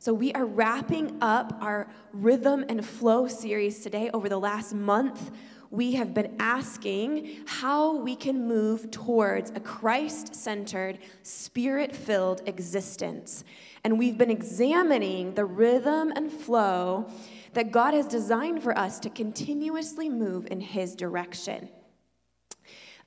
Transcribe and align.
So, 0.00 0.14
we 0.14 0.32
are 0.32 0.46
wrapping 0.46 1.18
up 1.20 1.58
our 1.60 1.86
rhythm 2.14 2.64
and 2.70 2.82
flow 2.82 3.28
series 3.28 3.80
today. 3.80 4.08
Over 4.14 4.30
the 4.30 4.40
last 4.40 4.72
month, 4.72 5.30
we 5.70 5.92
have 5.92 6.14
been 6.14 6.36
asking 6.38 7.44
how 7.44 7.96
we 7.96 8.16
can 8.16 8.48
move 8.48 8.90
towards 8.90 9.50
a 9.50 9.60
Christ 9.60 10.34
centered, 10.34 11.00
spirit 11.22 11.94
filled 11.94 12.40
existence. 12.46 13.44
And 13.84 13.98
we've 13.98 14.16
been 14.16 14.30
examining 14.30 15.34
the 15.34 15.44
rhythm 15.44 16.14
and 16.16 16.32
flow 16.32 17.12
that 17.52 17.70
God 17.70 17.92
has 17.92 18.06
designed 18.06 18.62
for 18.62 18.76
us 18.78 19.00
to 19.00 19.10
continuously 19.10 20.08
move 20.08 20.48
in 20.50 20.62
His 20.62 20.96
direction. 20.96 21.68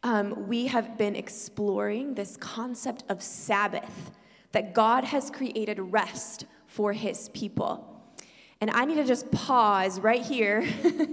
Um, 0.04 0.48
we 0.48 0.68
have 0.68 0.96
been 1.00 1.16
exploring 1.16 2.14
this 2.14 2.38
concept 2.38 3.04
of 3.10 3.24
Sabbath, 3.24 4.12
that 4.52 4.76
God 4.76 5.06
has 5.06 5.32
created 5.32 5.80
rest 5.80 6.46
for 6.74 6.92
His 6.92 7.30
people. 7.30 7.90
And 8.62 8.72
I 8.72 8.86
need 8.86 8.96
to 8.96 9.04
just 9.04 9.30
pause 9.30 10.00
right 10.00 10.22
here 10.22 10.66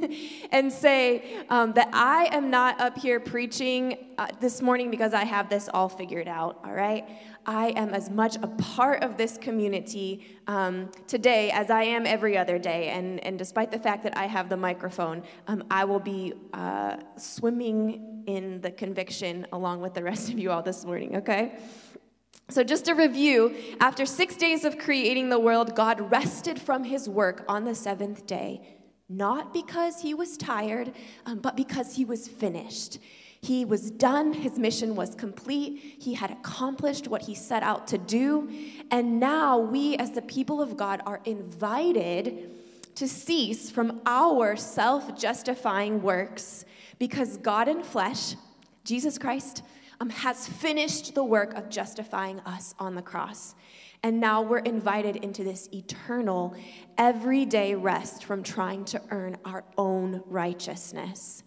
and 0.53 0.73
say 0.73 1.45
um, 1.49 1.73
that 1.73 1.91
I 1.93 2.29
am 2.31 2.49
not 2.49 2.81
up 2.81 2.97
here 2.97 3.19
preaching 3.19 3.99
uh, 4.19 4.29
this 4.41 4.63
morning 4.63 4.89
because 4.89 5.15
I 5.15 5.25
have 5.25 5.49
this 5.49 5.69
all 5.75 5.89
figured 5.89 6.29
out, 6.29 6.61
all 6.65 6.73
right? 6.73 7.09
I 7.47 7.71
am 7.71 7.93
as 7.93 8.09
much 8.09 8.37
a 8.37 8.47
part 8.47 9.03
of 9.03 9.17
this 9.17 9.37
community 9.37 10.25
um, 10.47 10.93
today 11.09 11.51
as 11.51 11.71
I 11.71 11.83
am 11.83 12.07
every 12.07 12.39
other 12.39 12.57
day. 12.57 12.91
And, 12.91 13.19
and 13.25 13.37
despite 13.37 13.73
the 13.73 13.81
fact 13.81 14.05
that 14.05 14.17
I 14.17 14.27
have 14.27 14.49
the 14.49 14.57
microphone, 14.57 15.25
um, 15.49 15.65
I 15.73 15.85
will 15.85 15.99
be 15.99 16.35
uh, 16.53 16.99
swimming 17.17 18.23
in 18.29 18.61
the 18.61 18.71
conviction 18.71 19.45
along 19.53 19.81
with 19.81 19.95
the 19.95 20.05
rest 20.05 20.29
of 20.31 20.39
you 20.39 20.53
all 20.53 20.63
this 20.63 20.85
morning, 20.85 21.17
okay? 21.17 21.59
So, 22.51 22.65
just 22.65 22.89
a 22.89 22.95
review 22.97 23.55
after 23.79 24.05
six 24.05 24.35
days 24.35 24.65
of 24.65 24.77
creating 24.77 25.29
the 25.29 25.39
world, 25.39 25.77
God 25.77 26.11
rested 26.11 26.61
from 26.61 26.83
his 26.83 27.09
work 27.09 27.45
on 27.49 27.65
the 27.65 27.77
seventh 27.77 28.27
day, 28.27 28.61
not 29.09 29.53
because 29.53 30.01
he 30.01 30.15
was 30.15 30.37
tired, 30.37 30.93
um, 31.27 31.39
but 31.39 31.57
because 31.57 31.95
he 31.95 32.05
was 32.05 32.27
finished. 32.27 32.99
He 33.41 33.65
was 33.65 33.93
done, 33.93 34.33
his 34.33 34.59
mission 34.59 34.97
was 34.97 35.15
complete, 35.15 35.97
he 36.01 36.13
had 36.13 36.33
accomplished 36.33 37.07
what 37.07 37.23
he 37.23 37.37
set 37.37 37.63
out 37.63 37.87
to 37.89 37.99
do, 37.99 38.51
and 38.91 39.21
now 39.21 39.59
we, 39.59 39.97
as 39.97 40.11
the 40.11 40.23
people 40.23 40.61
of 40.61 40.77
God, 40.77 41.03
are 41.07 41.21
invited 41.25 42.51
to 42.97 43.07
cease 43.07 43.71
from 43.71 44.01
our 44.07 44.57
self 44.57 45.17
justifying 45.19 46.03
works 46.03 46.65
because 46.99 47.37
God 47.37 47.69
in 47.69 47.85
flesh, 47.85 48.35
Jesus 48.85 49.19
Christ, 49.19 49.63
um, 50.01 50.11
has 50.11 50.47
finished 50.47 51.15
the 51.15 51.25
work 51.25 51.55
of 51.55 51.69
justifying 51.69 52.41
us 52.41 52.75
on 52.79 52.95
the 52.95 53.03
cross. 53.03 53.55
And 54.03 54.19
now 54.19 54.41
we're 54.41 54.59
invited 54.59 55.17
into 55.17 55.45
this 55.45 55.69
eternal, 55.73 56.57
everyday 56.97 57.75
rest 57.75 58.25
from 58.25 58.43
trying 58.43 58.87
to 58.87 59.03
earn 59.11 59.37
our 59.45 59.65
own 59.77 60.23
righteousness. 60.27 61.43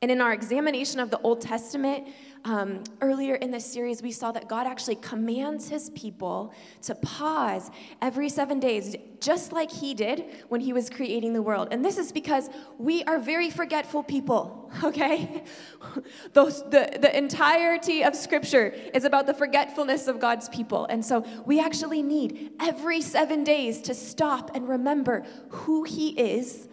And 0.00 0.12
in 0.12 0.20
our 0.20 0.32
examination 0.32 1.00
of 1.00 1.10
the 1.10 1.18
Old 1.22 1.40
Testament, 1.40 2.06
um, 2.44 2.84
earlier 3.00 3.34
in 3.34 3.50
this 3.50 3.66
series, 3.66 4.00
we 4.00 4.12
saw 4.12 4.30
that 4.30 4.48
God 4.48 4.64
actually 4.64 4.94
commands 4.94 5.68
his 5.68 5.90
people 5.90 6.54
to 6.82 6.94
pause 6.94 7.72
every 8.00 8.28
seven 8.28 8.60
days, 8.60 8.94
just 9.20 9.52
like 9.52 9.72
he 9.72 9.94
did 9.94 10.24
when 10.50 10.60
he 10.60 10.72
was 10.72 10.88
creating 10.88 11.32
the 11.32 11.42
world. 11.42 11.68
And 11.72 11.84
this 11.84 11.98
is 11.98 12.12
because 12.12 12.48
we 12.78 13.02
are 13.04 13.18
very 13.18 13.50
forgetful 13.50 14.04
people, 14.04 14.70
okay? 14.84 15.42
Those, 16.32 16.62
the, 16.70 16.96
the 17.00 17.16
entirety 17.16 18.04
of 18.04 18.14
Scripture 18.14 18.68
is 18.94 19.04
about 19.04 19.26
the 19.26 19.34
forgetfulness 19.34 20.06
of 20.06 20.20
God's 20.20 20.48
people. 20.48 20.84
And 20.86 21.04
so 21.04 21.24
we 21.44 21.58
actually 21.58 22.04
need 22.04 22.52
every 22.60 23.00
seven 23.00 23.42
days 23.42 23.80
to 23.82 23.94
stop 23.94 24.52
and 24.54 24.68
remember 24.68 25.24
who 25.48 25.82
he 25.82 26.10
is 26.10 26.68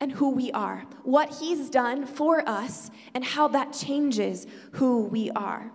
and 0.00 0.12
who 0.12 0.30
we 0.30 0.52
are, 0.52 0.84
what 1.02 1.38
He's 1.40 1.68
done 1.70 2.06
for 2.06 2.48
us, 2.48 2.90
and 3.14 3.24
how 3.24 3.48
that 3.48 3.72
changes 3.72 4.46
who 4.72 5.04
we 5.04 5.30
are. 5.30 5.72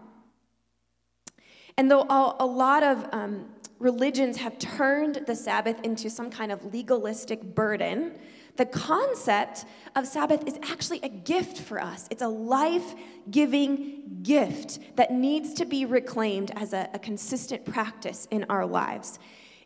And 1.77 1.89
though 1.89 2.05
a 2.39 2.45
lot 2.45 2.83
of 2.83 3.07
um, 3.11 3.49
religions 3.79 4.37
have 4.37 4.57
turned 4.59 5.23
the 5.27 5.35
Sabbath 5.35 5.81
into 5.81 6.09
some 6.09 6.29
kind 6.29 6.51
of 6.51 6.73
legalistic 6.73 7.41
burden, 7.41 8.17
the 8.55 8.65
concept 8.65 9.65
of 9.95 10.05
Sabbath 10.05 10.47
is 10.47 10.59
actually 10.63 10.99
a 11.01 11.09
gift 11.09 11.57
for 11.57 11.81
us. 11.81 12.07
It's 12.11 12.21
a 12.21 12.27
life 12.27 12.93
giving 13.31 14.19
gift 14.21 14.79
that 14.95 15.11
needs 15.11 15.55
to 15.55 15.65
be 15.65 15.85
reclaimed 15.85 16.51
as 16.55 16.73
a, 16.73 16.87
a 16.93 16.99
consistent 16.99 17.65
practice 17.65 18.27
in 18.29 18.45
our 18.49 18.65
lives. 18.65 19.17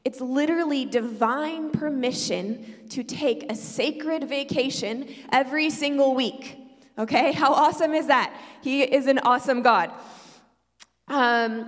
It's 0.08 0.22
literally 0.22 0.86
divine 0.86 1.70
permission 1.70 2.64
to 2.92 3.04
take 3.04 3.52
a 3.52 3.56
sacred 3.56 4.30
vacation 4.30 5.06
every 5.34 5.70
single 5.70 6.16
week. 6.16 6.58
Okay, 6.98 7.34
how 7.34 7.52
awesome 7.52 7.94
is 7.94 8.08
that? 8.08 8.34
He 8.62 8.84
is 8.84 9.08
an 9.08 9.20
awesome 9.20 9.62
God. 9.62 9.92
Um, 11.10 11.68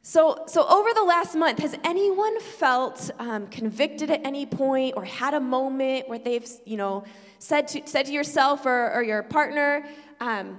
so, 0.00 0.44
so 0.46 0.66
over 0.66 0.88
the 0.94 1.02
last 1.02 1.36
month, 1.36 1.58
has 1.58 1.76
anyone 1.84 2.40
felt 2.40 3.10
um, 3.18 3.46
convicted 3.48 4.10
at 4.10 4.24
any 4.24 4.46
point 4.46 4.94
or 4.96 5.04
had 5.04 5.34
a 5.34 5.40
moment 5.40 6.08
where 6.08 6.18
they've, 6.18 6.48
you 6.64 6.78
know, 6.78 7.04
said 7.40 7.68
to, 7.68 7.82
said 7.84 8.06
to 8.06 8.12
yourself 8.12 8.64
or, 8.64 8.90
or 8.94 9.02
your 9.02 9.22
partner, 9.22 9.86
um, 10.20 10.58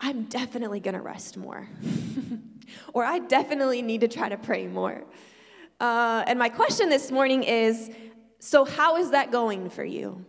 I'm 0.00 0.22
definitely 0.22 0.80
going 0.80 0.94
to 0.94 1.02
rest 1.02 1.36
more? 1.36 1.68
or 2.92 3.04
I 3.04 3.18
definitely 3.18 3.82
need 3.82 4.00
to 4.02 4.08
try 4.08 4.28
to 4.28 4.36
pray 4.36 4.66
more. 4.66 5.04
Uh, 5.80 6.24
and 6.26 6.38
my 6.38 6.48
question 6.48 6.88
this 6.88 7.10
morning 7.10 7.42
is 7.44 7.90
so, 8.40 8.64
how 8.64 8.96
is 8.96 9.10
that 9.10 9.32
going 9.32 9.68
for 9.68 9.84
you? 9.84 10.24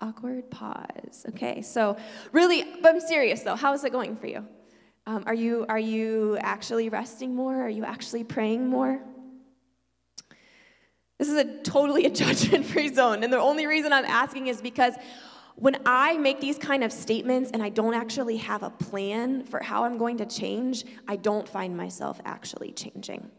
Awkward 0.00 0.50
pause. 0.50 1.24
Okay, 1.30 1.62
so 1.62 1.96
really, 2.32 2.64
but 2.82 2.94
I'm 2.94 3.00
serious 3.00 3.42
though. 3.42 3.56
How 3.56 3.72
is 3.72 3.84
it 3.84 3.92
going 3.92 4.16
for 4.16 4.26
you? 4.26 4.46
Um, 5.06 5.24
are 5.26 5.34
you 5.34 5.66
are 5.68 5.78
you 5.78 6.38
actually 6.40 6.88
resting 6.88 7.34
more? 7.34 7.54
Are 7.62 7.68
you 7.68 7.84
actually 7.84 8.24
praying 8.24 8.66
more? 8.66 9.00
This 11.18 11.28
is 11.28 11.36
a 11.36 11.62
totally 11.62 12.06
a 12.06 12.10
judgment-free 12.22 12.94
zone, 12.94 13.22
and 13.22 13.32
the 13.32 13.38
only 13.38 13.66
reason 13.66 13.92
I'm 13.92 14.04
asking 14.04 14.48
is 14.48 14.60
because 14.60 14.94
when 15.56 15.80
I 15.86 16.16
make 16.18 16.40
these 16.40 16.58
kind 16.58 16.82
of 16.82 16.92
statements 16.92 17.50
and 17.52 17.62
I 17.62 17.68
don't 17.68 17.94
actually 17.94 18.38
have 18.38 18.62
a 18.62 18.70
plan 18.70 19.44
for 19.44 19.62
how 19.62 19.84
I'm 19.84 19.98
going 19.98 20.16
to 20.18 20.26
change, 20.26 20.84
I 21.06 21.16
don't 21.16 21.48
find 21.48 21.76
myself 21.76 22.20
actually 22.24 22.72
changing. 22.72 23.30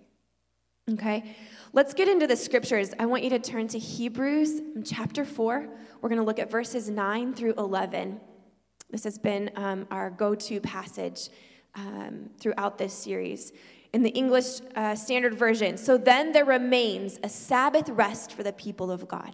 Okay? 0.91 1.35
Let's 1.73 1.93
get 1.93 2.07
into 2.07 2.27
the 2.27 2.37
scriptures. 2.37 2.93
I 2.99 3.05
want 3.05 3.23
you 3.23 3.29
to 3.31 3.39
turn 3.39 3.67
to 3.69 3.79
Hebrews 3.79 4.61
chapter 4.85 5.25
4. 5.25 5.67
We're 6.01 6.09
going 6.09 6.19
to 6.19 6.25
look 6.25 6.39
at 6.39 6.49
verses 6.49 6.89
9 6.89 7.33
through 7.33 7.55
11. 7.57 8.19
This 8.91 9.03
has 9.03 9.17
been 9.17 9.51
um, 9.55 9.87
our 9.91 10.09
go 10.09 10.35
to 10.35 10.61
passage 10.61 11.29
um, 11.73 12.29
throughout 12.39 12.77
this 12.77 12.93
series. 12.93 13.51
In 13.93 14.03
the 14.03 14.09
English 14.11 14.61
uh, 14.75 14.93
Standard 14.93 15.35
Version, 15.35 15.77
so 15.77 15.97
then 15.97 16.33
there 16.33 16.45
remains 16.45 17.17
a 17.23 17.29
Sabbath 17.29 17.89
rest 17.89 18.33
for 18.33 18.43
the 18.43 18.53
people 18.53 18.91
of 18.91 19.07
God. 19.07 19.33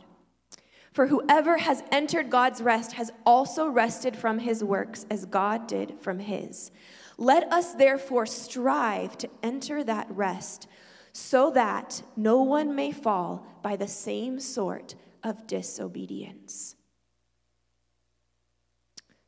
For 0.92 1.08
whoever 1.08 1.58
has 1.58 1.84
entered 1.92 2.30
God's 2.30 2.62
rest 2.62 2.94
has 2.94 3.12
also 3.26 3.68
rested 3.68 4.16
from 4.16 4.40
his 4.40 4.64
works 4.64 5.06
as 5.10 5.26
God 5.26 5.68
did 5.68 5.96
from 6.02 6.20
his. 6.20 6.72
Let 7.18 7.52
us 7.52 7.74
therefore 7.74 8.26
strive 8.26 9.18
to 9.20 9.30
enter 9.42 9.84
that 9.84 10.08
rest 10.10 10.68
so 11.14 11.52
that 11.52 12.02
no 12.16 12.42
one 12.42 12.76
may 12.76 12.92
fall 12.92 13.46
by 13.62 13.76
the 13.76 13.88
same 13.88 14.40
sort 14.40 14.96
of 15.24 15.48
disobedience. 15.48 16.76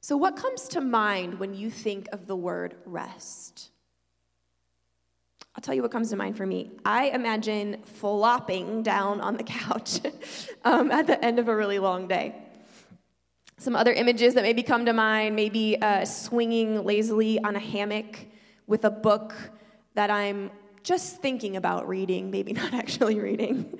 So, 0.02 0.18
what 0.18 0.35
comes 0.35 0.68
to 0.69 0.81
mind 0.81 1.40
when 1.40 1.53
you 1.53 1.69
think 1.69 2.09
of 2.12 2.28
the 2.28 2.35
word 2.35 2.75
rest? 2.85 3.69
Tell 5.63 5.73
you 5.73 5.81
what 5.81 5.91
comes 5.91 6.09
to 6.09 6.17
mind 6.17 6.35
for 6.35 6.45
me. 6.45 6.71
I 6.83 7.05
imagine 7.05 7.81
flopping 7.83 8.83
down 8.83 9.21
on 9.21 9.37
the 9.37 9.43
couch 9.61 10.01
um, 10.65 10.91
at 10.91 11.07
the 11.07 11.23
end 11.23 11.39
of 11.39 11.47
a 11.47 11.55
really 11.55 11.79
long 11.79 12.09
day. 12.09 12.35
Some 13.59 13.73
other 13.73 13.93
images 13.93 14.33
that 14.33 14.43
maybe 14.43 14.61
come 14.61 14.85
to 14.87 14.91
mind 14.91 15.37
maybe 15.37 15.81
uh, 15.81 16.03
swinging 16.03 16.83
lazily 16.83 17.39
on 17.39 17.55
a 17.55 17.59
hammock 17.59 18.25
with 18.67 18.83
a 18.83 18.89
book 18.91 19.33
that 19.93 20.11
I'm 20.11 20.51
just 20.83 21.21
thinking 21.21 21.55
about 21.55 21.87
reading, 21.87 22.29
maybe 22.29 22.51
not 22.63 22.73
actually 22.73 23.21
reading. 23.21 23.79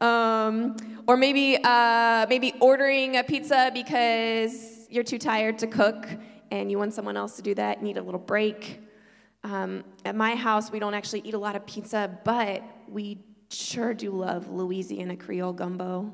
Um, 0.00 0.76
or 1.08 1.16
maybe, 1.16 1.58
uh, 1.60 2.26
maybe 2.28 2.54
ordering 2.60 3.16
a 3.16 3.24
pizza 3.24 3.72
because 3.74 4.86
you're 4.90 5.02
too 5.02 5.18
tired 5.18 5.58
to 5.58 5.66
cook 5.66 6.06
and 6.52 6.70
you 6.70 6.78
want 6.78 6.94
someone 6.94 7.16
else 7.16 7.34
to 7.34 7.42
do 7.42 7.52
that, 7.56 7.78
you 7.78 7.84
need 7.84 7.96
a 7.96 8.02
little 8.02 8.20
break. 8.20 8.85
Um, 9.46 9.84
at 10.04 10.16
my 10.16 10.34
house, 10.34 10.72
we 10.72 10.80
don't 10.80 10.94
actually 10.94 11.20
eat 11.20 11.34
a 11.34 11.38
lot 11.38 11.54
of 11.54 11.64
pizza, 11.66 12.18
but 12.24 12.64
we 12.88 13.18
sure 13.48 13.94
do 13.94 14.10
love 14.10 14.48
Louisiana 14.48 15.16
Creole 15.16 15.52
gumbo. 15.52 16.12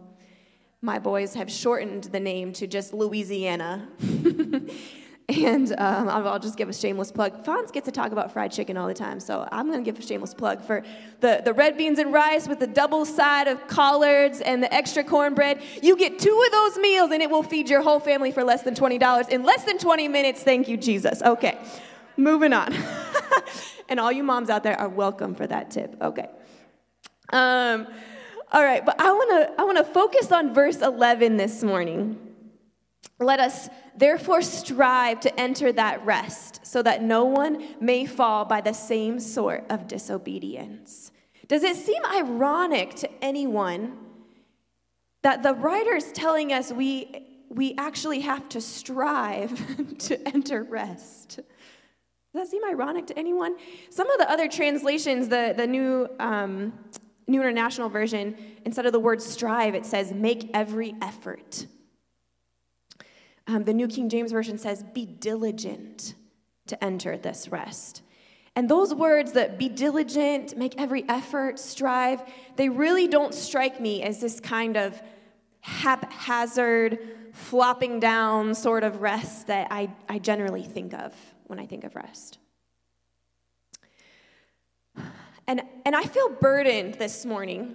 My 0.83 0.99
boys 0.99 1.33
have 1.33 1.51
shortened 1.51 2.05
the 2.05 2.21
name 2.21 2.53
to 2.55 2.67
just 2.67 2.93
Louisiana. 2.93 3.89
And 5.29 5.73
um, 5.79 6.09
I'll 6.09 6.41
just 6.41 6.59
give 6.59 6.69
a 6.69 6.75
shameless 6.75 7.13
plug. 7.13 7.45
Fonz 7.45 7.73
gets 7.73 7.87
to 7.87 7.93
talk 7.93 8.13
about 8.13 8.33
fried 8.33 8.53
chicken 8.53 8.77
all 8.77 8.89
the 8.89 8.93
time, 8.93 9.21
so 9.21 9.49
I'm 9.51 9.69
going 9.69 9.83
to 9.83 9.89
give 9.91 9.99
a 10.03 10.07
shameless 10.07 10.35
plug 10.35 10.61
for 10.61 10.83
the, 11.21 11.41
the 11.43 11.55
red 11.55 11.79
beans 11.79 12.01
and 12.01 12.13
rice 12.13 12.49
with 12.49 12.59
the 12.59 12.67
double 12.67 13.07
side 13.07 13.47
of 13.47 13.67
collards 13.67 14.41
and 14.41 14.63
the 14.63 14.75
extra 14.75 15.03
cornbread. 15.05 15.63
You 15.81 15.97
get 15.97 16.19
two 16.19 16.43
of 16.45 16.53
those 16.53 16.77
meals, 16.79 17.13
and 17.13 17.23
it 17.23 17.31
will 17.31 17.45
feed 17.45 17.71
your 17.71 17.83
whole 17.83 18.01
family 18.01 18.33
for 18.33 18.45
less 18.45 18.63
than 18.63 18.75
$20 18.75 19.29
in 19.31 19.45
less 19.45 19.65
than 19.65 19.79
20 19.79 20.09
minutes. 20.09 20.43
Thank 20.43 20.69
you, 20.69 20.77
Jesus. 20.77 21.23
Okay, 21.23 21.57
moving 22.17 22.53
on. 22.53 22.75
and 23.89 24.01
all 24.01 24.13
you 24.13 24.23
moms 24.23 24.51
out 24.51 24.63
there 24.63 24.79
are 24.79 24.89
welcome 24.89 25.35
for 25.35 25.47
that 25.47 25.71
tip. 25.71 25.97
Okay. 26.01 26.29
Um, 27.33 27.87
all 28.53 28.63
right, 28.63 28.85
but 28.85 29.01
I 29.01 29.11
want 29.13 29.31
to 29.31 29.61
I 29.61 29.65
want 29.65 29.79
to 29.79 29.85
focus 29.85 30.31
on 30.31 30.53
verse 30.53 30.83
11 30.83 31.39
this 31.39 31.63
morning. 31.63 32.19
Let 33.19 33.41
us 33.41 33.69
therefore 33.97 34.43
strive 34.43 35.21
to 35.21 35.41
enter 35.41 35.73
that 35.73 36.05
rest, 36.05 36.67
so 36.67 36.83
that 36.83 37.03
no 37.03 37.25
one 37.25 37.65
may 37.81 38.05
fall 38.05 38.45
by 38.45 38.61
the 38.61 38.73
same 38.73 39.21
sort 39.21 39.65
of 39.71 39.87
disobedience. 39.89 41.13
Does 41.49 41.63
it 41.63 41.77
seem 41.77 42.03
ironic 42.07 42.95
to 42.97 43.11
anyone 43.23 43.99
that 45.23 45.43
the 45.43 45.55
writer 45.55 45.95
is 45.95 46.11
telling 46.13 46.53
us 46.53 46.73
we, 46.73 47.45
we 47.49 47.75
actually 47.77 48.21
have 48.21 48.49
to 48.51 48.61
strive 48.61 49.99
to 49.99 50.29
enter 50.29 50.63
rest? 50.63 51.41
Does 52.33 52.45
that 52.45 52.51
seem 52.51 52.65
ironic 52.65 53.07
to 53.09 53.19
anyone? 53.19 53.57
Some 53.91 54.11
of 54.11 54.19
the 54.19 54.31
other 54.31 54.49
translations, 54.49 55.29
the, 55.29 55.53
the 55.55 55.67
new, 55.67 56.09
um, 56.19 56.73
new 57.27 57.41
International 57.41 57.91
Version, 57.91 58.35
instead 58.65 58.87
of 58.87 58.93
the 58.93 59.01
word 59.01 59.21
strive, 59.21 59.75
it 59.75 59.85
says 59.85 60.13
make 60.13 60.51
every 60.55 60.95
effort. 61.03 61.67
Um, 63.47 63.65
the 63.65 63.75
New 63.75 63.87
King 63.87 64.09
James 64.09 64.33
Version 64.33 64.57
says, 64.57 64.83
be 64.95 65.05
diligent 65.05 66.15
to 66.69 66.83
enter 66.83 67.19
this 67.19 67.49
rest. 67.49 68.03
And 68.57 68.69
those 68.69 68.95
words 68.95 69.33
that 69.33 69.59
be 69.59 69.69
diligent, 69.69 70.57
make 70.57 70.75
every 70.81 71.07
effort, 71.09 71.59
strive, 71.59 72.23
they 72.57 72.71
really 72.71 73.09
don't 73.09 73.35
strike 73.35 73.79
me 73.79 74.03
as 74.03 74.21
this 74.21 74.41
kind 74.41 74.77
of 74.79 75.03
haphazard, 75.61 76.99
flopping 77.33 78.01
down 78.01 78.55
sort 78.55 78.85
of 78.85 79.03
rest 79.03 79.49
that 79.49 79.69
I, 79.71 79.91
I 80.09 80.19
generally 80.19 80.63
think 80.63 80.95
of 80.95 81.15
when 81.53 81.61
I 81.61 81.67
think 81.67 81.85
of 81.85 81.95
rest. 81.95 82.39
And, 85.47 85.61
and 85.85 85.95
I 85.95 86.03
feel 86.05 86.31
burdened 86.31 86.95
this 86.95 87.27
morning 87.27 87.75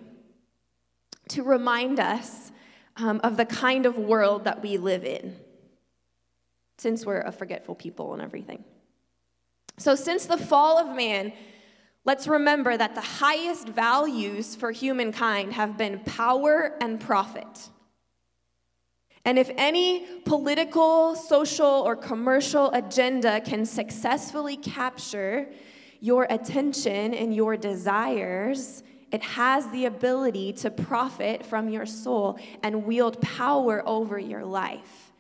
to 1.30 1.44
remind 1.44 2.00
us 2.00 2.52
um, 2.96 3.22
of 3.24 3.38
the 3.38 3.46
kind 3.46 3.86
of 3.86 3.96
world 4.00 4.46
that 4.46 4.64
we 4.64 4.78
live 4.78 5.06
in 5.06 5.36
since 6.80 7.06
we're 7.06 7.22
a 7.22 7.32
forgetful 7.32 7.76
people 7.76 8.14
and 8.14 8.22
everything. 8.24 8.64
So, 9.78 9.94
since 9.94 10.26
the 10.26 10.38
fall 10.38 10.80
of 10.80 10.96
man, 10.96 11.32
let's 12.04 12.28
remember 12.28 12.76
that 12.78 12.96
the 12.96 13.02
highest 13.02 13.68
values 13.68 14.56
for 14.56 14.72
humankind 14.72 15.54
have 15.54 15.78
been 15.78 16.00
power 16.00 16.76
and 16.82 17.00
profit. 17.00 17.70
And 19.28 19.38
if 19.38 19.52
any 19.58 20.06
political, 20.24 21.14
social, 21.14 21.66
or 21.68 21.98
commercial 21.98 22.72
agenda 22.72 23.42
can 23.42 23.66
successfully 23.66 24.56
capture 24.56 25.50
your 26.00 26.28
attention 26.30 27.14
and 27.14 27.36
your 27.36 27.58
desires, 27.58 28.84
it 29.12 29.22
has 29.22 29.70
the 29.72 29.84
ability 29.84 30.54
to 30.54 30.72
profit 30.72 31.46
from 31.46 31.68
your 31.68 31.86
soul 31.86 32.40
and 32.64 32.86
wield 32.86 33.22
power 33.22 33.84
over 33.86 34.18
your 34.18 34.46
life. 34.46 35.12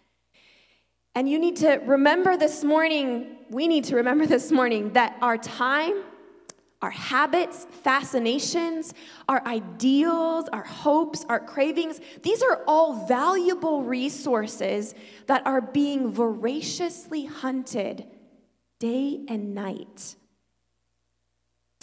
And 1.13 1.27
you 1.27 1.37
need 1.37 1.57
to 1.57 1.81
remember 1.85 2.37
this 2.37 2.63
morning, 2.63 3.39
we 3.49 3.67
need 3.67 3.83
to 3.85 3.97
remember 3.97 4.25
this 4.25 4.53
morning 4.53 4.93
that 4.93 5.17
our 5.21 5.37
time, 5.37 6.01
our 6.87 6.91
habits, 6.91 7.67
fascinations, 7.83 8.93
our 9.27 9.45
ideals, 9.45 10.47
our 10.53 10.63
hopes, 10.63 11.25
our 11.27 11.37
cravings, 11.37 11.99
these 12.23 12.41
are 12.41 12.63
all 12.65 13.05
valuable 13.05 13.83
resources 13.83 14.95
that 15.25 15.45
are 15.45 15.59
being 15.59 16.09
voraciously 16.09 17.25
hunted 17.25 18.05
day 18.79 19.19
and 19.27 19.53
night. 19.53 20.15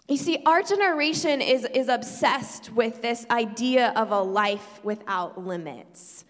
You 0.09 0.17
see, 0.17 0.39
our 0.47 0.63
generation 0.63 1.43
is, 1.43 1.67
is 1.75 1.89
obsessed 1.89 2.73
with 2.73 3.03
this 3.03 3.27
idea 3.29 3.93
of 3.97 4.11
a 4.11 4.23
life 4.23 4.83
without 4.83 5.39
limits. 5.39 6.25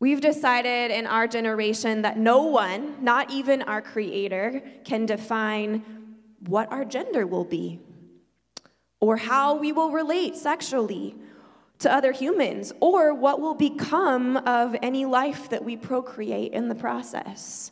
We've 0.00 0.22
decided 0.22 0.90
in 0.90 1.06
our 1.06 1.26
generation 1.26 2.00
that 2.00 2.16
no 2.16 2.44
one, 2.44 3.04
not 3.04 3.30
even 3.30 3.60
our 3.60 3.82
creator, 3.82 4.62
can 4.84 5.04
define 5.04 6.03
what 6.48 6.70
our 6.72 6.84
gender 6.84 7.26
will 7.26 7.44
be 7.44 7.80
or 9.00 9.16
how 9.16 9.56
we 9.56 9.72
will 9.72 9.90
relate 9.90 10.36
sexually 10.36 11.14
to 11.78 11.92
other 11.92 12.12
humans 12.12 12.72
or 12.80 13.12
what 13.12 13.40
will 13.40 13.54
become 13.54 14.36
of 14.38 14.74
any 14.82 15.04
life 15.04 15.50
that 15.50 15.62
we 15.62 15.76
procreate 15.76 16.52
in 16.52 16.68
the 16.68 16.74
process. 16.74 17.70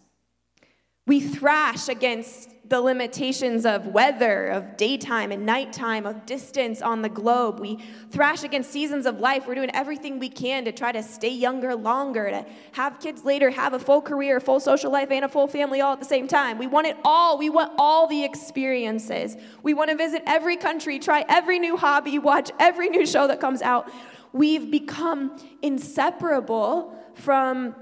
We 1.07 1.19
thrash 1.21 1.89
against 1.89 2.49
the 2.69 2.81
limitations 2.81 3.67
of 3.67 3.89
weather, 3.89 4.47
of 4.47 4.77
daytime 4.77 5.33
and 5.33 5.45
nighttime, 5.45 6.07
of 6.07 6.25
distance 6.25 6.81
on 6.81 7.03
the 7.03 7.09
globe. 7.09 7.59
We 7.61 7.79
thrash 8.11 8.45
against 8.45 8.71
seasons 8.71 9.05
of 9.05 9.19
life. 9.19 9.47
We're 9.47 9.57
doing 9.57 9.75
everything 9.75 10.21
we 10.21 10.29
can 10.29 10.65
to 10.65 10.73
try 10.73 10.93
to 10.93 11.03
stay 11.03 11.29
younger 11.29 11.75
longer, 11.75 12.31
to 12.31 12.47
have 12.73 13.01
kids 13.01 13.25
later, 13.25 13.51
have 13.51 13.75
a 13.75 13.79
full 13.79 14.01
career, 14.01 14.41
full 14.41 14.61
social 14.61 14.93
life, 14.93 15.11
and 15.11 15.25
a 15.25 15.29
full 15.29 15.49
family 15.49 15.81
all 15.81 15.93
at 15.93 15.99
the 15.99 16.07
same 16.07 16.29
time. 16.29 16.57
We 16.57 16.69
want 16.69 16.87
it 16.87 16.97
all. 17.05 17.37
We 17.37 17.51
want 17.51 17.73
all 17.79 18.07
the 18.07 18.25
experiences. 18.25 19.37
We 19.63 19.75
want 19.75 19.91
to 19.91 19.97
visit 19.97 20.23
every 20.27 20.57
country, 20.57 20.99
try 20.99 21.27
every 21.29 21.59
new 21.59 21.77
hobby, 21.77 22.19
watch 22.21 22.53
every 22.59 22.89
new 22.89 23.05
show 23.05 23.27
that 23.27 23.41
comes 23.41 23.61
out. 23.61 23.93
We've 24.33 24.71
become 24.71 25.37
inseparable 25.61 26.97
from 27.15 27.75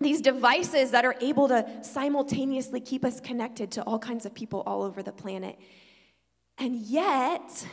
these 0.00 0.20
devices 0.20 0.90
that 0.92 1.04
are 1.04 1.16
able 1.20 1.48
to 1.48 1.66
simultaneously 1.82 2.80
keep 2.80 3.04
us 3.04 3.20
connected 3.20 3.70
to 3.72 3.82
all 3.82 3.98
kinds 3.98 4.26
of 4.26 4.34
people 4.34 4.62
all 4.66 4.82
over 4.82 5.02
the 5.02 5.12
planet. 5.12 5.58
And 6.58 6.76
yet, 6.76 7.66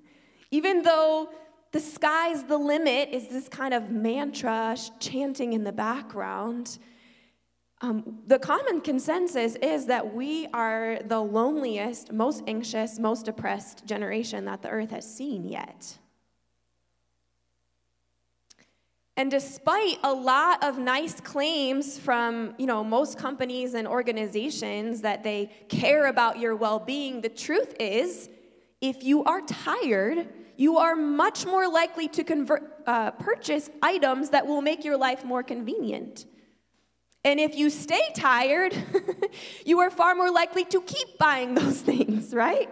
even 0.50 0.82
though 0.82 1.30
the 1.72 1.80
sky's 1.80 2.44
the 2.44 2.58
limit 2.58 3.08
is 3.10 3.28
this 3.28 3.48
kind 3.48 3.74
of 3.74 3.90
mantra 3.90 4.76
chanting 5.00 5.54
in 5.54 5.64
the 5.64 5.72
background, 5.72 6.78
um, 7.80 8.20
the 8.28 8.38
common 8.38 8.80
consensus 8.80 9.56
is 9.56 9.86
that 9.86 10.14
we 10.14 10.46
are 10.54 11.00
the 11.04 11.18
loneliest, 11.18 12.12
most 12.12 12.44
anxious, 12.46 13.00
most 13.00 13.24
depressed 13.24 13.84
generation 13.86 14.44
that 14.44 14.62
the 14.62 14.68
earth 14.68 14.90
has 14.90 15.16
seen 15.16 15.44
yet. 15.44 15.98
And 19.16 19.30
despite 19.30 19.98
a 20.02 20.12
lot 20.12 20.64
of 20.64 20.78
nice 20.78 21.20
claims 21.20 21.98
from, 21.98 22.54
you 22.56 22.66
know, 22.66 22.82
most 22.82 23.18
companies 23.18 23.74
and 23.74 23.86
organizations 23.86 25.02
that 25.02 25.22
they 25.22 25.50
care 25.68 26.06
about 26.06 26.38
your 26.38 26.56
well-being, 26.56 27.20
the 27.20 27.28
truth 27.28 27.74
is 27.78 28.30
if 28.80 29.04
you 29.04 29.22
are 29.24 29.42
tired, 29.42 30.28
you 30.56 30.78
are 30.78 30.96
much 30.96 31.44
more 31.44 31.68
likely 31.68 32.08
to 32.08 32.24
convert, 32.24 32.82
uh, 32.86 33.10
purchase 33.12 33.68
items 33.82 34.30
that 34.30 34.46
will 34.46 34.62
make 34.62 34.82
your 34.82 34.96
life 34.96 35.24
more 35.24 35.42
convenient. 35.42 36.24
And 37.24 37.38
if 37.38 37.54
you 37.54 37.68
stay 37.68 38.02
tired, 38.16 38.74
you 39.66 39.78
are 39.80 39.90
far 39.90 40.14
more 40.14 40.30
likely 40.30 40.64
to 40.66 40.80
keep 40.80 41.18
buying 41.18 41.54
those 41.60 41.82
things, 41.82 42.34
right? 42.34 42.68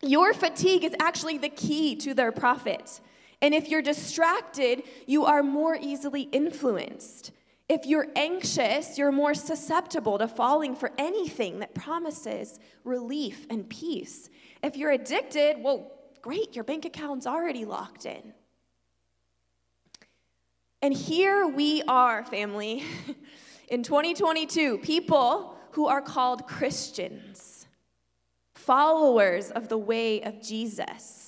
Your 0.00 0.32
fatigue 0.32 0.84
is 0.84 0.94
actually 1.00 1.38
the 1.38 1.48
key 1.48 1.96
to 1.96 2.14
their 2.14 2.30
profit. 2.30 3.00
And 3.40 3.54
if 3.54 3.68
you're 3.68 3.82
distracted, 3.82 4.82
you 5.06 5.24
are 5.24 5.42
more 5.42 5.76
easily 5.80 6.22
influenced. 6.22 7.32
If 7.68 7.84
you're 7.84 8.08
anxious, 8.16 8.96
you're 8.96 9.12
more 9.12 9.34
susceptible 9.34 10.18
to 10.18 10.26
falling 10.26 10.74
for 10.74 10.90
anything 10.96 11.58
that 11.58 11.74
promises 11.74 12.58
relief 12.82 13.46
and 13.50 13.68
peace. 13.68 14.30
If 14.62 14.76
you're 14.76 14.90
addicted, 14.90 15.62
well, 15.62 15.92
great, 16.22 16.54
your 16.54 16.64
bank 16.64 16.84
account's 16.86 17.26
already 17.26 17.64
locked 17.64 18.06
in. 18.06 18.32
And 20.80 20.94
here 20.94 21.46
we 21.46 21.82
are, 21.82 22.24
family, 22.24 22.84
in 23.68 23.82
2022, 23.82 24.78
people 24.78 25.56
who 25.72 25.86
are 25.88 26.00
called 26.00 26.46
Christians, 26.46 27.66
followers 28.54 29.50
of 29.50 29.68
the 29.68 29.78
way 29.78 30.22
of 30.22 30.40
Jesus. 30.40 31.27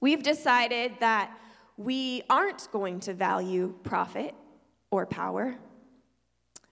We've 0.00 0.22
decided 0.22 0.92
that 1.00 1.36
we 1.76 2.22
aren't 2.28 2.68
going 2.72 3.00
to 3.00 3.14
value 3.14 3.74
profit 3.82 4.34
or 4.90 5.06
power, 5.06 5.56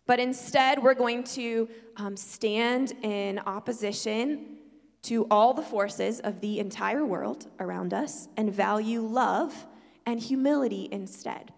but 0.07 0.21
instead 0.21 0.83
we're 0.83 0.95
going 0.95 1.25
to 1.25 1.69
um, 1.97 2.17
stand 2.17 2.93
in 3.03 3.39
opposition 3.41 4.59
to 5.03 5.27
all 5.31 5.55
the 5.55 5.63
forces 5.63 6.21
of 6.21 6.41
the 6.41 6.59
entire 6.59 7.05
world 7.05 7.47
around 7.61 7.95
us 7.95 8.29
and 8.37 8.53
value 8.53 9.01
love 9.01 9.67
and 10.05 10.21
humility 10.21 10.89
instead. 10.91 11.53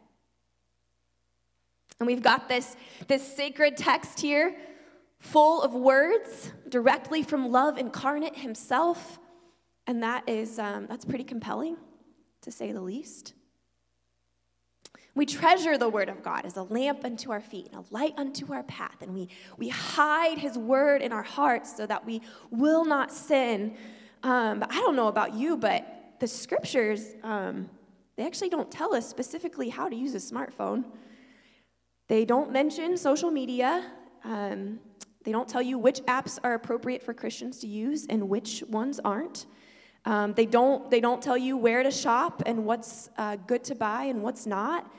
And 1.99 2.07
we've 2.07 2.23
got 2.23 2.49
this, 2.49 2.77
this 3.09 3.37
sacred 3.37 3.77
text 3.77 4.21
here 4.21 4.57
full 5.19 5.63
of 5.63 5.75
words 5.75 6.53
directly 6.69 7.23
from 7.23 7.51
love 7.51 7.77
incarnate 7.77 8.37
himself. 8.37 9.19
And 9.89 10.03
that 10.03 10.29
is, 10.29 10.59
um, 10.59 10.87
that's 10.87 11.07
pretty 11.07 11.25
compelling, 11.25 11.79
to 12.43 12.53
say 12.53 12.73
the 12.73 12.81
least. 12.81 13.33
We 15.15 15.25
treasure 15.25 15.79
the 15.79 15.89
word 15.89 16.11
of 16.11 16.23
God 16.23 16.45
as 16.45 16.59
a 16.59 16.63
lamp 16.63 17.07
unto 17.07 17.33
our 17.33 17.41
feet 17.41 17.71
and 17.73 17.75
a 17.75 17.85
light 17.91 18.13
unto 18.19 18.53
our 18.53 18.63
path. 18.65 19.01
And 19.01 19.15
we, 19.15 19.31
we 19.57 19.71
hide 19.71 20.37
his 20.37 20.59
word 20.59 21.01
in 21.01 21.11
our 21.11 21.23
hearts 21.23 21.75
so 21.75 21.87
that 21.87 22.05
we 22.05 22.21
will 22.51 22.85
not 22.85 23.11
sin. 23.11 23.79
Um, 24.23 24.61
but 24.61 24.71
I 24.71 24.77
don't 24.77 24.95
know 24.95 25.09
about 25.09 25.33
you, 25.33 25.57
but 25.57 25.87
the 26.21 26.29
scriptures, 26.29 27.15
um, 27.23 27.71
they 28.17 28.27
actually 28.27 28.51
don't 28.51 28.71
tell 28.71 28.95
us 28.95 29.09
specifically 29.09 29.71
how 29.71 29.89
to 29.89 29.97
use 29.97 30.15
a 30.15 30.19
smartphone. 30.19 30.85
They 32.09 32.27
don't 32.27 32.53
mention 32.53 32.99
social 32.99 33.31
media. 33.31 33.91
Um, 34.23 34.81
they 35.25 35.33
don't 35.33 35.49
tell 35.49 35.63
you 35.63 35.79
which 35.79 36.01
apps 36.03 36.39
are 36.45 36.53
appropriate 36.53 37.03
for 37.03 37.15
Christians 37.15 37.59
to 37.61 37.67
use 37.67 38.07
and 38.11 38.29
which 38.29 38.63
ones 38.69 39.01
aren't. 39.03 39.47
Um, 40.05 40.33
they, 40.35 40.47
don't, 40.47 40.91
they 40.91 41.01
don't 41.01 41.23
tell 41.23 41.37
you 41.37 41.57
where 41.57 41.83
to 41.83 41.91
shop 41.91 42.43
and 42.47 42.65
what's 42.65 43.11
uh, 43.19 43.37
good 43.47 43.65
to 43.65 43.75
buy 43.75 44.05
and 44.05 44.23
what's 44.23 44.47
not. 44.47 44.91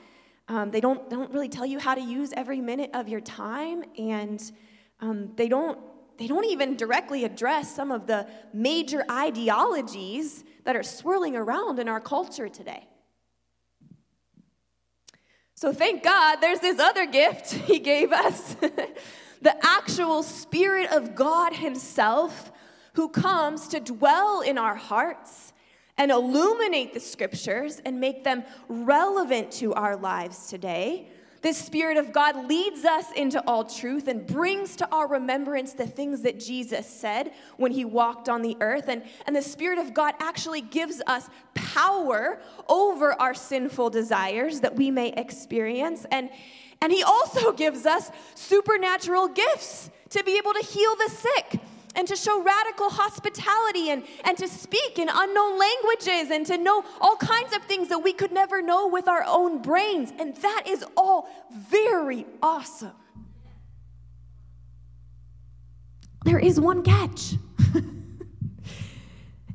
Um, 0.48 0.70
they, 0.70 0.80
don't, 0.80 1.08
they 1.08 1.16
don't 1.16 1.32
really 1.32 1.48
tell 1.48 1.66
you 1.66 1.78
how 1.78 1.94
to 1.94 2.00
use 2.00 2.32
every 2.36 2.60
minute 2.60 2.90
of 2.92 3.08
your 3.08 3.20
time, 3.20 3.84
and 3.96 4.40
um, 5.00 5.30
they, 5.36 5.48
don't, 5.48 5.78
they 6.18 6.26
don't 6.26 6.44
even 6.46 6.76
directly 6.76 7.24
address 7.24 7.74
some 7.74 7.92
of 7.92 8.06
the 8.06 8.26
major 8.52 9.04
ideologies 9.10 10.44
that 10.64 10.76
are 10.76 10.82
swirling 10.82 11.36
around 11.36 11.78
in 11.78 11.88
our 11.88 12.00
culture 12.00 12.48
today. 12.48 12.86
So 15.54 15.72
thank 15.74 16.02
God 16.02 16.36
there's 16.36 16.60
this 16.60 16.80
other 16.80 17.06
gift 17.06 17.52
He 17.66 17.78
gave 17.78 18.12
us 18.12 18.54
the 19.42 19.54
actual 19.62 20.22
Spirit 20.22 20.90
of 20.90 21.14
God 21.14 21.52
Himself 21.52 22.50
who 22.94 23.08
comes 23.08 23.68
to 23.68 23.80
dwell 23.80 24.40
in 24.40 24.58
our 24.58 24.74
hearts 24.74 25.52
and 25.96 26.10
illuminate 26.10 26.94
the 26.94 27.00
scriptures 27.00 27.80
and 27.84 28.00
make 28.00 28.24
them 28.24 28.42
relevant 28.68 29.50
to 29.52 29.74
our 29.74 29.96
lives 29.96 30.48
today. 30.48 31.08
This 31.42 31.56
Spirit 31.56 31.96
of 31.96 32.12
God 32.12 32.48
leads 32.48 32.84
us 32.84 33.06
into 33.12 33.42
all 33.46 33.64
truth 33.64 34.08
and 34.08 34.26
brings 34.26 34.76
to 34.76 34.88
our 34.92 35.06
remembrance 35.06 35.72
the 35.72 35.86
things 35.86 36.20
that 36.22 36.38
Jesus 36.38 36.86
said 36.86 37.32
when 37.56 37.72
he 37.72 37.84
walked 37.84 38.28
on 38.28 38.42
the 38.42 38.56
earth. 38.60 38.88
And, 38.88 39.02
and 39.26 39.34
the 39.34 39.42
Spirit 39.42 39.78
of 39.78 39.94
God 39.94 40.14
actually 40.20 40.60
gives 40.60 41.00
us 41.06 41.28
power 41.54 42.40
over 42.68 43.12
our 43.20 43.32
sinful 43.32 43.90
desires 43.90 44.60
that 44.60 44.76
we 44.76 44.90
may 44.90 45.12
experience. 45.12 46.04
And, 46.10 46.28
and 46.82 46.92
he 46.92 47.02
also 47.02 47.52
gives 47.52 47.86
us 47.86 48.10
supernatural 48.34 49.28
gifts 49.28 49.90
to 50.10 50.22
be 50.24 50.36
able 50.36 50.52
to 50.52 50.62
heal 50.62 50.94
the 50.96 51.10
sick 51.10 51.60
and 51.94 52.06
to 52.08 52.16
show 52.16 52.42
radical 52.42 52.88
hospitality 52.88 53.90
and, 53.90 54.04
and 54.24 54.36
to 54.38 54.48
speak 54.48 54.98
in 54.98 55.08
unknown 55.12 55.58
languages 55.58 56.30
and 56.30 56.46
to 56.46 56.56
know 56.56 56.84
all 57.00 57.16
kinds 57.16 57.54
of 57.54 57.62
things 57.64 57.88
that 57.88 57.98
we 57.98 58.12
could 58.12 58.32
never 58.32 58.62
know 58.62 58.88
with 58.88 59.08
our 59.08 59.24
own 59.26 59.60
brains. 59.60 60.12
And 60.18 60.36
that 60.36 60.64
is 60.66 60.84
all 60.96 61.28
very 61.68 62.26
awesome. 62.42 62.92
There 66.24 66.38
is 66.38 66.60
one 66.60 66.82
catch. 66.82 67.34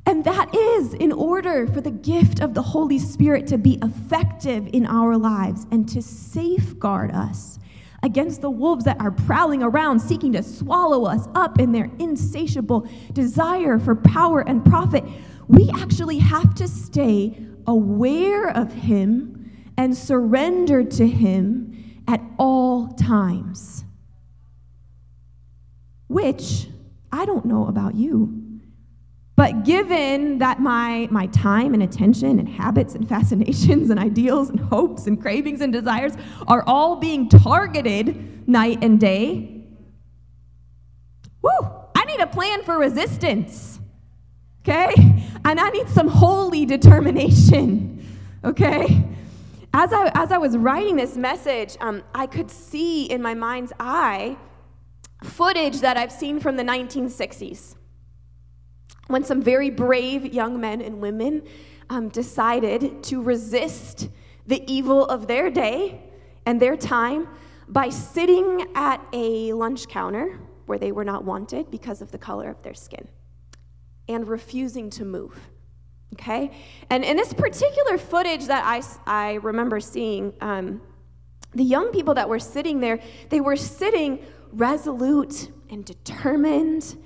and 0.05 0.23
that 0.25 0.53
is 0.53 0.93
in 0.93 1.11
order 1.11 1.67
for 1.67 1.81
the 1.81 1.91
gift 1.91 2.41
of 2.41 2.53
the 2.53 2.61
Holy 2.61 2.99
Spirit 2.99 3.47
to 3.47 3.57
be 3.57 3.79
effective 3.81 4.67
in 4.73 4.85
our 4.85 5.17
lives 5.17 5.67
and 5.71 5.87
to 5.89 6.01
safeguard 6.01 7.11
us 7.11 7.59
against 8.05 8.39
the 8.41 8.49
wolves 8.49 8.85
that 8.85 9.01
are 9.01 9.09
prowling 9.09 9.63
around 9.63 9.99
seeking 9.99 10.31
to 10.31 10.43
swallow 10.43 11.05
us 11.05 11.27
up 11.33 11.59
in 11.59 11.71
their 11.71 11.89
insatiable 11.97 12.87
desire 13.13 13.79
for 13.79 13.95
power 13.95 14.47
and 14.47 14.63
profit, 14.63 15.03
we 15.47 15.71
actually 15.75 16.19
have 16.19 16.53
to 16.53 16.67
stay 16.67 17.35
aware 17.65 18.49
of 18.49 18.71
Him 18.71 19.51
and 19.75 19.97
surrender 19.97 20.83
to 20.83 21.07
Him 21.07 22.03
at 22.07 22.21
all 22.37 22.89
times. 22.89 23.83
Which 26.07 26.67
I 27.11 27.25
don't 27.25 27.45
know 27.45 27.65
about 27.65 27.95
you. 27.95 28.44
But 29.35 29.65
given 29.65 30.37
that 30.37 30.61
my, 30.61 31.09
my 31.11 31.27
time 31.27 31.73
and 31.73 31.83
attention 31.83 32.39
and 32.39 32.47
habits 32.47 32.95
and 32.95 33.07
fascinations 33.07 33.89
and 33.89 33.99
ideals 33.99 34.49
and 34.49 34.59
hopes 34.59 35.07
and 35.07 35.21
cravings 35.21 35.59
and 35.59 35.73
desires 35.73 36.13
are 36.47 36.63
all 36.65 36.95
being 36.95 37.27
targeted 37.27 38.47
night 38.47 38.79
and 38.81 38.99
day, 38.99 39.63
woo, 41.41 41.51
I 41.95 42.05
need 42.05 42.21
a 42.21 42.27
plan 42.27 42.63
for 42.63 42.77
resistance, 42.77 43.79
okay? 44.61 44.93
And 45.43 45.59
I 45.59 45.69
need 45.69 45.89
some 45.89 46.07
holy 46.07 46.65
determination, 46.65 48.07
okay? 48.43 49.03
As 49.73 49.91
I, 49.91 50.11
as 50.15 50.31
I 50.31 50.37
was 50.37 50.55
writing 50.55 50.95
this 50.95 51.17
message, 51.17 51.75
um, 51.81 52.03
I 52.13 52.27
could 52.27 52.49
see 52.49 53.03
in 53.03 53.21
my 53.21 53.33
mind's 53.33 53.73
eye 53.81 54.37
footage 55.23 55.81
that 55.81 55.97
I've 55.97 56.11
seen 56.11 56.39
from 56.39 56.55
the 56.55 56.63
1960s 56.63 57.75
when 59.07 59.23
some 59.23 59.41
very 59.41 59.69
brave 59.69 60.33
young 60.33 60.59
men 60.59 60.81
and 60.81 60.99
women 60.99 61.43
um, 61.89 62.09
decided 62.09 63.03
to 63.03 63.21
resist 63.21 64.09
the 64.47 64.63
evil 64.71 65.05
of 65.05 65.27
their 65.27 65.49
day 65.49 66.01
and 66.45 66.61
their 66.61 66.75
time 66.75 67.27
by 67.67 67.89
sitting 67.89 68.65
at 68.75 69.01
a 69.13 69.53
lunch 69.53 69.87
counter 69.87 70.39
where 70.65 70.77
they 70.77 70.91
were 70.91 71.03
not 71.03 71.23
wanted 71.23 71.69
because 71.69 72.01
of 72.01 72.11
the 72.11 72.17
color 72.17 72.49
of 72.49 72.61
their 72.63 72.73
skin 72.73 73.07
and 74.07 74.27
refusing 74.27 74.89
to 74.89 75.05
move. 75.05 75.49
Okay? 76.13 76.51
And 76.89 77.03
in 77.03 77.17
this 77.17 77.33
particular 77.33 77.97
footage 77.97 78.45
that 78.45 78.63
I, 78.65 78.81
I 79.05 79.33
remember 79.35 79.79
seeing, 79.79 80.33
um, 80.41 80.81
the 81.55 81.63
young 81.63 81.91
people 81.91 82.13
that 82.13 82.27
were 82.27 82.39
sitting 82.39 82.81
there, 82.81 82.99
they 83.29 83.41
were 83.41 83.55
sitting 83.55 84.19
resolute 84.51 85.51
and 85.69 85.83
determined 85.83 86.97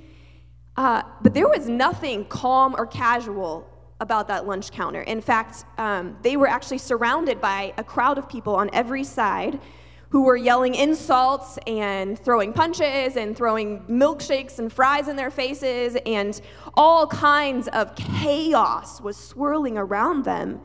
uh, 0.80 1.04
but 1.22 1.34
there 1.34 1.50
was 1.50 1.68
nothing 1.68 2.24
calm 2.24 2.74
or 2.78 2.88
casual 2.88 3.68
about 4.00 4.30
that 4.30 4.48
lunch 4.48 4.72
counter. 4.72 5.02
In 5.02 5.20
fact, 5.20 5.66
um, 5.78 6.16
they 6.22 6.38
were 6.38 6.48
actually 6.48 6.78
surrounded 6.78 7.42
by 7.42 7.74
a 7.78 7.84
crowd 7.84 8.18
of 8.18 8.30
people 8.30 8.56
on 8.56 8.70
every 8.72 9.04
side 9.04 9.60
who 10.08 10.24
were 10.24 10.38
yelling 10.38 10.76
insults 10.76 11.60
and 11.68 12.18
throwing 12.18 12.54
punches 12.54 13.18
and 13.18 13.36
throwing 13.36 13.82
milkshakes 13.90 14.58
and 14.58 14.72
fries 14.72 15.10
in 15.10 15.18
their 15.18 15.30
faces, 15.30 15.98
and 16.06 16.40
all 16.76 17.06
kinds 17.08 17.68
of 17.68 17.94
chaos 17.98 19.02
was 19.02 19.18
swirling 19.18 19.78
around 19.78 20.24
them. 20.24 20.62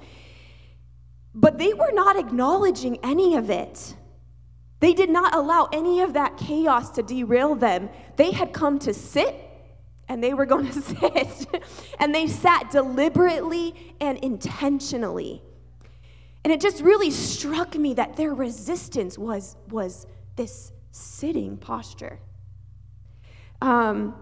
But 1.35 1.59
they 1.59 1.75
were 1.75 1.93
not 1.93 2.17
acknowledging 2.17 3.01
any 3.03 3.35
of 3.35 3.51
it. 3.51 3.97
They 4.79 4.95
did 4.95 5.11
not 5.11 5.35
allow 5.35 5.69
any 5.73 6.03
of 6.03 6.13
that 6.13 6.37
chaos 6.37 6.91
to 6.91 7.03
derail 7.03 7.57
them. 7.57 7.91
They 8.15 8.31
had 8.31 8.53
come 8.53 8.79
to 8.81 8.95
sit 8.95 9.44
and 10.09 10.23
they 10.23 10.35
were 10.35 10.47
going 10.47 10.67
to 10.71 10.83
sit. 10.83 11.47
and 11.99 12.15
they 12.15 12.27
sat 12.27 12.71
deliberately 12.71 13.95
and 14.01 14.19
intentionally. 14.19 15.43
And 16.45 16.53
it 16.53 16.61
just 16.61 16.83
really 16.83 17.11
struck 17.11 17.75
me 17.75 17.95
that 17.95 18.17
their 18.17 18.35
resistance 18.35 19.17
was, 19.17 19.57
was 19.71 20.07
this 20.37 20.73
sitting 20.91 21.57
posture. 21.57 22.19
Um, 23.63 24.15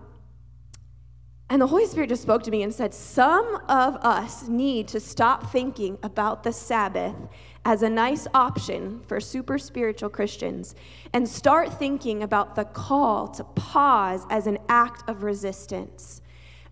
and 1.51 1.61
the 1.61 1.67
Holy 1.67 1.87
Spirit 1.87 2.09
just 2.09 2.23
spoke 2.23 2.45
to 2.45 2.51
me 2.51 2.63
and 2.63 2.73
said, 2.73 2.95
Some 2.95 3.57
of 3.69 3.97
us 3.97 4.49
need 4.49 4.89
to 4.89 5.01
stop 5.01 5.53
thinking 5.53 5.99
about 6.03 6.45
the 6.45 6.53
Sabbath 6.53 7.15
as 7.65 7.83
a 7.83 7.89
nice 7.89 8.27
option 8.35 9.01
for 9.07 9.21
super 9.21 9.59
spiritual 9.59 10.09
Christians 10.09 10.75
and 11.13 11.29
start 11.29 11.79
thinking 11.79 12.23
about 12.23 12.57
the 12.57 12.65
call 12.65 13.29
to 13.29 13.45
pause 13.45 14.27
as 14.31 14.47
an 14.47 14.59
act 14.69 15.09
of 15.09 15.23
resistance 15.23 16.21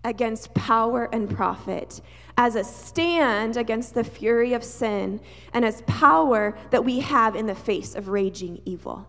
against 0.03 0.53
power 0.53 1.07
and 1.13 1.29
profit, 1.29 2.01
as 2.37 2.55
a 2.55 2.63
stand 2.63 3.55
against 3.55 3.93
the 3.93 4.03
fury 4.03 4.53
of 4.53 4.63
sin, 4.63 5.21
and 5.53 5.63
as 5.63 5.81
power 5.83 6.57
that 6.71 6.83
we 6.83 6.99
have 6.99 7.35
in 7.35 7.45
the 7.45 7.55
face 7.55 7.95
of 7.95 8.07
raging 8.07 8.61
evil. 8.65 9.07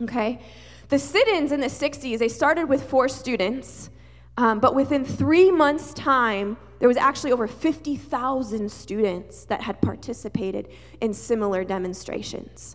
Okay? 0.00 0.40
The 0.88 0.98
sit 0.98 1.28
ins 1.28 1.52
in 1.52 1.60
the 1.60 1.66
60s, 1.66 2.18
they 2.18 2.28
started 2.28 2.68
with 2.68 2.88
four 2.88 3.08
students, 3.08 3.90
um, 4.36 4.60
but 4.60 4.74
within 4.74 5.04
three 5.04 5.50
months' 5.50 5.92
time, 5.92 6.56
there 6.82 6.88
was 6.88 6.96
actually 6.96 7.30
over 7.30 7.46
50,000 7.46 8.68
students 8.68 9.44
that 9.44 9.60
had 9.60 9.80
participated 9.80 10.66
in 11.00 11.14
similar 11.14 11.62
demonstrations. 11.62 12.74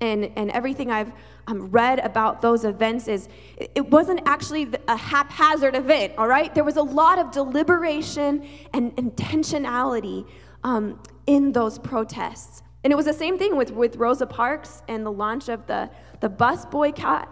And, 0.00 0.30
and 0.36 0.48
everything 0.52 0.88
I've 0.88 1.10
um, 1.48 1.72
read 1.72 1.98
about 1.98 2.40
those 2.40 2.64
events 2.64 3.08
is 3.08 3.28
it 3.58 3.90
wasn't 3.90 4.20
actually 4.26 4.68
a 4.86 4.96
haphazard 4.96 5.74
event, 5.74 6.12
all 6.18 6.28
right? 6.28 6.54
There 6.54 6.62
was 6.62 6.76
a 6.76 6.82
lot 6.82 7.18
of 7.18 7.32
deliberation 7.32 8.46
and 8.72 8.94
intentionality 8.94 10.28
um, 10.62 11.02
in 11.26 11.50
those 11.50 11.80
protests. 11.80 12.62
And 12.84 12.92
it 12.92 12.96
was 12.96 13.06
the 13.06 13.12
same 13.12 13.38
thing 13.38 13.56
with, 13.56 13.72
with 13.72 13.96
Rosa 13.96 14.24
Parks 14.24 14.84
and 14.86 15.04
the 15.04 15.10
launch 15.10 15.48
of 15.48 15.66
the, 15.66 15.90
the 16.20 16.28
bus 16.28 16.64
boycott. 16.64 17.28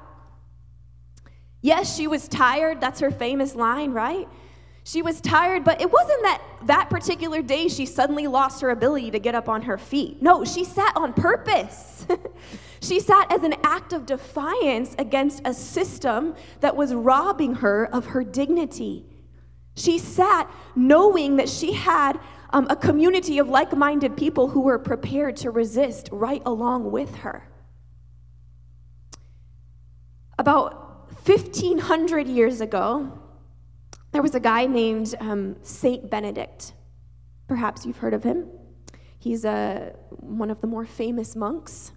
Yes, 1.62 1.96
she 1.96 2.08
was 2.08 2.26
tired. 2.26 2.80
That's 2.80 2.98
her 2.98 3.12
famous 3.12 3.54
line, 3.54 3.92
right? 3.92 4.28
She 4.86 5.02
was 5.02 5.20
tired, 5.20 5.64
but 5.64 5.80
it 5.80 5.90
wasn't 5.90 6.22
that 6.22 6.40
that 6.66 6.90
particular 6.90 7.42
day 7.42 7.66
she 7.66 7.86
suddenly 7.86 8.28
lost 8.28 8.60
her 8.60 8.70
ability 8.70 9.10
to 9.10 9.18
get 9.18 9.34
up 9.34 9.48
on 9.48 9.62
her 9.62 9.76
feet. 9.76 10.22
No, 10.22 10.44
she 10.44 10.62
sat 10.62 10.92
on 10.94 11.12
purpose. 11.12 12.06
she 12.80 13.00
sat 13.00 13.32
as 13.32 13.42
an 13.42 13.54
act 13.64 13.92
of 13.92 14.06
defiance 14.06 14.94
against 14.96 15.42
a 15.44 15.52
system 15.52 16.36
that 16.60 16.76
was 16.76 16.94
robbing 16.94 17.56
her 17.56 17.92
of 17.92 18.06
her 18.06 18.22
dignity. 18.22 19.04
She 19.74 19.98
sat 19.98 20.48
knowing 20.76 21.34
that 21.38 21.48
she 21.48 21.72
had 21.72 22.20
um, 22.50 22.68
a 22.70 22.76
community 22.76 23.40
of 23.40 23.48
like 23.48 23.76
minded 23.76 24.16
people 24.16 24.46
who 24.46 24.60
were 24.60 24.78
prepared 24.78 25.36
to 25.38 25.50
resist 25.50 26.08
right 26.12 26.42
along 26.46 26.92
with 26.92 27.12
her. 27.16 27.48
About 30.38 31.10
1,500 31.26 32.28
years 32.28 32.60
ago, 32.60 33.18
there 34.16 34.22
was 34.22 34.34
a 34.34 34.40
guy 34.40 34.64
named 34.64 35.14
um, 35.20 35.56
Saint 35.60 36.08
Benedict. 36.08 36.72
Perhaps 37.48 37.84
you've 37.84 37.98
heard 37.98 38.14
of 38.14 38.24
him. 38.24 38.46
He's 39.18 39.44
a, 39.44 39.94
one 40.08 40.50
of 40.50 40.62
the 40.62 40.66
more 40.66 40.86
famous 40.86 41.36
monks. 41.36 41.92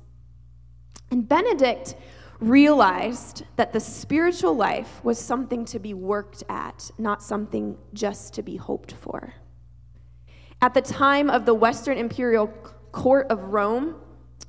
And 1.11 1.25
Benedict 1.25 1.95
realized 2.41 3.43
that 3.55 3.71
the 3.71 3.79
spiritual 3.79 4.53
life 4.53 5.01
was 5.01 5.17
something 5.17 5.63
to 5.63 5.79
be 5.79 5.93
worked 5.93 6.43
at, 6.49 6.91
not 6.97 7.23
something 7.23 7.77
just 7.93 8.33
to 8.33 8.43
be 8.43 8.57
hoped 8.57 8.91
for. 8.91 9.35
At 10.61 10.73
the 10.73 10.81
time 10.81 11.29
of 11.29 11.45
the 11.45 11.53
Western 11.53 11.97
Imperial 11.97 12.47
Court 12.91 13.27
of 13.29 13.45
Rome, 13.45 13.95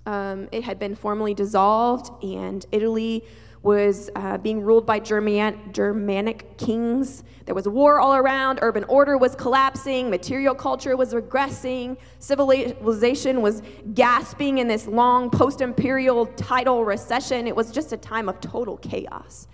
um, 0.07 0.49
it 0.51 0.65
had 0.65 0.81
been 0.81 0.97
formally 0.97 1.35
dissolved, 1.35 2.25
and 2.25 2.67
Italy 2.73 3.23
was 3.63 4.09
uh, 4.17 4.39
being 4.39 4.63
ruled 4.63 4.87
by 4.87 4.99
German, 4.99 5.73
Germanic 5.73 6.57
kings. 6.57 7.25
There 7.45 7.55
was 7.55 7.69
war 7.69 8.01
all 8.01 8.15
around, 8.15 8.61
urban 8.63 8.85
order 8.85 9.19
was 9.19 9.35
collapsing, 9.35 10.09
material 10.09 10.55
culture 10.55 10.97
was 10.97 11.13
regressing, 11.13 11.99
civilization 12.21 13.43
was 13.43 13.63
gasping 13.93 14.59
in 14.59 14.69
this 14.69 14.87
long 14.87 15.31
post 15.31 15.61
imperial 15.61 16.27
tidal 16.27 16.85
recession. 16.85 17.47
It 17.47 17.55
was 17.55 17.71
just 17.71 17.93
a 17.93 17.99
time 17.99 18.29
of 18.29 18.41
total 18.41 18.79
chaos. 18.79 19.47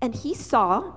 And 0.00 0.14
he 0.14 0.34
saw 0.34 0.94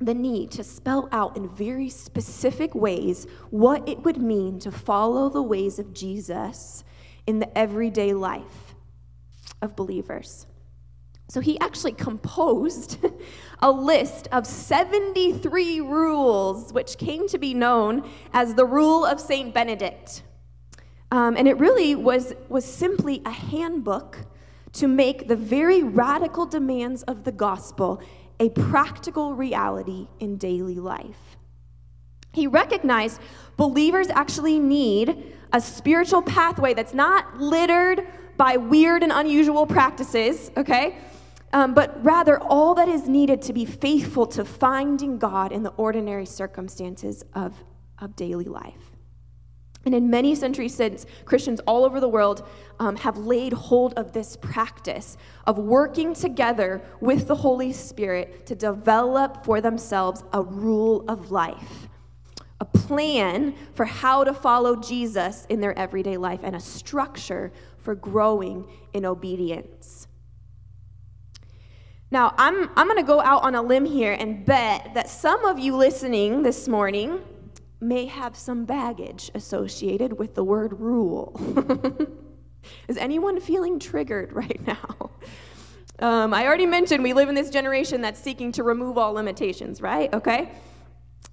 the 0.00 0.14
need 0.14 0.50
to 0.52 0.64
spell 0.64 1.08
out 1.12 1.36
in 1.36 1.48
very 1.48 1.88
specific 1.88 2.74
ways 2.74 3.26
what 3.50 3.86
it 3.88 4.00
would 4.00 4.16
mean 4.16 4.58
to 4.58 4.72
follow 4.72 5.28
the 5.28 5.42
ways 5.42 5.78
of 5.78 5.92
Jesus 5.92 6.84
in 7.26 7.38
the 7.38 7.58
everyday 7.58 8.12
life 8.12 8.74
of 9.60 9.76
believers. 9.76 10.46
So 11.30 11.38
he 11.38 11.60
actually 11.60 11.92
composed 11.92 12.98
a 13.60 13.70
list 13.70 14.26
of 14.32 14.44
73 14.48 15.80
rules, 15.80 16.72
which 16.72 16.98
came 16.98 17.28
to 17.28 17.38
be 17.38 17.54
known 17.54 18.08
as 18.32 18.54
the 18.54 18.64
Rule 18.64 19.04
of 19.04 19.20
St. 19.20 19.54
Benedict. 19.54 20.24
Um, 21.12 21.36
and 21.36 21.46
it 21.46 21.56
really 21.58 21.94
was, 21.94 22.34
was 22.48 22.64
simply 22.64 23.22
a 23.24 23.30
handbook 23.30 24.18
to 24.72 24.88
make 24.88 25.28
the 25.28 25.36
very 25.36 25.84
radical 25.84 26.46
demands 26.46 27.04
of 27.04 27.22
the 27.22 27.32
gospel 27.32 28.02
a 28.40 28.48
practical 28.48 29.34
reality 29.34 30.08
in 30.18 30.36
daily 30.36 30.80
life. 30.80 31.36
He 32.32 32.48
recognized 32.48 33.20
believers 33.56 34.08
actually 34.08 34.58
need 34.58 35.36
a 35.52 35.60
spiritual 35.60 36.22
pathway 36.22 36.74
that's 36.74 36.94
not 36.94 37.38
littered 37.38 38.04
by 38.36 38.56
weird 38.56 39.04
and 39.04 39.12
unusual 39.12 39.66
practices, 39.66 40.50
okay? 40.56 40.96
Um, 41.52 41.74
but 41.74 42.02
rather 42.04 42.40
all 42.40 42.74
that 42.76 42.88
is 42.88 43.08
needed 43.08 43.42
to 43.42 43.52
be 43.52 43.64
faithful 43.64 44.26
to 44.28 44.44
finding 44.44 45.18
God 45.18 45.50
in 45.52 45.62
the 45.62 45.70
ordinary 45.70 46.26
circumstances 46.26 47.24
of, 47.34 47.54
of 47.98 48.14
daily 48.14 48.44
life. 48.44 48.90
And 49.84 49.94
in 49.94 50.10
many 50.10 50.34
centuries 50.34 50.74
since, 50.74 51.06
Christians 51.24 51.58
all 51.60 51.84
over 51.84 52.00
the 52.00 52.08
world 52.08 52.46
um, 52.78 52.96
have 52.96 53.16
laid 53.16 53.54
hold 53.54 53.94
of 53.94 54.12
this 54.12 54.36
practice 54.36 55.16
of 55.46 55.58
working 55.58 56.12
together 56.12 56.82
with 57.00 57.26
the 57.26 57.34
Holy 57.34 57.72
Spirit 57.72 58.44
to 58.46 58.54
develop 58.54 59.44
for 59.44 59.60
themselves 59.60 60.22
a 60.34 60.42
rule 60.42 61.04
of 61.08 61.30
life, 61.30 61.88
a 62.60 62.66
plan 62.66 63.54
for 63.74 63.86
how 63.86 64.22
to 64.22 64.34
follow 64.34 64.76
Jesus 64.76 65.46
in 65.48 65.60
their 65.60 65.76
everyday 65.78 66.18
life, 66.18 66.40
and 66.42 66.54
a 66.54 66.60
structure 66.60 67.50
for 67.78 67.94
growing 67.94 68.68
in 68.92 69.06
obedience. 69.06 70.08
Now, 72.12 72.34
I'm, 72.38 72.68
I'm 72.74 72.88
going 72.88 72.98
to 72.98 73.06
go 73.06 73.20
out 73.20 73.44
on 73.44 73.54
a 73.54 73.62
limb 73.62 73.84
here 73.84 74.16
and 74.18 74.44
bet 74.44 74.94
that 74.94 75.08
some 75.08 75.44
of 75.44 75.60
you 75.60 75.76
listening 75.76 76.42
this 76.42 76.66
morning 76.66 77.20
may 77.80 78.06
have 78.06 78.36
some 78.36 78.64
baggage 78.64 79.30
associated 79.34 80.18
with 80.18 80.34
the 80.34 80.42
word 80.42 80.80
rule. 80.80 81.40
Is 82.88 82.96
anyone 82.96 83.40
feeling 83.40 83.78
triggered 83.78 84.32
right 84.32 84.60
now? 84.66 85.10
Um, 86.00 86.34
I 86.34 86.46
already 86.46 86.66
mentioned 86.66 87.04
we 87.04 87.12
live 87.12 87.28
in 87.28 87.34
this 87.36 87.48
generation 87.48 88.00
that's 88.00 88.20
seeking 88.20 88.50
to 88.52 88.64
remove 88.64 88.98
all 88.98 89.12
limitations, 89.12 89.80
right? 89.80 90.12
Okay? 90.12 90.50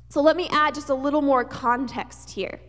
So 0.10 0.22
let 0.22 0.38
me 0.38 0.48
add 0.52 0.76
just 0.76 0.90
a 0.90 0.94
little 0.94 1.24
more 1.24 1.44
context 1.44 2.30
here. 2.30 2.60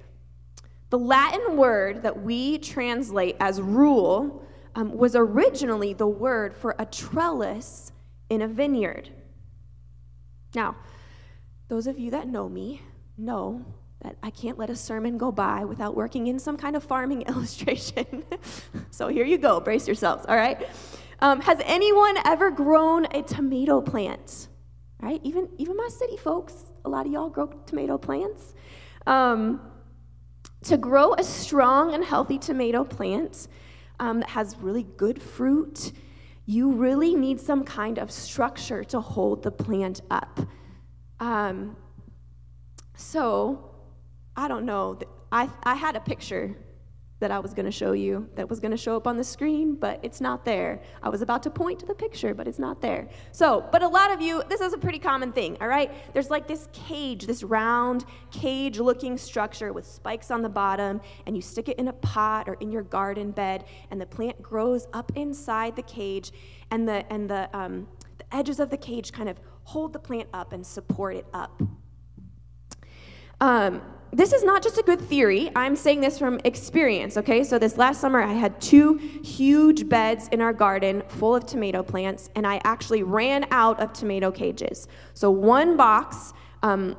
The 0.88 0.98
Latin 0.98 1.58
word 1.58 2.02
that 2.04 2.22
we 2.22 2.56
translate 2.58 3.36
as 3.38 3.60
rule 3.60 4.46
um, 4.74 4.96
was 4.96 5.14
originally 5.14 5.92
the 5.92 6.06
word 6.06 6.54
for 6.54 6.74
a 6.78 6.86
trellis 6.86 7.92
in 8.30 8.42
a 8.42 8.48
vineyard. 8.48 9.10
Now, 10.54 10.76
those 11.68 11.86
of 11.86 11.98
you 11.98 12.10
that 12.12 12.28
know 12.28 12.48
me 12.48 12.82
know 13.16 13.64
that 14.02 14.16
I 14.22 14.30
can't 14.30 14.58
let 14.58 14.70
a 14.70 14.76
sermon 14.76 15.18
go 15.18 15.32
by 15.32 15.64
without 15.64 15.96
working 15.96 16.28
in 16.28 16.38
some 16.38 16.56
kind 16.56 16.76
of 16.76 16.84
farming 16.84 17.22
illustration. 17.28 18.24
so 18.90 19.08
here 19.08 19.24
you 19.24 19.38
go, 19.38 19.60
brace 19.60 19.86
yourselves, 19.86 20.24
all 20.28 20.36
right? 20.36 20.68
Um, 21.20 21.40
has 21.40 21.60
anyone 21.64 22.16
ever 22.24 22.50
grown 22.50 23.06
a 23.06 23.22
tomato 23.22 23.80
plant? 23.80 24.48
Right? 25.00 25.20
Even, 25.24 25.48
even 25.58 25.76
my 25.76 25.88
city 25.88 26.16
folks, 26.16 26.54
a 26.84 26.88
lot 26.88 27.06
of 27.06 27.12
y'all 27.12 27.28
grow 27.28 27.46
tomato 27.66 27.98
plants. 27.98 28.54
Um, 29.06 29.60
to 30.64 30.76
grow 30.76 31.14
a 31.14 31.22
strong 31.22 31.94
and 31.94 32.04
healthy 32.04 32.38
tomato 32.38 32.84
plant 32.84 33.48
um, 34.00 34.20
that 34.20 34.30
has 34.30 34.56
really 34.58 34.84
good 34.96 35.20
fruit 35.20 35.92
you 36.48 36.72
really 36.72 37.14
need 37.14 37.38
some 37.38 37.62
kind 37.62 37.98
of 37.98 38.10
structure 38.10 38.82
to 38.82 38.98
hold 39.02 39.42
the 39.42 39.50
plant 39.50 40.00
up. 40.10 40.40
Um, 41.20 41.76
so, 42.96 43.70
I 44.34 44.48
don't 44.48 44.64
know. 44.64 44.98
I, 45.30 45.50
I 45.62 45.74
had 45.74 45.94
a 45.94 46.00
picture 46.00 46.56
that 47.20 47.30
I 47.32 47.38
was 47.40 47.52
going 47.52 47.66
to 47.66 47.72
show 47.72 47.92
you 47.92 48.28
that 48.36 48.48
was 48.48 48.60
going 48.60 48.70
to 48.70 48.76
show 48.76 48.96
up 48.96 49.06
on 49.06 49.16
the 49.16 49.24
screen, 49.24 49.74
but 49.74 49.98
it's 50.02 50.20
not 50.20 50.44
there. 50.44 50.80
I 51.02 51.08
was 51.08 51.20
about 51.20 51.42
to 51.44 51.50
point 51.50 51.80
to 51.80 51.86
the 51.86 51.94
picture, 51.94 52.32
but 52.32 52.46
it's 52.46 52.58
not 52.58 52.80
there. 52.80 53.08
So, 53.32 53.66
but 53.72 53.82
a 53.82 53.88
lot 53.88 54.12
of 54.12 54.20
you, 54.20 54.42
this 54.48 54.60
is 54.60 54.72
a 54.72 54.78
pretty 54.78 55.00
common 55.00 55.32
thing, 55.32 55.56
all 55.60 55.66
right? 55.68 55.90
There's 56.14 56.30
like 56.30 56.46
this 56.46 56.68
cage, 56.72 57.26
this 57.26 57.42
round 57.42 58.04
cage 58.30 58.78
looking 58.78 59.18
structure 59.18 59.72
with 59.72 59.86
spikes 59.86 60.30
on 60.30 60.42
the 60.42 60.48
bottom, 60.48 61.00
and 61.26 61.34
you 61.34 61.42
stick 61.42 61.68
it 61.68 61.78
in 61.78 61.88
a 61.88 61.92
pot 61.94 62.48
or 62.48 62.54
in 62.54 62.70
your 62.70 62.82
garden 62.82 63.32
bed, 63.32 63.64
and 63.90 64.00
the 64.00 64.06
plant 64.06 64.40
grows 64.40 64.86
up 64.92 65.10
inside 65.16 65.74
the 65.74 65.82
cage, 65.82 66.30
and 66.70 66.88
the, 66.88 67.10
and 67.12 67.28
the, 67.28 67.48
um, 67.56 67.88
the 68.18 68.34
edges 68.34 68.60
of 68.60 68.70
the 68.70 68.76
cage 68.76 69.12
kind 69.12 69.28
of 69.28 69.40
hold 69.64 69.92
the 69.92 69.98
plant 69.98 70.28
up 70.32 70.52
and 70.52 70.64
support 70.64 71.16
it 71.16 71.26
up. 71.34 71.60
Um, 73.40 73.82
this 74.12 74.32
is 74.32 74.42
not 74.42 74.62
just 74.62 74.78
a 74.78 74.82
good 74.82 75.00
theory. 75.00 75.50
I'm 75.54 75.76
saying 75.76 76.00
this 76.00 76.18
from 76.18 76.40
experience, 76.44 77.16
okay? 77.16 77.44
So, 77.44 77.58
this 77.58 77.76
last 77.76 78.00
summer, 78.00 78.22
I 78.22 78.32
had 78.32 78.60
two 78.60 78.94
huge 78.94 79.88
beds 79.88 80.28
in 80.28 80.40
our 80.40 80.52
garden 80.52 81.02
full 81.08 81.34
of 81.34 81.44
tomato 81.46 81.82
plants, 81.82 82.30
and 82.34 82.46
I 82.46 82.60
actually 82.64 83.02
ran 83.02 83.46
out 83.50 83.78
of 83.80 83.92
tomato 83.92 84.30
cages. 84.30 84.88
So, 85.12 85.30
one 85.30 85.76
box, 85.76 86.32
um, 86.62 86.96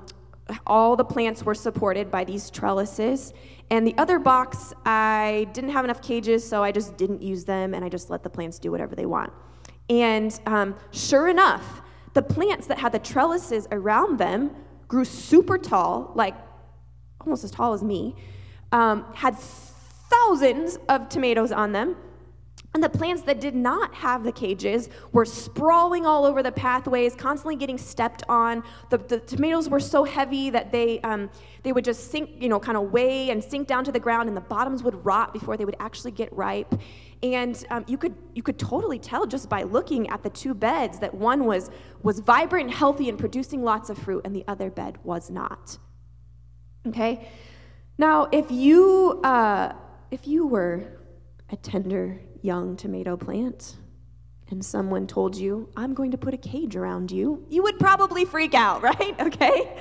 all 0.68 0.96
the 0.96 1.04
plants 1.04 1.44
were 1.44 1.56
supported 1.56 2.12
by 2.12 2.24
these 2.24 2.50
trellises, 2.52 3.34
and 3.72 3.86
the 3.86 3.96
other 3.98 4.20
box, 4.20 4.74
I 4.86 5.48
didn't 5.54 5.72
have 5.72 5.86
enough 5.86 6.02
cages, 6.02 6.48
so 6.48 6.64
I 6.64 6.72
just 6.72 6.96
didn't 6.98 7.22
use 7.22 7.44
them, 7.44 7.74
and 7.74 7.84
I 7.84 7.90
just 7.90 8.10
let 8.10 8.24
the 8.24 8.30
plants 8.30 8.60
do 8.60 8.72
whatever 8.72 8.96
they 8.96 9.06
want. 9.06 9.32
And 9.90 10.40
um, 10.46 10.76
sure 10.92 11.28
enough, 11.28 11.82
the 12.14 12.22
plants 12.22 12.68
that 12.68 12.78
had 12.78 12.92
the 12.92 13.00
trellises 13.00 13.68
around 13.72 14.20
them 14.20 14.52
grew 14.88 15.06
super 15.06 15.58
tall, 15.58 16.12
like 16.16 16.36
almost 17.22 17.44
as 17.44 17.52
tall 17.52 17.74
as 17.74 17.84
me, 17.84 18.16
um, 18.72 19.06
had 19.14 19.36
thousands 19.38 20.78
of 20.88 21.10
tomatoes 21.10 21.52
on 21.52 21.72
them, 21.72 21.96
And 22.74 22.84
the 22.84 22.90
plants 22.90 23.24
that 23.24 23.40
did 23.40 23.56
not 23.56 23.96
have 23.96 24.24
the 24.24 24.32
cages 24.32 24.90
were 25.12 25.26
sprawling 25.26 26.06
all 26.06 26.24
over 26.24 26.44
the 26.44 26.52
pathways, 26.52 27.16
constantly 27.16 27.56
getting 27.56 27.80
stepped 27.80 28.22
on. 28.30 28.64
The, 28.92 29.00
the 29.00 29.20
tomatoes 29.20 29.70
were 29.70 29.80
so 29.80 30.04
heavy 30.04 30.52
that 30.52 30.72
they, 30.72 31.00
um, 31.02 31.32
they 31.64 31.72
would 31.72 31.84
just 31.84 32.12
sink, 32.12 32.30
you 32.40 32.48
know, 32.48 32.60
kind 32.60 32.78
of 32.78 32.92
weigh 32.92 33.32
and 33.32 33.44
sink 33.44 33.68
down 33.68 33.84
to 33.86 33.92
the 33.92 34.00
ground, 34.00 34.28
and 34.28 34.38
the 34.38 34.42
bottoms 34.42 34.84
would 34.84 35.04
rot 35.04 35.34
before 35.34 35.58
they 35.58 35.66
would 35.66 35.78
actually 35.80 36.12
get 36.12 36.32
ripe. 36.32 36.80
And 37.24 37.66
um, 37.72 37.86
you, 37.88 37.98
could, 37.98 38.16
you 38.36 38.44
could 38.44 38.60
totally 38.60 39.00
tell 39.00 39.26
just 39.26 39.50
by 39.50 39.64
looking 39.64 40.08
at 40.10 40.22
the 40.22 40.30
two 40.30 40.54
beds 40.54 41.00
that 41.00 41.14
one 41.14 41.46
was, 41.46 41.72
was 42.04 42.20
vibrant 42.20 42.68
and 42.68 42.74
healthy 42.74 43.10
and 43.10 43.18
producing 43.18 43.64
lots 43.64 43.90
of 43.90 43.98
fruit, 43.98 44.22
and 44.26 44.36
the 44.36 44.46
other 44.48 44.70
bed 44.70 45.00
was 45.04 45.32
not. 45.32 45.80
Okay? 46.88 47.28
Now, 47.98 48.30
if 48.32 48.50
you, 48.52 49.20
uh, 49.24 49.74
if 50.12 50.28
you 50.28 50.48
were 50.48 50.84
a 51.52 51.56
tender 51.56 52.20
young 52.42 52.78
tomato 52.78 53.18
plant 53.18 53.76
and 54.50 54.64
someone 54.64 55.06
told 55.06 55.36
you, 55.36 55.70
I'm 55.76 55.94
going 55.94 56.12
to 56.12 56.18
put 56.18 56.34
a 56.34 56.38
cage 56.38 56.76
around 56.76 57.12
you, 57.12 57.46
you 57.50 57.62
would 57.64 57.78
probably 57.80 58.26
freak 58.26 58.54
out, 58.54 58.82
right? 58.90 59.20
Okay? 59.20 59.78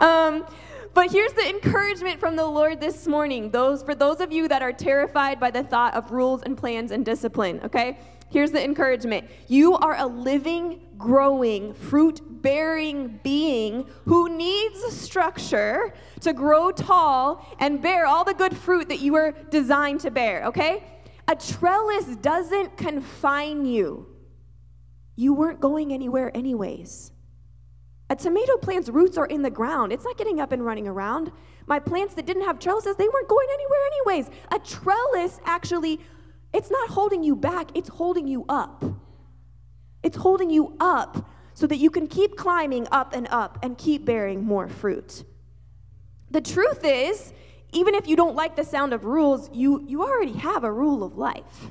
Um, 0.00 0.46
but 0.94 1.10
here's 1.10 1.32
the 1.32 1.48
encouragement 1.48 2.20
from 2.20 2.36
the 2.36 2.46
Lord 2.46 2.80
this 2.80 3.06
morning. 3.06 3.50
Those 3.50 3.82
for 3.82 3.94
those 3.94 4.20
of 4.20 4.32
you 4.32 4.48
that 4.48 4.62
are 4.62 4.72
terrified 4.72 5.38
by 5.38 5.50
the 5.50 5.62
thought 5.62 5.94
of 5.94 6.10
rules 6.10 6.42
and 6.42 6.56
plans 6.56 6.90
and 6.90 7.04
discipline, 7.04 7.60
okay? 7.64 7.98
Here's 8.28 8.50
the 8.50 8.62
encouragement. 8.62 9.28
You 9.46 9.76
are 9.76 9.96
a 9.96 10.06
living, 10.06 10.80
growing, 10.98 11.74
fruit 11.74 12.20
bearing 12.42 13.20
being 13.22 13.88
who 14.04 14.28
needs 14.28 14.82
structure 14.92 15.94
to 16.20 16.32
grow 16.32 16.70
tall 16.70 17.46
and 17.60 17.80
bear 17.80 18.06
all 18.06 18.24
the 18.24 18.34
good 18.34 18.56
fruit 18.56 18.88
that 18.88 19.00
you 19.00 19.12
were 19.12 19.32
designed 19.50 20.00
to 20.00 20.10
bear, 20.10 20.44
okay? 20.46 20.84
A 21.28 21.36
trellis 21.36 22.16
doesn't 22.16 22.76
confine 22.76 23.64
you. 23.64 24.06
You 25.16 25.32
weren't 25.32 25.60
going 25.60 25.92
anywhere, 25.92 26.30
anyways. 26.36 27.12
A 28.08 28.14
tomato 28.14 28.56
plant's 28.56 28.88
roots 28.88 29.18
are 29.18 29.26
in 29.26 29.42
the 29.42 29.50
ground, 29.50 29.92
it's 29.92 30.04
not 30.04 30.16
getting 30.16 30.40
up 30.40 30.52
and 30.52 30.64
running 30.64 30.86
around. 30.86 31.32
My 31.66 31.80
plants 31.80 32.14
that 32.14 32.26
didn't 32.26 32.44
have 32.44 32.60
trellises, 32.60 32.94
they 32.96 33.08
weren't 33.08 33.28
going 33.28 33.48
anywhere, 33.52 33.80
anyways. 33.86 34.30
A 34.52 34.58
trellis 34.60 35.40
actually, 35.44 35.98
it's 36.52 36.70
not 36.70 36.90
holding 36.90 37.22
you 37.22 37.36
back, 37.36 37.70
it's 37.74 37.88
holding 37.88 38.26
you 38.26 38.44
up. 38.48 38.84
It's 40.02 40.16
holding 40.16 40.50
you 40.50 40.76
up 40.78 41.28
so 41.54 41.66
that 41.66 41.76
you 41.76 41.90
can 41.90 42.06
keep 42.06 42.36
climbing 42.36 42.86
up 42.92 43.14
and 43.14 43.26
up 43.30 43.58
and 43.62 43.76
keep 43.76 44.04
bearing 44.04 44.44
more 44.44 44.68
fruit. 44.68 45.24
The 46.30 46.40
truth 46.40 46.80
is, 46.84 47.32
even 47.72 47.94
if 47.94 48.06
you 48.06 48.16
don't 48.16 48.34
like 48.34 48.56
the 48.56 48.64
sound 48.64 48.92
of 48.92 49.04
rules, 49.04 49.50
you, 49.52 49.84
you 49.86 50.02
already 50.02 50.34
have 50.34 50.64
a 50.64 50.72
rule 50.72 51.02
of 51.02 51.16
life. 51.16 51.70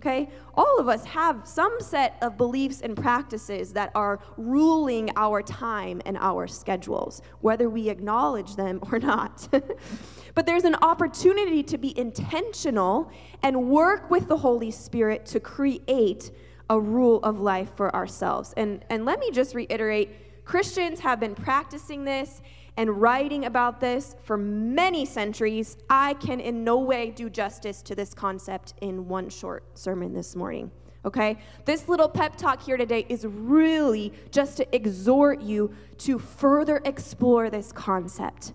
Okay? 0.00 0.28
All 0.54 0.78
of 0.78 0.88
us 0.88 1.04
have 1.06 1.46
some 1.48 1.76
set 1.80 2.16
of 2.20 2.36
beliefs 2.36 2.82
and 2.82 2.96
practices 2.96 3.72
that 3.72 3.90
are 3.94 4.20
ruling 4.36 5.10
our 5.16 5.42
time 5.42 6.02
and 6.04 6.18
our 6.18 6.46
schedules, 6.46 7.22
whether 7.40 7.70
we 7.70 7.88
acknowledge 7.88 8.56
them 8.56 8.80
or 8.92 8.98
not. 8.98 9.48
but 10.34 10.46
there's 10.46 10.64
an 10.64 10.74
opportunity 10.76 11.62
to 11.62 11.78
be 11.78 11.96
intentional 11.98 13.10
and 13.42 13.68
work 13.68 14.10
with 14.10 14.28
the 14.28 14.36
Holy 14.36 14.70
Spirit 14.70 15.26
to 15.26 15.40
create 15.40 16.30
a 16.70 16.80
rule 16.80 17.20
of 17.22 17.40
life 17.40 17.70
for 17.76 17.94
ourselves. 17.94 18.52
And, 18.56 18.84
and 18.90 19.04
let 19.04 19.20
me 19.20 19.30
just 19.30 19.54
reiterate 19.54 20.44
Christians 20.44 21.00
have 21.00 21.20
been 21.20 21.34
practicing 21.34 22.04
this 22.04 22.42
and 22.76 23.00
writing 23.00 23.44
about 23.44 23.80
this 23.80 24.16
for 24.24 24.36
many 24.36 25.04
centuries, 25.04 25.76
I 25.88 26.14
can 26.14 26.40
in 26.40 26.64
no 26.64 26.78
way 26.78 27.10
do 27.10 27.30
justice 27.30 27.82
to 27.82 27.94
this 27.94 28.12
concept 28.14 28.74
in 28.80 29.08
one 29.08 29.28
short 29.28 29.78
sermon 29.78 30.12
this 30.12 30.34
morning. 30.34 30.70
Okay? 31.04 31.38
This 31.66 31.88
little 31.88 32.08
pep 32.08 32.34
talk 32.36 32.62
here 32.62 32.76
today 32.76 33.06
is 33.08 33.26
really 33.26 34.12
just 34.30 34.56
to 34.56 34.74
exhort 34.74 35.40
you 35.40 35.72
to 35.98 36.18
further 36.18 36.80
explore 36.84 37.48
this 37.48 37.70
concept. 37.70 38.52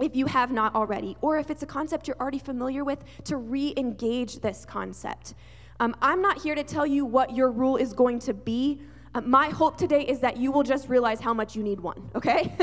If 0.00 0.16
you 0.16 0.26
have 0.26 0.50
not 0.50 0.74
already, 0.74 1.16
or 1.20 1.38
if 1.38 1.50
it's 1.50 1.62
a 1.62 1.66
concept 1.66 2.08
you're 2.08 2.16
already 2.20 2.38
familiar 2.38 2.84
with, 2.84 3.04
to 3.24 3.36
re 3.36 3.74
engage 3.76 4.40
this 4.40 4.64
concept. 4.64 5.34
Um, 5.80 5.94
I'm 6.02 6.22
not 6.22 6.40
here 6.40 6.54
to 6.54 6.64
tell 6.64 6.86
you 6.86 7.04
what 7.04 7.34
your 7.34 7.50
rule 7.50 7.76
is 7.76 7.92
going 7.92 8.18
to 8.20 8.34
be. 8.34 8.80
Uh, 9.14 9.20
my 9.20 9.48
hope 9.48 9.76
today 9.76 10.02
is 10.02 10.20
that 10.20 10.36
you 10.36 10.50
will 10.50 10.62
just 10.62 10.88
realize 10.88 11.20
how 11.20 11.32
much 11.32 11.54
you 11.54 11.62
need 11.62 11.80
one, 11.80 12.10
okay? 12.14 12.56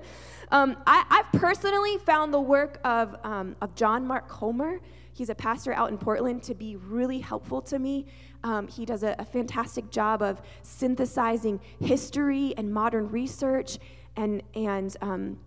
um, 0.50 0.76
I, 0.86 1.04
have 1.10 1.40
personally 1.40 1.98
found 1.98 2.32
the 2.32 2.40
work 2.40 2.80
of, 2.84 3.16
um, 3.24 3.56
of 3.60 3.74
John 3.74 4.06
Mark 4.06 4.28
Comer, 4.28 4.80
he's 5.12 5.28
a 5.28 5.34
pastor 5.34 5.72
out 5.74 5.90
in 5.90 5.98
Portland, 5.98 6.42
to 6.44 6.54
be 6.54 6.76
really 6.76 7.18
helpful 7.18 7.60
to 7.62 7.78
me. 7.78 8.06
Um, 8.44 8.68
he 8.68 8.84
does 8.84 9.02
a, 9.02 9.16
a, 9.18 9.24
fantastic 9.24 9.90
job 9.90 10.22
of 10.22 10.40
synthesizing 10.62 11.60
history 11.80 12.54
and 12.56 12.72
modern 12.72 13.10
research 13.10 13.78
and, 14.16 14.42
and, 14.54 14.96
um, 15.02 15.38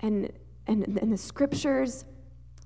and, 0.00 0.32
and, 0.66 0.98
and 0.98 1.12
the 1.12 1.16
scriptures 1.16 2.04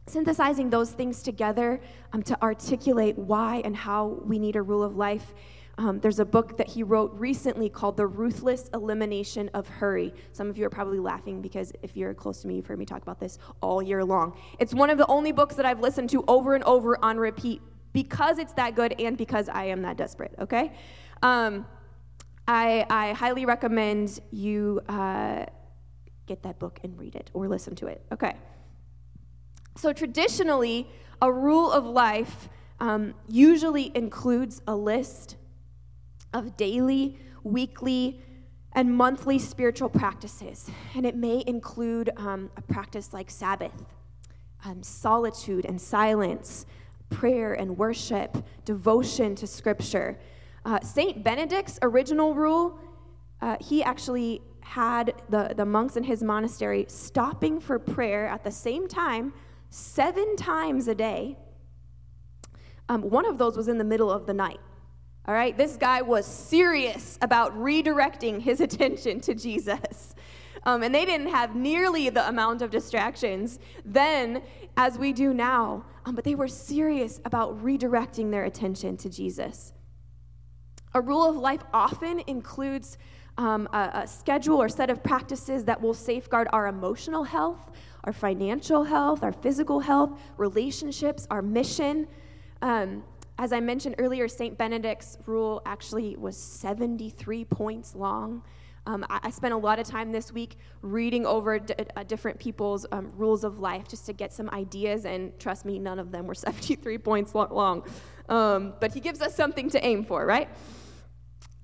synthesizing 0.07 0.71
those 0.71 0.91
things 0.93 1.23
together 1.23 1.81
um, 2.13 2.23
to 2.23 2.41
articulate 2.43 3.17
why 3.19 3.63
and 3.65 3.75
how 3.75 4.21
we 4.25 4.39
need 4.39 4.57
a 4.57 4.63
rule 4.63 4.83
of 4.83 4.97
life. 4.97 5.35
Um, 5.77 5.99
there's 5.99 6.21
a 6.21 6.25
book 6.25 6.57
that 6.59 6.69
he 6.69 6.83
wrote 6.83 7.13
recently 7.15 7.69
called 7.69 7.97
The 7.97 8.07
Ruthless 8.07 8.69
Elimination 8.75 9.51
of 9.55 9.67
Hurry. 9.67 10.15
Some 10.33 10.49
of 10.49 10.57
you 10.57 10.67
are 10.67 10.71
probably 10.71 11.01
laughing 11.01 11.43
because 11.43 11.73
if 11.83 11.97
you're 11.97 12.15
close 12.15 12.43
to 12.43 12.49
me, 12.49 12.57
you've 12.57 12.67
heard 12.67 12.79
me 12.79 12.85
talk 12.85 13.03
about 13.03 13.19
this 13.19 13.39
all 13.61 13.83
year 13.83 14.05
long. 14.05 14.37
It's 14.59 14.73
one 14.73 14.91
of 14.91 14.99
the 14.99 15.07
only 15.07 15.33
books 15.33 15.57
that 15.57 15.67
I've 15.67 15.81
listened 15.81 16.11
to 16.11 16.25
over 16.29 16.55
and 16.55 16.63
over 16.65 17.03
on 17.05 17.17
repeat 17.17 17.61
because 17.93 18.39
it's 18.39 18.53
that 18.53 18.77
good 18.77 18.95
and 19.01 19.17
because 19.17 19.49
I 19.49 19.65
am 19.65 19.83
that 19.83 19.97
desperate, 19.97 20.35
okay? 20.39 20.73
Um, 21.23 21.67
I, 22.47 22.85
I, 22.91 23.13
highly 23.13 23.47
recommend 23.47 24.21
you 24.31 24.81
uh, 24.89 25.47
get 26.27 26.43
that 26.43 26.59
book 26.59 26.81
and 26.83 26.99
read 26.99 27.15
it 27.15 27.31
or 27.35 27.49
listen 27.49 27.75
to 27.77 27.87
it, 27.87 28.05
okay? 28.13 28.35
So, 29.77 29.93
traditionally, 29.93 30.89
a 31.21 31.33
rule 31.33 31.71
of 31.71 31.85
life 31.85 32.49
um, 32.81 33.15
usually 33.29 33.91
includes 33.95 34.63
a 34.67 34.77
list 34.77 35.37
of 36.33 36.57
daily, 36.57 37.19
weekly, 37.43 38.21
and 38.73 38.95
monthly 38.95 39.39
spiritual 39.39 39.89
practices. 39.89 40.69
And 40.95 41.07
it 41.07 41.17
may 41.17 41.45
include 41.47 42.11
um, 42.17 42.51
a 42.57 42.63
practice 42.63 43.13
like 43.13 43.31
Sabbath, 43.31 43.73
um, 44.65 44.83
solitude 44.83 45.65
and 45.65 45.81
silence, 45.81 46.67
prayer 47.11 47.55
and 47.55 47.77
worship, 47.79 48.45
devotion 48.65 49.35
to 49.37 49.47
Scripture. 49.47 50.19
Uh, 50.65 50.81
Saint 50.81 51.23
Benedict's 51.23 51.79
original 51.83 52.35
rule, 52.35 52.79
uh, 53.41 53.57
he 53.61 53.83
actually 53.83 54.41
had 54.65 55.13
the, 55.29 55.53
the 55.55 55.65
monks 55.65 55.95
in 55.97 56.03
his 56.03 56.23
monastery 56.23 56.87
stopping 56.89 57.61
for 57.61 57.79
prayer 57.79 58.27
at 58.27 58.43
the 58.43 58.51
same 58.51 58.89
time 58.89 59.33
seven 59.69 60.37
times 60.37 60.89
a 60.89 60.95
day. 60.95 61.37
Um, 62.89 63.03
one 63.03 63.27
of 63.27 63.37
those 63.37 63.57
was 63.57 63.69
in 63.69 63.77
the 63.77 63.85
middle 63.85 64.11
of 64.11 64.27
the 64.27 64.33
night. 64.33 64.61
All 65.27 65.35
right, 65.35 65.57
this 65.57 65.77
guy 65.77 66.01
was 66.03 66.27
serious 66.27 67.19
about 67.21 67.55
redirecting 67.59 68.41
his 68.41 68.61
attention 68.67 69.21
to 69.21 69.35
Jesus. 69.35 70.15
Um, 70.65 70.83
and 70.83 70.95
they 70.95 71.05
didn't 71.05 71.29
have 71.29 71.55
nearly 71.55 72.09
the 72.09 72.27
amount 72.27 72.63
of 72.63 72.71
distractions 72.71 73.59
then 73.85 74.43
as 74.79 74.99
we 74.99 75.13
do 75.13 75.35
now, 75.35 75.85
um, 76.07 76.15
but 76.15 76.25
they 76.25 76.35
were 76.35 76.49
serious 76.49 77.21
about 77.27 77.63
redirecting 77.63 78.31
their 78.31 78.45
attention 78.45 78.97
to 78.97 79.11
Jesus. 79.11 79.75
A 80.95 81.01
rule 81.01 81.29
of 81.29 81.37
life 81.37 81.63
often 81.73 82.23
includes 82.27 82.97
um, 83.39 83.69
a, 83.73 84.03
a 84.03 84.07
schedule 84.07 84.61
or 84.61 84.69
set 84.69 84.91
of 84.91 85.03
practices 85.03 85.65
that 85.65 85.81
will 85.81 85.95
safeguard 85.95 86.49
our 86.53 86.69
emotional 86.69 87.25
health, 87.25 87.71
our 88.05 88.13
financial 88.13 88.85
health, 88.85 89.23
our 89.23 89.33
physical 89.33 89.81
health, 89.81 90.19
relationships, 90.37 91.27
our 91.31 91.43
mission. 91.43 92.07
Um, 92.63 93.03
as 93.39 93.53
I 93.53 93.61
mentioned 93.61 93.97
earlier, 93.99 94.29
St. 94.29 94.57
Benedict's 94.57 95.19
rule 95.27 95.61
actually 95.67 96.17
was 96.17 96.37
73 96.37 97.45
points 97.47 97.95
long. 97.95 98.43
Um, 98.87 99.05
I, 99.09 99.21
I, 99.25 99.31
spent 99.31 99.55
a 99.55 99.57
lot 99.57 99.79
of 99.79 99.87
time 99.87 100.13
this 100.13 100.31
week 100.31 100.59
reading 100.83 101.25
over 101.25 101.59
d- 101.59 101.75
uh, 101.97 102.03
different 102.03 102.39
people's 102.39 102.85
um, 102.93 103.11
rules 103.17 103.43
of 103.43 103.59
life 103.59 103.89
just 103.89 104.05
to 104.07 104.13
get 104.13 104.31
some 104.31 104.51
ideas, 104.51 105.07
and 105.07 105.37
trust 105.39 105.65
me, 105.65 105.79
none 105.79 105.99
of 105.99 106.13
them 106.13 106.27
were 106.27 106.35
73 106.35 106.99
points 106.99 107.35
long. 107.35 107.83
Um, 108.29 108.75
but 108.81 108.93
he 108.93 109.01
gives 109.01 109.23
us 109.23 109.35
something 109.35 109.71
to 109.71 109.85
aim 109.85 110.05
for, 110.05 110.27
right? 110.27 110.49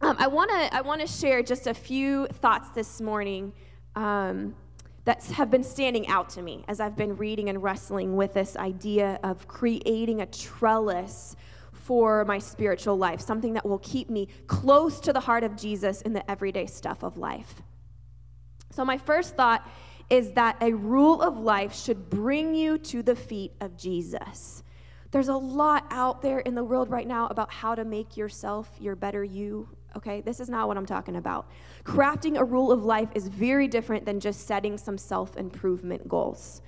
Um, 0.03 0.17
I 0.19 0.29
want 0.29 0.51
to 0.51 0.75
I 0.75 0.81
wanna 0.81 1.07
share 1.07 1.43
just 1.43 1.67
a 1.67 1.75
few 1.75 2.27
thoughts 2.29 2.71
this 2.71 3.03
morning 3.03 3.53
um, 3.97 4.55
that 5.05 5.23
have 5.25 5.51
been 5.51 5.63
standing 5.63 6.09
out 6.09 6.31
to 6.31 6.43
me 6.43 6.65
as 6.69 6.81
I've 6.81 6.97
been 6.97 7.17
reading 7.19 7.51
and 7.51 7.63
wrestling 7.63 8.17
with 8.17 8.33
this 8.33 8.57
idea 8.57 9.21
of 9.23 9.47
creating 9.47 10.23
a 10.23 10.27
trellis 10.27 11.37
for 11.73 12.25
my 12.25 12.39
spiritual 12.39 12.97
life, 12.97 13.21
something 13.21 13.53
that 13.55 13.67
will 13.67 13.79
keep 13.81 14.09
me 14.09 14.29
close 14.47 15.01
to 15.01 15.13
the 15.13 15.21
heart 15.21 15.45
of 15.45 15.55
Jesus 15.55 16.01
in 16.03 16.15
the 16.15 16.31
everyday 16.31 16.65
stuff 16.65 17.03
of 17.03 17.19
life. 17.19 17.61
So, 18.71 18.87
my 18.87 18.97
first 18.97 19.37
thought 19.37 19.69
is 20.09 20.33
that 20.33 20.57
a 20.63 20.73
rule 20.73 21.21
of 21.21 21.37
life 21.37 21.75
should 21.75 22.09
bring 22.09 22.55
you 22.55 22.79
to 22.79 23.03
the 23.03 23.17
feet 23.17 23.53
of 23.61 23.77
Jesus. 23.77 24.63
There's 25.11 25.29
a 25.29 25.37
lot 25.37 25.87
out 25.91 26.23
there 26.23 26.39
in 26.39 26.55
the 26.55 26.65
world 26.65 26.89
right 26.89 27.07
now 27.07 27.27
about 27.27 27.53
how 27.53 27.75
to 27.75 27.85
make 27.85 28.17
yourself 28.17 28.71
your 28.79 28.97
better 28.97 29.23
you. 29.25 29.69
Okay, 29.97 30.21
this 30.21 30.41
is 30.41 30.49
not 30.49 30.69
what 30.69 30.77
I'm 30.77 30.87
talking 30.87 31.17
about. 31.17 31.51
Crafting 31.85 32.39
a 32.39 32.45
rule 32.45 32.71
of 32.71 32.85
life 32.85 33.09
is 33.15 33.29
very 33.29 33.67
different 33.67 34.05
than 34.05 34.21
just 34.21 34.47
setting 34.47 34.79
some 34.79 34.97
self 34.97 35.37
improvement 35.37 36.09
goals. 36.09 36.63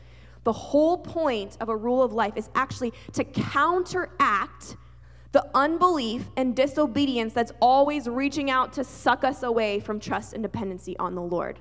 The 0.45 0.53
whole 0.53 0.99
point 0.99 1.57
of 1.61 1.69
a 1.69 1.77
rule 1.77 2.03
of 2.03 2.13
life 2.13 2.33
is 2.37 2.51
actually 2.55 2.93
to 3.13 3.23
counteract 3.25 4.77
the 5.31 5.47
unbelief 5.55 6.29
and 6.37 6.55
disobedience 6.55 7.33
that's 7.33 7.53
always 7.61 8.09
reaching 8.09 8.51
out 8.51 8.73
to 8.75 8.85
suck 8.85 9.25
us 9.25 9.43
away 9.43 9.81
from 9.81 10.01
trust 10.01 10.35
and 10.35 10.43
dependency 10.43 10.97
on 10.99 11.15
the 11.15 11.23
Lord. 11.23 11.59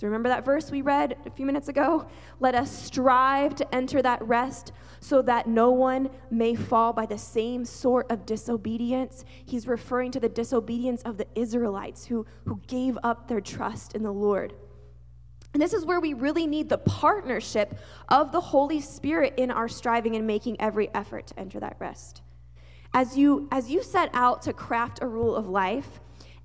So 0.00 0.06
remember 0.06 0.30
that 0.30 0.46
verse 0.46 0.70
we 0.70 0.80
read 0.80 1.18
a 1.26 1.30
few 1.30 1.44
minutes 1.44 1.68
ago? 1.68 2.06
Let 2.38 2.54
us 2.54 2.70
strive 2.70 3.54
to 3.56 3.74
enter 3.74 4.00
that 4.00 4.26
rest 4.26 4.72
so 5.00 5.20
that 5.20 5.46
no 5.46 5.72
one 5.72 6.08
may 6.30 6.54
fall 6.54 6.94
by 6.94 7.04
the 7.04 7.18
same 7.18 7.66
sort 7.66 8.10
of 8.10 8.24
disobedience. 8.24 9.26
He's 9.44 9.66
referring 9.66 10.10
to 10.12 10.18
the 10.18 10.30
disobedience 10.30 11.02
of 11.02 11.18
the 11.18 11.26
Israelites 11.34 12.06
who, 12.06 12.24
who 12.46 12.62
gave 12.66 12.96
up 13.02 13.28
their 13.28 13.42
trust 13.42 13.94
in 13.94 14.02
the 14.02 14.10
Lord. 14.10 14.54
And 15.52 15.60
this 15.60 15.74
is 15.74 15.84
where 15.84 16.00
we 16.00 16.14
really 16.14 16.46
need 16.46 16.70
the 16.70 16.78
partnership 16.78 17.78
of 18.08 18.32
the 18.32 18.40
Holy 18.40 18.80
Spirit 18.80 19.34
in 19.36 19.50
our 19.50 19.68
striving 19.68 20.16
and 20.16 20.26
making 20.26 20.58
every 20.62 20.88
effort 20.94 21.26
to 21.26 21.38
enter 21.38 21.60
that 21.60 21.76
rest. 21.78 22.22
As 22.94 23.18
you, 23.18 23.48
as 23.52 23.68
you 23.68 23.82
set 23.82 24.08
out 24.14 24.40
to 24.42 24.54
craft 24.54 25.00
a 25.02 25.06
rule 25.06 25.36
of 25.36 25.46
life, 25.46 26.00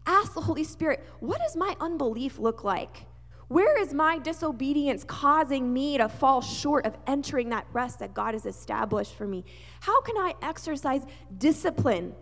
ask 0.06 0.34
the 0.34 0.42
Holy 0.42 0.66
Spirit, 0.66 1.06
what 1.22 1.40
does 1.40 1.56
my 1.56 1.74
unbelief 1.80 2.38
look 2.38 2.66
like? 2.66 3.06
Where 3.48 3.80
is 3.80 3.94
my 3.94 4.18
disobedience 4.18 5.04
causing 5.04 5.72
me 5.72 5.98
to 5.98 6.10
fall 6.10 6.42
short 6.42 6.86
of 6.86 6.98
entering 7.06 7.50
that 7.50 7.68
rest 7.74 8.00
that 8.00 8.14
God 8.14 8.34
has 8.34 8.46
established 8.46 9.16
for 9.16 9.28
me? 9.28 9.46
How 9.82 10.02
can 10.02 10.18
I 10.18 10.34
exercise 10.42 11.04
discipline 11.38 12.14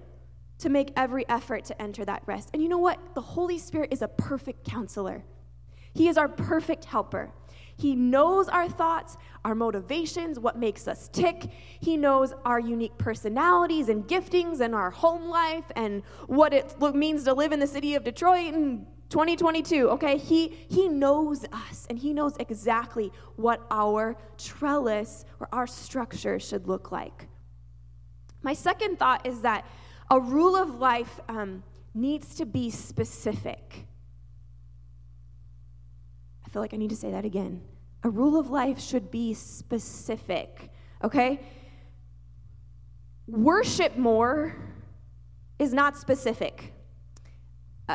to 0.60 0.70
make 0.70 0.92
every 0.98 1.28
effort 1.30 1.66
to 1.66 1.82
enter 1.82 2.04
that 2.06 2.24
rest? 2.26 2.50
And 2.54 2.62
you 2.62 2.68
know 2.68 2.78
what? 2.78 3.00
The 3.16 3.22
Holy 3.22 3.58
Spirit 3.58 3.94
is 3.94 4.02
a 4.02 4.08
perfect 4.08 4.70
counselor, 4.70 5.24
He 5.94 6.08
is 6.10 6.18
our 6.18 6.28
perfect 6.28 6.86
helper. 6.86 7.32
He 7.76 7.96
knows 7.96 8.50
our 8.50 8.70
thoughts, 8.70 9.18
our 9.44 9.56
motivations, 9.56 10.38
what 10.40 10.60
makes 10.60 10.88
us 10.88 11.10
tick. 11.12 11.48
He 11.80 11.98
knows 11.98 12.32
our 12.46 12.60
unique 12.60 12.98
personalities 13.00 13.90
and 13.90 14.08
giftings 14.08 14.60
and 14.60 14.76
our 14.76 14.92
home 14.92 15.28
life 15.28 15.66
and 15.76 16.04
what 16.28 16.54
it 16.54 16.76
means 16.94 17.24
to 17.24 17.34
live 17.34 17.52
in 17.52 17.60
the 17.60 17.66
city 17.66 17.96
of 17.96 18.04
Detroit 18.04 18.54
and 18.54 18.86
2022 19.14 19.90
okay? 19.92 20.18
He 20.18 20.48
he 20.70 20.88
knows 20.90 21.46
us 21.54 21.86
and 21.88 22.00
he 22.00 22.14
knows 22.14 22.34
exactly 22.40 23.12
what 23.36 23.62
our 23.70 24.18
trellis 24.40 25.24
or 25.40 25.48
our 25.54 25.68
structure 25.68 26.40
should 26.40 26.68
look 26.68 26.92
like. 26.92 27.28
My 28.42 28.56
second 28.56 28.98
thought 28.98 29.28
is 29.28 29.42
that 29.42 29.68
a 30.10 30.20
rule 30.20 30.56
of 30.56 30.80
life 30.80 31.20
um, 31.30 31.62
needs 31.94 32.34
to 32.36 32.46
be 32.48 32.72
specific. 32.72 33.86
I 36.44 36.50
feel 36.50 36.64
like 36.64 36.74
i 36.74 36.78
need 36.78 36.90
to 36.90 36.96
say 36.96 37.12
that 37.12 37.24
again. 37.24 37.62
A 38.04 38.10
rule 38.10 38.40
of 38.40 38.50
life 38.50 38.82
should 38.82 39.12
be 39.12 39.36
specific 39.36 40.72
okay? 41.04 41.40
Worship 43.28 43.96
more 43.96 44.56
is 45.60 45.72
not 45.72 45.98
specific 45.98 46.73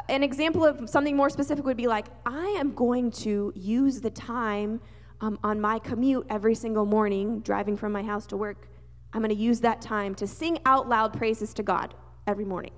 an 0.09 0.23
example 0.23 0.65
of 0.65 0.89
something 0.89 1.17
more 1.17 1.31
specific 1.31 1.65
would 1.65 1.77
be 1.77 1.87
like, 1.87 2.07
I 2.27 2.57
am 2.59 2.75
going 2.75 3.11
to 3.13 3.53
use 3.55 4.01
the 4.01 4.11
time 4.11 4.81
um, 5.21 5.39
on 5.43 5.61
my 5.61 5.79
commute 5.79 6.27
every 6.29 6.55
single 6.55 6.85
morning, 6.85 7.41
driving 7.41 7.77
from 7.77 7.93
my 7.93 8.03
house 8.03 8.27
to 8.27 8.37
work. 8.37 8.69
I'm 9.13 9.23
going 9.23 9.35
to 9.35 9.41
use 9.41 9.61
that 9.61 9.81
time 9.81 10.15
to 10.17 10.27
sing 10.27 10.59
out 10.67 10.89
loud 10.89 11.15
praises 11.15 11.55
to 11.55 11.63
God 11.63 11.95
every 12.27 12.45
morning. 12.45 12.73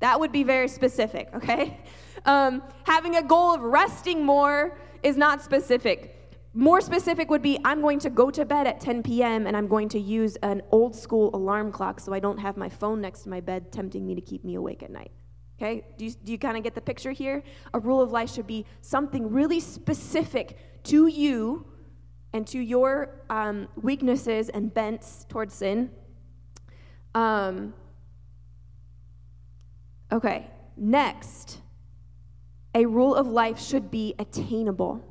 That 0.00 0.18
would 0.18 0.32
be 0.32 0.42
very 0.42 0.68
specific, 0.68 1.28
okay? 1.34 1.78
Um, 2.24 2.62
having 2.84 3.16
a 3.16 3.22
goal 3.22 3.54
of 3.54 3.60
resting 3.62 4.24
more 4.24 4.76
is 5.02 5.16
not 5.16 5.42
specific. 5.42 6.18
More 6.54 6.80
specific 6.80 7.30
would 7.30 7.40
be 7.40 7.58
I'm 7.64 7.80
going 7.80 8.00
to 8.00 8.10
go 8.10 8.30
to 8.30 8.44
bed 8.44 8.66
at 8.66 8.80
10 8.80 9.04
p.m. 9.04 9.46
and 9.46 9.56
I'm 9.56 9.68
going 9.68 9.88
to 9.90 10.00
use 10.00 10.36
an 10.42 10.60
old 10.70 10.94
school 10.94 11.30
alarm 11.34 11.72
clock 11.72 12.00
so 12.00 12.12
I 12.12 12.20
don't 12.20 12.38
have 12.38 12.56
my 12.56 12.68
phone 12.68 13.00
next 13.00 13.22
to 13.22 13.30
my 13.30 13.40
bed 13.40 13.72
tempting 13.72 14.04
me 14.06 14.14
to 14.16 14.20
keep 14.20 14.44
me 14.44 14.56
awake 14.56 14.82
at 14.82 14.90
night. 14.90 15.12
Okay? 15.62 15.84
Do 15.96 16.06
you, 16.06 16.14
you 16.24 16.38
kind 16.38 16.56
of 16.56 16.64
get 16.64 16.74
the 16.74 16.80
picture 16.80 17.12
here? 17.12 17.44
A 17.72 17.78
rule 17.78 18.00
of 18.00 18.10
life 18.10 18.32
should 18.32 18.48
be 18.48 18.66
something 18.80 19.30
really 19.30 19.60
specific 19.60 20.58
to 20.84 21.06
you 21.06 21.64
and 22.32 22.44
to 22.48 22.58
your 22.58 23.20
um, 23.30 23.68
weaknesses 23.80 24.48
and 24.48 24.74
bents 24.74 25.24
towards 25.28 25.54
sin. 25.54 25.90
Um, 27.14 27.74
okay, 30.10 30.50
next, 30.76 31.60
a 32.74 32.84
rule 32.84 33.14
of 33.14 33.28
life 33.28 33.60
should 33.60 33.88
be 33.88 34.16
attainable. 34.18 35.04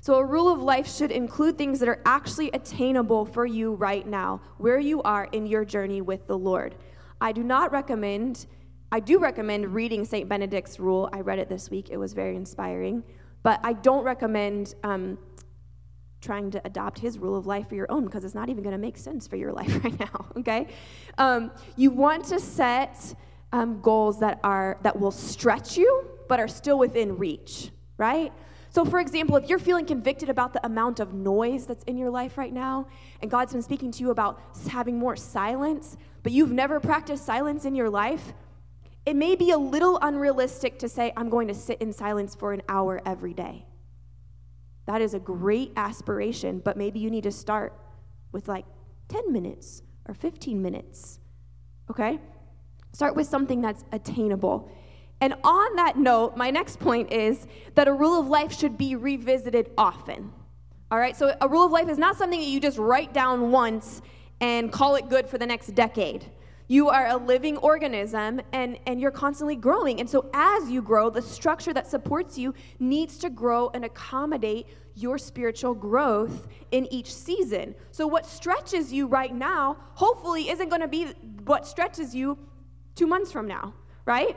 So, 0.00 0.14
a 0.16 0.24
rule 0.24 0.52
of 0.52 0.60
life 0.60 0.92
should 0.92 1.12
include 1.12 1.56
things 1.56 1.78
that 1.78 1.88
are 1.88 2.02
actually 2.04 2.50
attainable 2.50 3.24
for 3.24 3.46
you 3.46 3.74
right 3.74 4.04
now, 4.04 4.40
where 4.58 4.80
you 4.80 5.00
are 5.02 5.28
in 5.30 5.46
your 5.46 5.64
journey 5.64 6.00
with 6.00 6.26
the 6.26 6.36
Lord. 6.36 6.74
I 7.20 7.30
do 7.30 7.44
not 7.44 7.70
recommend 7.70 8.46
I 8.94 9.00
do 9.00 9.18
recommend 9.18 9.72
reading 9.72 10.04
St. 10.04 10.28
Benedict's 10.28 10.78
Rule. 10.78 11.08
I 11.14 11.20
read 11.20 11.38
it 11.38 11.48
this 11.48 11.70
week, 11.70 11.88
it 11.90 11.96
was 11.96 12.12
very 12.12 12.36
inspiring. 12.36 13.02
But 13.42 13.58
I 13.64 13.72
don't 13.72 14.04
recommend 14.04 14.74
um, 14.84 15.18
trying 16.20 16.50
to 16.50 16.60
adopt 16.66 16.98
his 16.98 17.18
rule 17.18 17.34
of 17.34 17.46
life 17.46 17.70
for 17.70 17.74
your 17.74 17.90
own 17.90 18.04
because 18.04 18.22
it's 18.22 18.34
not 18.34 18.50
even 18.50 18.62
going 18.62 18.74
to 18.74 18.78
make 18.78 18.98
sense 18.98 19.26
for 19.26 19.36
your 19.36 19.50
life 19.60 19.82
right 19.82 19.98
now, 19.98 20.26
okay? 20.36 20.68
Um, 21.16 21.50
you 21.74 21.90
want 21.90 22.26
to 22.26 22.38
set 22.38 23.14
um, 23.52 23.80
goals 23.80 24.20
that, 24.20 24.38
are, 24.44 24.78
that 24.82 25.00
will 25.00 25.10
stretch 25.10 25.78
you 25.78 26.08
but 26.28 26.38
are 26.38 26.48
still 26.48 26.78
within 26.78 27.16
reach, 27.16 27.70
right? 27.96 28.30
So, 28.68 28.84
for 28.84 29.00
example, 29.00 29.36
if 29.36 29.48
you're 29.48 29.58
feeling 29.58 29.86
convicted 29.86 30.28
about 30.28 30.52
the 30.52 30.64
amount 30.66 31.00
of 31.00 31.14
noise 31.14 31.66
that's 31.66 31.84
in 31.84 31.96
your 31.96 32.10
life 32.10 32.36
right 32.36 32.52
now, 32.52 32.86
and 33.22 33.30
God's 33.30 33.52
been 33.52 33.62
speaking 33.62 33.90
to 33.92 34.00
you 34.00 34.10
about 34.10 34.40
having 34.68 34.98
more 34.98 35.16
silence, 35.16 35.96
but 36.22 36.32
you've 36.32 36.52
never 36.52 36.78
practiced 36.78 37.26
silence 37.26 37.64
in 37.64 37.74
your 37.74 37.90
life, 37.90 38.32
it 39.04 39.16
may 39.16 39.34
be 39.34 39.50
a 39.50 39.58
little 39.58 39.98
unrealistic 40.00 40.78
to 40.80 40.88
say, 40.88 41.12
I'm 41.16 41.28
going 41.28 41.48
to 41.48 41.54
sit 41.54 41.80
in 41.80 41.92
silence 41.92 42.34
for 42.34 42.52
an 42.52 42.62
hour 42.68 43.00
every 43.04 43.34
day. 43.34 43.66
That 44.86 45.00
is 45.00 45.14
a 45.14 45.18
great 45.18 45.72
aspiration, 45.76 46.60
but 46.64 46.76
maybe 46.76 47.00
you 47.00 47.10
need 47.10 47.24
to 47.24 47.32
start 47.32 47.72
with 48.30 48.48
like 48.48 48.64
10 49.08 49.32
minutes 49.32 49.82
or 50.06 50.14
15 50.14 50.60
minutes. 50.62 51.18
Okay? 51.90 52.20
Start 52.92 53.16
with 53.16 53.26
something 53.26 53.60
that's 53.60 53.84
attainable. 53.92 54.70
And 55.20 55.34
on 55.44 55.76
that 55.76 55.96
note, 55.96 56.36
my 56.36 56.50
next 56.50 56.78
point 56.80 57.12
is 57.12 57.46
that 57.74 57.88
a 57.88 57.92
rule 57.92 58.18
of 58.18 58.26
life 58.26 58.56
should 58.56 58.76
be 58.76 58.96
revisited 58.96 59.70
often. 59.78 60.32
All 60.90 60.98
right? 60.98 61.16
So 61.16 61.36
a 61.40 61.48
rule 61.48 61.64
of 61.64 61.72
life 61.72 61.88
is 61.88 61.98
not 61.98 62.16
something 62.16 62.40
that 62.40 62.48
you 62.48 62.60
just 62.60 62.78
write 62.78 63.12
down 63.12 63.50
once 63.50 64.02
and 64.40 64.72
call 64.72 64.96
it 64.96 65.08
good 65.08 65.28
for 65.28 65.38
the 65.38 65.46
next 65.46 65.68
decade. 65.74 66.26
You 66.68 66.88
are 66.88 67.06
a 67.08 67.16
living 67.16 67.56
organism 67.58 68.40
and, 68.52 68.78
and 68.86 69.00
you're 69.00 69.10
constantly 69.10 69.56
growing. 69.56 70.00
And 70.00 70.08
so, 70.08 70.30
as 70.32 70.70
you 70.70 70.80
grow, 70.80 71.10
the 71.10 71.22
structure 71.22 71.72
that 71.74 71.86
supports 71.86 72.38
you 72.38 72.54
needs 72.78 73.18
to 73.18 73.30
grow 73.30 73.70
and 73.74 73.84
accommodate 73.84 74.66
your 74.94 75.18
spiritual 75.18 75.74
growth 75.74 76.48
in 76.70 76.86
each 76.92 77.12
season. 77.12 77.74
So, 77.90 78.06
what 78.06 78.26
stretches 78.26 78.92
you 78.92 79.06
right 79.06 79.34
now, 79.34 79.76
hopefully, 79.94 80.50
isn't 80.50 80.68
going 80.68 80.82
to 80.82 80.88
be 80.88 81.06
what 81.44 81.66
stretches 81.66 82.14
you 82.14 82.38
two 82.94 83.06
months 83.06 83.32
from 83.32 83.46
now, 83.48 83.74
right? 84.04 84.36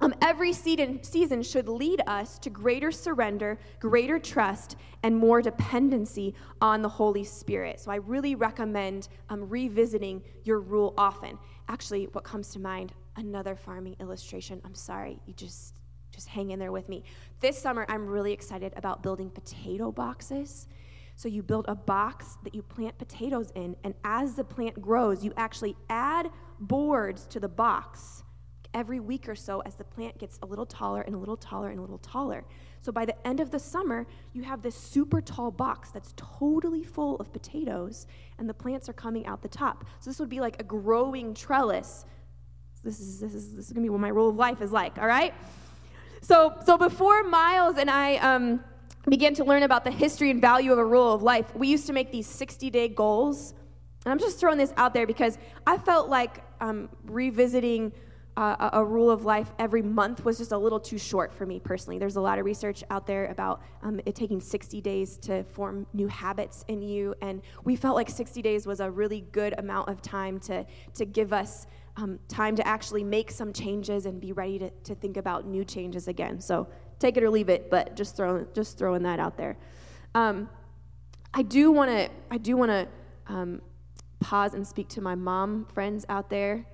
Um, 0.00 0.14
every 0.20 0.52
season 0.52 1.42
should 1.42 1.68
lead 1.68 2.02
us 2.06 2.38
to 2.40 2.50
greater 2.50 2.92
surrender, 2.92 3.58
greater 3.80 4.18
trust, 4.18 4.76
and 5.02 5.16
more 5.16 5.40
dependency 5.40 6.34
on 6.60 6.82
the 6.82 6.88
Holy 6.88 7.24
Spirit. 7.24 7.80
So 7.80 7.90
I 7.90 7.96
really 7.96 8.34
recommend 8.34 9.08
um, 9.30 9.48
revisiting 9.48 10.22
your 10.44 10.60
rule 10.60 10.92
often. 10.98 11.38
Actually, 11.68 12.04
what 12.12 12.24
comes 12.24 12.50
to 12.50 12.60
mind, 12.60 12.92
another 13.16 13.56
farming 13.56 13.96
illustration. 13.98 14.60
I'm 14.64 14.74
sorry, 14.74 15.18
you 15.26 15.32
just 15.34 15.74
just 16.12 16.28
hang 16.28 16.50
in 16.50 16.58
there 16.58 16.72
with 16.72 16.88
me. 16.88 17.02
This 17.40 17.58
summer, 17.58 17.84
I'm 17.88 18.06
really 18.06 18.32
excited 18.32 18.72
about 18.76 19.02
building 19.02 19.28
potato 19.28 19.92
boxes. 19.92 20.66
So 21.16 21.28
you 21.28 21.42
build 21.42 21.66
a 21.68 21.74
box 21.74 22.38
that 22.42 22.54
you 22.54 22.62
plant 22.62 22.96
potatoes 22.96 23.50
in, 23.54 23.76
and 23.84 23.94
as 24.04 24.34
the 24.34 24.44
plant 24.44 24.80
grows, 24.80 25.24
you 25.24 25.32
actually 25.36 25.76
add 25.90 26.30
boards 26.60 27.26
to 27.26 27.40
the 27.40 27.48
box 27.48 28.22
every 28.76 29.00
week 29.00 29.26
or 29.26 29.34
so 29.34 29.60
as 29.60 29.74
the 29.74 29.82
plant 29.82 30.16
gets 30.18 30.38
a 30.42 30.46
little 30.46 30.66
taller 30.66 31.00
and 31.00 31.14
a 31.14 31.18
little 31.18 31.36
taller 31.36 31.70
and 31.70 31.78
a 31.78 31.80
little 31.80 31.98
taller. 31.98 32.44
So 32.78 32.92
by 32.92 33.06
the 33.06 33.26
end 33.26 33.40
of 33.40 33.50
the 33.50 33.58
summer, 33.58 34.06
you 34.34 34.42
have 34.42 34.62
this 34.62 34.76
super 34.76 35.22
tall 35.22 35.50
box 35.50 35.90
that's 35.90 36.12
totally 36.16 36.84
full 36.84 37.16
of 37.16 37.32
potatoes, 37.32 38.06
and 38.38 38.48
the 38.48 38.54
plants 38.54 38.88
are 38.88 38.92
coming 38.92 39.26
out 39.26 39.42
the 39.42 39.48
top. 39.48 39.86
So 39.98 40.10
this 40.10 40.20
would 40.20 40.28
be 40.28 40.40
like 40.40 40.60
a 40.60 40.62
growing 40.62 41.34
trellis. 41.34 42.04
This 42.84 43.00
is, 43.00 43.18
this 43.18 43.34
is, 43.34 43.54
this 43.54 43.66
is 43.66 43.72
gonna 43.72 43.82
be 43.82 43.88
what 43.88 44.00
my 44.00 44.10
rule 44.10 44.28
of 44.28 44.36
life 44.36 44.60
is 44.60 44.70
like, 44.70 44.98
all 44.98 45.08
right? 45.08 45.32
So, 46.20 46.54
so 46.66 46.76
before 46.76 47.24
Miles 47.24 47.78
and 47.78 47.90
I 47.90 48.16
um, 48.16 48.62
began 49.08 49.34
to 49.34 49.44
learn 49.44 49.62
about 49.62 49.84
the 49.84 49.90
history 49.90 50.30
and 50.30 50.40
value 50.40 50.70
of 50.70 50.78
a 50.78 50.84
rule 50.84 51.14
of 51.14 51.22
life, 51.22 51.54
we 51.56 51.68
used 51.68 51.86
to 51.86 51.94
make 51.94 52.12
these 52.12 52.26
60 52.26 52.68
day 52.70 52.88
goals 52.88 53.54
And 54.04 54.12
I'm 54.12 54.18
just 54.18 54.38
throwing 54.38 54.58
this 54.58 54.72
out 54.76 54.92
there 54.92 55.06
because 55.06 55.38
I 55.66 55.78
felt 55.78 56.08
like 56.08 56.42
um, 56.60 56.88
revisiting 57.06 57.92
uh, 58.36 58.70
a 58.74 58.84
rule 58.84 59.10
of 59.10 59.24
life 59.24 59.50
every 59.58 59.82
month 59.82 60.24
was 60.24 60.36
just 60.38 60.52
a 60.52 60.58
little 60.58 60.78
too 60.78 60.98
short 60.98 61.32
for 61.32 61.46
me 61.46 61.58
personally. 61.58 61.98
There's 61.98 62.16
a 62.16 62.20
lot 62.20 62.38
of 62.38 62.44
research 62.44 62.84
out 62.90 63.06
there 63.06 63.26
about 63.26 63.62
um, 63.82 64.00
it 64.04 64.14
taking 64.14 64.40
60 64.40 64.80
days 64.80 65.16
to 65.18 65.42
form 65.44 65.86
new 65.94 66.06
habits 66.06 66.64
in 66.68 66.82
you, 66.82 67.14
and 67.22 67.40
we 67.64 67.76
felt 67.76 67.96
like 67.96 68.10
60 68.10 68.42
days 68.42 68.66
was 68.66 68.80
a 68.80 68.90
really 68.90 69.22
good 69.32 69.54
amount 69.58 69.88
of 69.88 70.02
time 70.02 70.38
to, 70.40 70.66
to 70.94 71.04
give 71.06 71.32
us 71.32 71.66
um, 71.96 72.18
time 72.28 72.54
to 72.56 72.66
actually 72.66 73.02
make 73.02 73.30
some 73.30 73.52
changes 73.52 74.04
and 74.04 74.20
be 74.20 74.32
ready 74.32 74.58
to, 74.58 74.70
to 74.84 74.94
think 74.94 75.16
about 75.16 75.46
new 75.46 75.64
changes 75.64 76.08
again. 76.08 76.40
So 76.40 76.68
take 76.98 77.16
it 77.16 77.22
or 77.22 77.30
leave 77.30 77.48
it, 77.48 77.70
but 77.70 77.96
just 77.96 78.16
throwing, 78.16 78.46
just 78.52 78.76
throwing 78.76 79.02
that 79.04 79.18
out 79.18 79.38
there. 79.38 79.56
Um, 80.14 80.50
I 81.32 81.42
do 81.42 81.70
want 81.70 81.90
to 81.90 82.10
I 82.30 82.38
do 82.38 82.56
want 82.56 82.70
to 82.70 82.88
um, 83.26 83.62
pause 84.20 84.54
and 84.54 84.66
speak 84.66 84.88
to 84.88 85.00
my 85.00 85.14
mom 85.14 85.66
friends 85.72 86.04
out 86.08 86.30
there 86.30 86.66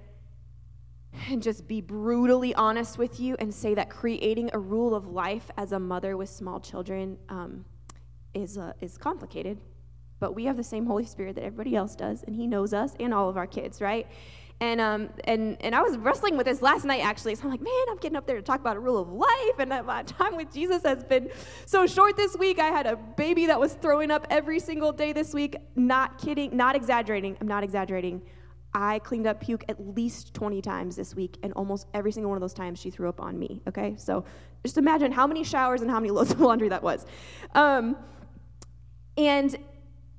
and 1.29 1.43
just 1.43 1.67
be 1.67 1.81
brutally 1.81 2.55
honest 2.55 2.99
with 2.99 3.21
you 3.21 3.37
and 3.39 3.53
say 3.53 3.75
that 3.75 3.91
creating 3.91 4.51
a 4.53 4.59
rule 4.59 4.95
of 4.95 5.07
life 5.07 5.51
as 5.57 5.73
a 5.73 5.79
mother 5.79 6.17
with 6.17 6.29
small 6.29 6.61
children 6.61 7.19
um, 7.29 7.65
is, 8.35 8.59
uh, 8.59 8.73
is 8.81 8.97
complicated. 8.97 9.59
But 10.21 10.35
we 10.35 10.45
have 10.45 10.57
the 10.57 10.65
same 10.65 10.87
Holy 10.87 11.05
Spirit 11.05 11.35
that 11.35 11.45
everybody 11.45 11.75
else 11.75 11.97
does, 11.97 12.23
and 12.23 12.37
He 12.37 12.47
knows 12.47 12.73
us 12.73 12.95
and 13.01 13.13
all 13.13 13.29
of 13.29 13.37
our 13.37 13.47
kids, 13.47 13.81
right? 13.81 14.07
And, 14.61 14.81
um, 14.81 15.11
and, 15.25 15.57
and 15.61 15.75
I 15.75 15.83
was 15.83 15.99
wrestling 15.99 16.37
with 16.37 16.47
this 16.47 16.63
last 16.63 16.85
night, 16.85 17.05
actually. 17.05 17.35
So 17.35 17.43
I'm 17.43 17.51
like, 17.51 17.61
man, 17.61 17.73
I'm 17.91 17.97
getting 17.97 18.15
up 18.15 18.29
there 18.29 18.37
to 18.37 18.43
talk 18.43 18.61
about 18.61 18.77
a 18.77 18.81
rule 18.81 19.03
of 19.03 19.09
life. 19.09 19.59
And 19.59 19.71
my 19.85 20.05
time 20.05 20.37
with 20.37 20.53
Jesus 20.53 20.85
has 20.85 21.03
been 21.03 21.31
so 21.67 21.85
short 21.85 22.17
this 22.17 22.37
week. 22.37 22.61
I 22.61 22.69
had 22.69 22.87
a 22.87 22.95
baby 22.95 23.47
that 23.47 23.59
was 23.59 23.73
throwing 23.73 24.13
up 24.13 24.25
every 24.31 24.61
single 24.61 24.93
day 24.93 25.13
this 25.13 25.35
week. 25.35 25.57
Not 25.75 26.19
kidding, 26.19 26.57
not 26.57 26.77
exaggerating. 26.77 27.37
I'm 27.41 27.49
not 27.49 27.65
exaggerating. 27.65 28.23
I 28.75 28.99
cleaned 29.01 29.27
up 29.27 29.41
puke 29.41 29.65
at 29.69 29.95
least 29.95 30.33
20 30.35 30.63
times 30.63 30.97
this 30.97 31.15
week, 31.15 31.37
and 31.43 31.53
almost 31.53 31.87
every 31.93 32.13
single 32.13 32.31
one 32.31 32.37
of 32.37 32.41
those 32.41 32.55
times 32.55 32.79
she 32.79 32.91
threw 32.91 33.09
up 33.09 33.21
on 33.21 33.39
me, 33.39 33.61
okay? 33.69 33.95
So 33.99 34.25
just 34.65 34.79
imagine 34.79 35.13
how 35.13 35.27
many 35.27 35.45
showers 35.45 35.83
and 35.83 35.91
how 35.91 36.01
many 36.01 36.11
loads 36.13 36.31
of 36.31 36.41
laundry 36.41 36.69
that 36.69 36.83
was. 36.83 37.07
Um, 37.55 37.97
and 39.17 39.57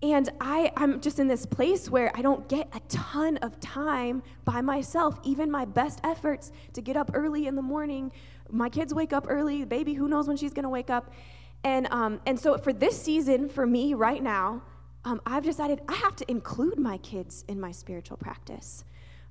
and 0.04 0.30
I, 0.42 0.70
I'm 0.76 1.00
just 1.00 1.18
in 1.18 1.30
this 1.30 1.46
place 1.46 1.90
where 1.90 2.12
I 2.14 2.22
don't 2.22 2.50
get 2.50 2.68
a 2.74 2.82
ton 2.90 3.38
of 3.38 3.58
time 3.62 4.22
by 4.44 4.60
myself, 4.60 5.18
even 5.24 5.50
my 5.50 5.64
best 5.64 6.02
efforts 6.04 6.52
to 6.74 6.82
get 6.82 6.98
up 6.98 7.12
early 7.14 7.48
in 7.48 7.56
the 7.56 7.62
morning. 7.62 8.12
My 8.52 8.68
kids 8.68 8.94
wake 8.94 9.14
up 9.14 9.28
early, 9.30 9.64
baby, 9.64 9.94
who 9.94 10.10
knows 10.10 10.28
when 10.28 10.36
she's 10.36 10.52
gonna 10.52 10.70
wake 10.70 10.90
up. 10.90 11.14
And, 11.64 11.88
um, 11.90 12.20
and 12.26 12.38
so 12.38 12.58
for 12.58 12.74
this 12.74 13.02
season, 13.02 13.48
for 13.48 13.66
me 13.66 13.94
right 13.94 14.22
now, 14.22 14.64
um, 15.06 15.22
I've 15.26 15.44
decided 15.44 15.82
I 15.88 15.96
have 15.96 16.16
to 16.18 16.32
include 16.32 16.80
my 16.80 16.98
kids 16.98 17.44
in 17.48 17.60
my 17.60 17.72
spiritual 17.72 18.18
practice. 18.18 18.84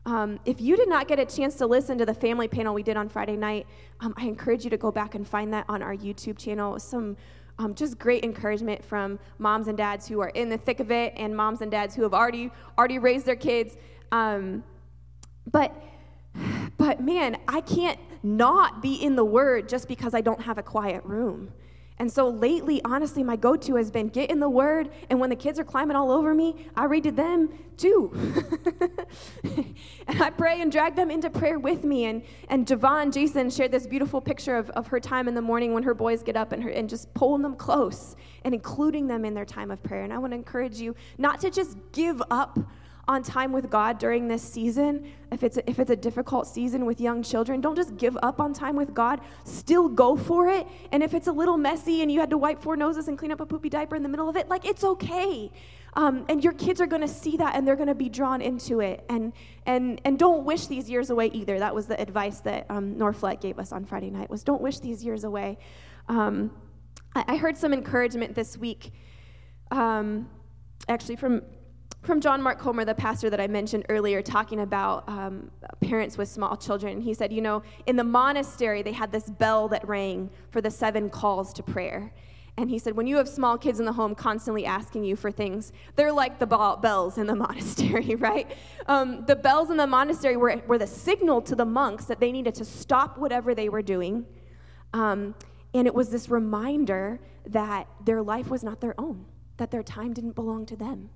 Um, 0.04 0.40
if 0.44 0.60
you 0.60 0.76
did 0.76 0.88
not 0.88 1.06
get 1.06 1.18
a 1.18 1.24
chance 1.24 1.54
to 1.56 1.66
listen 1.66 1.96
to 1.98 2.06
the 2.06 2.14
family 2.14 2.48
panel 2.48 2.74
we 2.74 2.82
did 2.82 2.96
on 2.96 3.08
Friday 3.08 3.36
night, 3.36 3.66
um, 4.00 4.12
I 4.16 4.26
encourage 4.26 4.64
you 4.64 4.70
to 4.70 4.76
go 4.76 4.90
back 4.90 5.14
and 5.14 5.26
find 5.26 5.52
that 5.54 5.64
on 5.68 5.80
our 5.80 5.94
YouTube 5.94 6.38
channel. 6.38 6.78
Some 6.78 7.16
um, 7.58 7.74
just 7.74 7.98
great 7.98 8.24
encouragement 8.24 8.84
from 8.84 9.18
moms 9.38 9.68
and 9.68 9.76
dads 9.76 10.08
who 10.08 10.20
are 10.20 10.30
in 10.30 10.48
the 10.48 10.56
thick 10.56 10.80
of 10.80 10.90
it, 10.90 11.12
and 11.16 11.36
moms 11.36 11.60
and 11.60 11.70
dads 11.70 11.94
who 11.94 12.02
have 12.02 12.14
already 12.14 12.50
already 12.76 12.98
raised 12.98 13.26
their 13.26 13.36
kids. 13.36 13.76
Um, 14.10 14.64
but 15.50 15.72
but 16.76 17.00
man, 17.00 17.36
I 17.46 17.60
can't 17.60 18.00
not 18.22 18.82
be 18.82 18.94
in 18.94 19.16
the 19.16 19.24
Word 19.24 19.68
just 19.68 19.86
because 19.86 20.14
I 20.14 20.20
don't 20.20 20.40
have 20.42 20.58
a 20.58 20.62
quiet 20.62 21.04
room. 21.04 21.52
And 22.02 22.10
so 22.10 22.28
lately, 22.28 22.82
honestly, 22.84 23.22
my 23.22 23.36
go 23.36 23.54
to 23.54 23.76
has 23.76 23.92
been 23.92 24.08
get 24.08 24.28
in 24.28 24.40
the 24.40 24.48
Word, 24.48 24.90
and 25.08 25.20
when 25.20 25.30
the 25.30 25.36
kids 25.36 25.60
are 25.60 25.64
climbing 25.64 25.94
all 25.94 26.10
over 26.10 26.34
me, 26.34 26.66
I 26.74 26.86
read 26.86 27.04
to 27.04 27.12
them 27.12 27.50
too. 27.76 28.10
and 29.44 30.20
I 30.20 30.30
pray 30.30 30.60
and 30.60 30.72
drag 30.72 30.96
them 30.96 31.12
into 31.12 31.30
prayer 31.30 31.60
with 31.60 31.84
me. 31.84 32.06
And, 32.06 32.24
and 32.48 32.66
Javon, 32.66 33.12
Jason 33.14 33.50
shared 33.50 33.70
this 33.70 33.86
beautiful 33.86 34.20
picture 34.20 34.56
of, 34.56 34.68
of 34.70 34.88
her 34.88 34.98
time 34.98 35.28
in 35.28 35.36
the 35.36 35.42
morning 35.42 35.74
when 35.74 35.84
her 35.84 35.94
boys 35.94 36.24
get 36.24 36.36
up 36.36 36.50
and, 36.50 36.64
her, 36.64 36.70
and 36.70 36.88
just 36.88 37.14
pulling 37.14 37.42
them 37.42 37.54
close 37.54 38.16
and 38.42 38.52
including 38.52 39.06
them 39.06 39.24
in 39.24 39.32
their 39.32 39.44
time 39.44 39.70
of 39.70 39.80
prayer. 39.84 40.02
And 40.02 40.12
I 40.12 40.18
want 40.18 40.32
to 40.32 40.36
encourage 40.36 40.80
you 40.80 40.96
not 41.18 41.38
to 41.42 41.50
just 41.50 41.78
give 41.92 42.20
up 42.32 42.58
on 43.08 43.22
time 43.22 43.52
with 43.52 43.68
God 43.68 43.98
during 43.98 44.28
this 44.28 44.42
season, 44.42 45.10
if 45.32 45.42
it's 45.42 45.56
a, 45.56 45.68
if 45.68 45.78
it's 45.78 45.90
a 45.90 45.96
difficult 45.96 46.46
season 46.46 46.86
with 46.86 47.00
young 47.00 47.22
children, 47.22 47.60
don't 47.60 47.74
just 47.74 47.96
give 47.96 48.16
up 48.22 48.40
on 48.40 48.52
time 48.52 48.76
with 48.76 48.94
God. 48.94 49.20
Still 49.44 49.88
go 49.88 50.16
for 50.16 50.48
it. 50.48 50.66
And 50.92 51.02
if 51.02 51.12
it's 51.12 51.26
a 51.26 51.32
little 51.32 51.56
messy 51.56 52.02
and 52.02 52.12
you 52.12 52.20
had 52.20 52.30
to 52.30 52.38
wipe 52.38 52.62
four 52.62 52.76
noses 52.76 53.08
and 53.08 53.18
clean 53.18 53.32
up 53.32 53.40
a 53.40 53.46
poopy 53.46 53.68
diaper 53.68 53.96
in 53.96 54.02
the 54.02 54.08
middle 54.08 54.28
of 54.28 54.36
it, 54.36 54.48
like 54.48 54.64
it's 54.64 54.84
okay. 54.84 55.50
Um, 55.94 56.24
and 56.28 56.42
your 56.42 56.52
kids 56.52 56.80
are 56.80 56.86
going 56.86 57.02
to 57.02 57.08
see 57.08 57.36
that 57.36 57.54
and 57.54 57.66
they're 57.66 57.76
going 57.76 57.88
to 57.88 57.94
be 57.94 58.08
drawn 58.08 58.40
into 58.40 58.80
it. 58.80 59.04
And 59.08 59.32
and 59.66 60.00
and 60.04 60.18
don't 60.18 60.44
wish 60.44 60.66
these 60.66 60.88
years 60.88 61.10
away 61.10 61.26
either. 61.26 61.58
That 61.58 61.74
was 61.74 61.86
the 61.86 62.00
advice 62.00 62.40
that 62.40 62.66
um, 62.70 62.94
Norflet 62.94 63.40
gave 63.40 63.58
us 63.58 63.72
on 63.72 63.84
Friday 63.84 64.10
night. 64.10 64.30
Was 64.30 64.42
don't 64.42 64.62
wish 64.62 64.78
these 64.78 65.04
years 65.04 65.24
away. 65.24 65.58
Um, 66.08 66.50
I, 67.14 67.24
I, 67.28 67.36
heard 67.36 67.56
some 67.56 67.72
encouragement 67.72 68.34
this 68.34 68.56
week. 68.56 68.92
Um, 69.70 70.28
actually, 70.88 71.16
from 71.16 71.42
from 72.02 72.20
John 72.20 72.42
Mark 72.42 72.58
Comer, 72.58 72.84
the 72.84 72.94
pastor 72.94 73.30
that 73.30 73.40
I 73.40 73.46
mentioned 73.46 73.86
earlier, 73.88 74.22
talking 74.22 74.60
about 74.60 75.08
um, 75.08 75.50
parents 75.80 76.18
with 76.18 76.28
small 76.28 76.56
children. 76.56 77.00
He 77.00 77.14
said, 77.14 77.32
You 77.32 77.40
know, 77.40 77.62
in 77.86 77.96
the 77.96 78.04
monastery, 78.04 78.82
they 78.82 78.92
had 78.92 79.12
this 79.12 79.30
bell 79.30 79.68
that 79.68 79.86
rang 79.86 80.30
for 80.50 80.60
the 80.60 80.70
seven 80.70 81.08
calls 81.08 81.52
to 81.54 81.62
prayer. 81.62 82.12
And 82.56 82.68
he 82.68 82.78
said, 82.78 82.96
When 82.96 83.06
you 83.06 83.16
have 83.16 83.28
small 83.28 83.56
kids 83.56 83.78
in 83.78 83.86
the 83.86 83.92
home 83.92 84.16
constantly 84.16 84.66
asking 84.66 85.04
you 85.04 85.14
for 85.14 85.30
things, 85.30 85.72
they're 85.94 86.12
like 86.12 86.40
the 86.40 86.46
bells 86.46 87.18
in 87.18 87.28
the 87.28 87.34
monastery, 87.46 88.16
right? 88.16 88.50
Um, 88.86 89.24
the 89.26 89.36
bells 89.36 89.70
in 89.70 89.76
the 89.76 89.86
monastery 89.86 90.36
were, 90.36 90.60
were 90.66 90.78
the 90.78 90.86
signal 90.88 91.40
to 91.42 91.54
the 91.54 91.64
monks 91.64 92.04
that 92.06 92.18
they 92.18 92.32
needed 92.32 92.54
to 92.56 92.64
stop 92.64 93.16
whatever 93.16 93.54
they 93.54 93.68
were 93.68 93.82
doing. 93.82 94.26
Um, 94.92 95.36
and 95.72 95.86
it 95.86 95.94
was 95.94 96.10
this 96.10 96.28
reminder 96.28 97.20
that 97.46 97.86
their 98.04 98.22
life 98.22 98.48
was 98.48 98.64
not 98.64 98.80
their 98.80 99.00
own, 99.00 99.24
that 99.56 99.70
their 99.70 99.82
time 99.82 100.12
didn't 100.12 100.34
belong 100.34 100.66
to 100.66 100.76
them. 100.76 101.10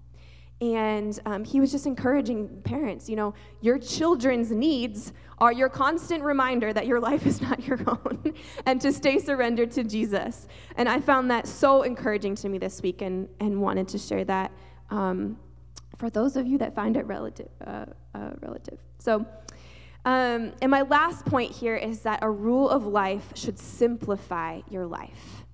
And 0.60 1.18
um, 1.26 1.44
he 1.44 1.60
was 1.60 1.70
just 1.70 1.86
encouraging 1.86 2.62
parents, 2.62 3.10
you 3.10 3.16
know, 3.16 3.34
your 3.60 3.78
children's 3.78 4.50
needs 4.50 5.12
are 5.38 5.52
your 5.52 5.68
constant 5.68 6.22
reminder 6.22 6.72
that 6.72 6.86
your 6.86 6.98
life 6.98 7.26
is 7.26 7.42
not 7.42 7.66
your 7.66 7.78
own 7.86 8.32
and 8.66 8.80
to 8.80 8.90
stay 8.90 9.18
surrendered 9.18 9.70
to 9.72 9.84
Jesus. 9.84 10.48
And 10.76 10.88
I 10.88 11.00
found 11.00 11.30
that 11.30 11.46
so 11.46 11.82
encouraging 11.82 12.36
to 12.36 12.48
me 12.48 12.56
this 12.56 12.80
week 12.80 13.02
and, 13.02 13.28
and 13.38 13.60
wanted 13.60 13.88
to 13.88 13.98
share 13.98 14.24
that 14.24 14.50
um, 14.88 15.38
for 15.98 16.08
those 16.08 16.36
of 16.36 16.46
you 16.46 16.56
that 16.58 16.74
find 16.74 16.96
it 16.96 17.06
relative. 17.06 17.50
Uh, 17.66 17.84
uh, 18.16 18.30
relative. 18.40 18.78
So, 18.98 19.26
um, 20.04 20.52
and 20.62 20.70
my 20.70 20.82
last 20.82 21.26
point 21.26 21.52
here 21.52 21.76
is 21.76 22.00
that 22.00 22.20
a 22.22 22.30
rule 22.30 22.70
of 22.70 22.86
life 22.86 23.32
should 23.34 23.58
simplify 23.58 24.60
your 24.70 24.86
life. 24.86 25.44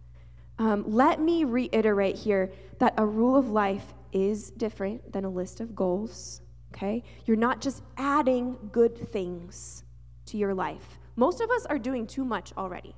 Um, 0.58 0.84
let 0.86 1.20
me 1.20 1.44
reiterate 1.44 2.16
here 2.16 2.52
that 2.78 2.94
a 2.98 3.04
rule 3.04 3.36
of 3.36 3.48
life 3.48 3.94
is 4.12 4.50
different 4.50 5.12
than 5.12 5.24
a 5.24 5.30
list 5.30 5.60
of 5.60 5.74
goals, 5.74 6.42
okay? 6.72 7.02
You're 7.26 7.36
not 7.36 7.60
just 7.60 7.82
adding 7.96 8.56
good 8.70 8.96
things 9.10 9.84
to 10.26 10.36
your 10.36 10.54
life. 10.54 10.98
Most 11.16 11.40
of 11.40 11.50
us 11.50 11.66
are 11.66 11.78
doing 11.78 12.06
too 12.06 12.24
much 12.24 12.52
already. 12.56 12.94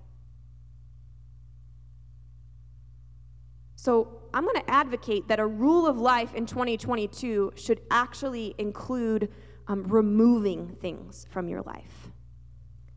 So, 3.76 4.20
I'm 4.32 4.44
going 4.44 4.56
to 4.56 4.70
advocate 4.70 5.28
that 5.28 5.38
a 5.38 5.46
rule 5.46 5.86
of 5.86 5.98
life 5.98 6.34
in 6.34 6.46
2022 6.46 7.52
should 7.54 7.82
actually 7.90 8.54
include 8.58 9.30
um, 9.68 9.84
removing 9.84 10.76
things 10.80 11.26
from 11.30 11.48
your 11.48 11.62
life. 11.62 12.10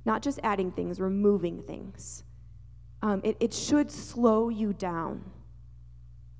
Not 0.05 0.21
just 0.21 0.39
adding 0.43 0.71
things, 0.71 0.99
removing 0.99 1.61
things. 1.61 2.23
Um, 3.01 3.21
it, 3.23 3.37
it 3.39 3.53
should 3.53 3.91
slow 3.91 4.49
you 4.49 4.73
down. 4.73 5.29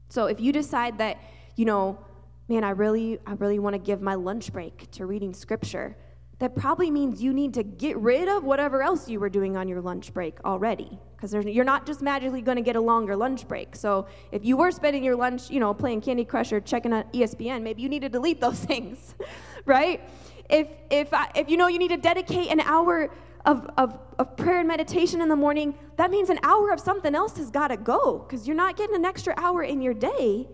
So, 0.10 0.28
if 0.28 0.40
you 0.40 0.52
decide 0.52 0.98
that 1.00 1.20
you 1.58 1.66
know, 1.66 2.00
man, 2.48 2.64
I 2.64 2.70
really, 2.70 3.20
I 3.26 3.34
really 3.34 3.60
want 3.60 3.74
to 3.74 3.80
give 3.80 4.02
my 4.02 4.16
lunch 4.16 4.54
break 4.54 4.90
to 4.92 5.06
reading 5.06 5.34
scripture. 5.34 5.98
That 6.40 6.56
probably 6.56 6.92
means 6.92 7.22
you 7.22 7.34
need 7.34 7.56
to 7.56 7.64
get 7.64 7.98
rid 7.98 8.30
of 8.30 8.44
whatever 8.44 8.84
else 8.84 9.10
you 9.10 9.20
were 9.20 9.28
doing 9.28 9.58
on 9.58 9.68
your 9.68 9.82
lunch 9.82 10.14
break 10.14 10.38
already, 10.46 11.00
because 11.16 11.34
you're 11.34 11.66
not 11.66 11.88
just 11.88 12.04
magically 12.04 12.44
going 12.44 12.58
to 12.58 12.62
get 12.62 12.76
a 12.76 12.82
longer 12.82 13.16
lunch 13.16 13.48
break. 13.48 13.76
So 13.76 14.06
if 14.32 14.46
you 14.46 14.56
were 14.56 14.70
spending 14.70 15.04
your 15.04 15.16
lunch, 15.16 15.50
you 15.50 15.60
know, 15.60 15.74
playing 15.74 16.02
Candy 16.02 16.24
Crush 16.24 16.54
or 16.54 16.62
checking 16.62 16.94
out 16.94 17.12
ESPN, 17.12 17.64
maybe 17.64 17.82
you 17.82 17.90
need 17.90 18.04
to 18.04 18.10
delete 18.10 18.40
those 18.40 18.60
things, 18.72 19.16
right? 19.66 20.08
If 20.48 20.68
if 20.92 21.12
I, 21.14 21.32
if 21.36 21.50
you 21.50 21.58
know 21.58 21.68
you 21.68 21.80
need 21.80 21.90
to 21.90 21.98
dedicate 21.98 22.52
an 22.52 22.62
hour 22.62 23.10
of, 23.46 23.68
of, 23.78 23.98
of 24.20 24.38
prayer 24.38 24.60
and 24.60 24.68
meditation 24.68 25.22
in 25.22 25.30
the 25.30 25.36
morning, 25.36 25.74
that 25.96 26.12
means 26.12 26.30
an 26.30 26.40
hour 26.44 26.72
of 26.72 26.80
something 26.80 27.16
else 27.16 27.38
has 27.38 27.50
got 27.50 27.70
to 27.70 27.78
go 27.78 28.20
because 28.20 28.46
you're 28.46 28.56
not 28.56 28.78
getting 28.78 28.96
an 28.96 29.06
extra 29.06 29.34
hour 29.38 29.64
in 29.64 29.82
your 29.82 29.94
day 29.94 30.48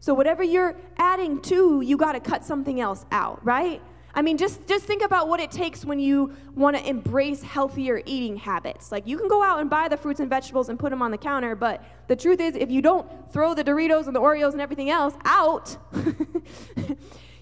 so 0.00 0.14
whatever 0.14 0.42
you're 0.42 0.76
adding 0.96 1.40
to, 1.42 1.80
you 1.80 1.96
got 1.96 2.12
to 2.12 2.20
cut 2.20 2.44
something 2.44 2.80
else 2.80 3.04
out, 3.10 3.44
right? 3.44 3.82
I 4.14 4.22
mean, 4.22 4.36
just, 4.36 4.66
just 4.66 4.84
think 4.84 5.02
about 5.02 5.28
what 5.28 5.38
it 5.38 5.50
takes 5.50 5.84
when 5.84 5.98
you 6.00 6.34
want 6.54 6.76
to 6.76 6.88
embrace 6.88 7.42
healthier 7.42 8.00
eating 8.06 8.36
habits. 8.36 8.90
Like, 8.90 9.06
you 9.06 9.18
can 9.18 9.28
go 9.28 9.42
out 9.42 9.60
and 9.60 9.68
buy 9.68 9.88
the 9.88 9.96
fruits 9.96 10.18
and 10.20 10.30
vegetables 10.30 10.70
and 10.70 10.78
put 10.78 10.90
them 10.90 11.02
on 11.02 11.10
the 11.10 11.18
counter, 11.18 11.54
but 11.54 11.84
the 12.08 12.16
truth 12.16 12.40
is, 12.40 12.56
if 12.56 12.70
you 12.70 12.82
don't 12.82 13.06
throw 13.32 13.54
the 13.54 13.62
Doritos 13.62 14.06
and 14.06 14.16
the 14.16 14.20
Oreos 14.20 14.52
and 14.52 14.60
everything 14.60 14.90
else 14.90 15.14
out, 15.24 15.76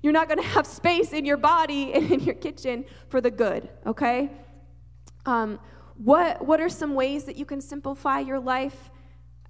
You're 0.07 0.13
not 0.13 0.29
going 0.29 0.39
to 0.39 0.47
have 0.47 0.69
space 0.69 1.13
in 1.13 1.25
your 1.25 1.37
body 1.37 1.93
and 1.95 2.09
in 2.13 2.21
your 2.21 2.37
kitchen 2.37 2.85
for 3.09 3.21
the 3.21 3.31
good, 3.31 3.69
okay? 3.85 4.31
Um, 5.25 5.59
what, 5.97 6.47
what 6.47 6.61
are 6.61 6.69
some 6.69 6.95
ways 6.95 7.25
that 7.25 7.35
you 7.37 7.45
can 7.45 7.61
simplify 7.61 8.21
your 8.21 8.39
life? 8.39 8.91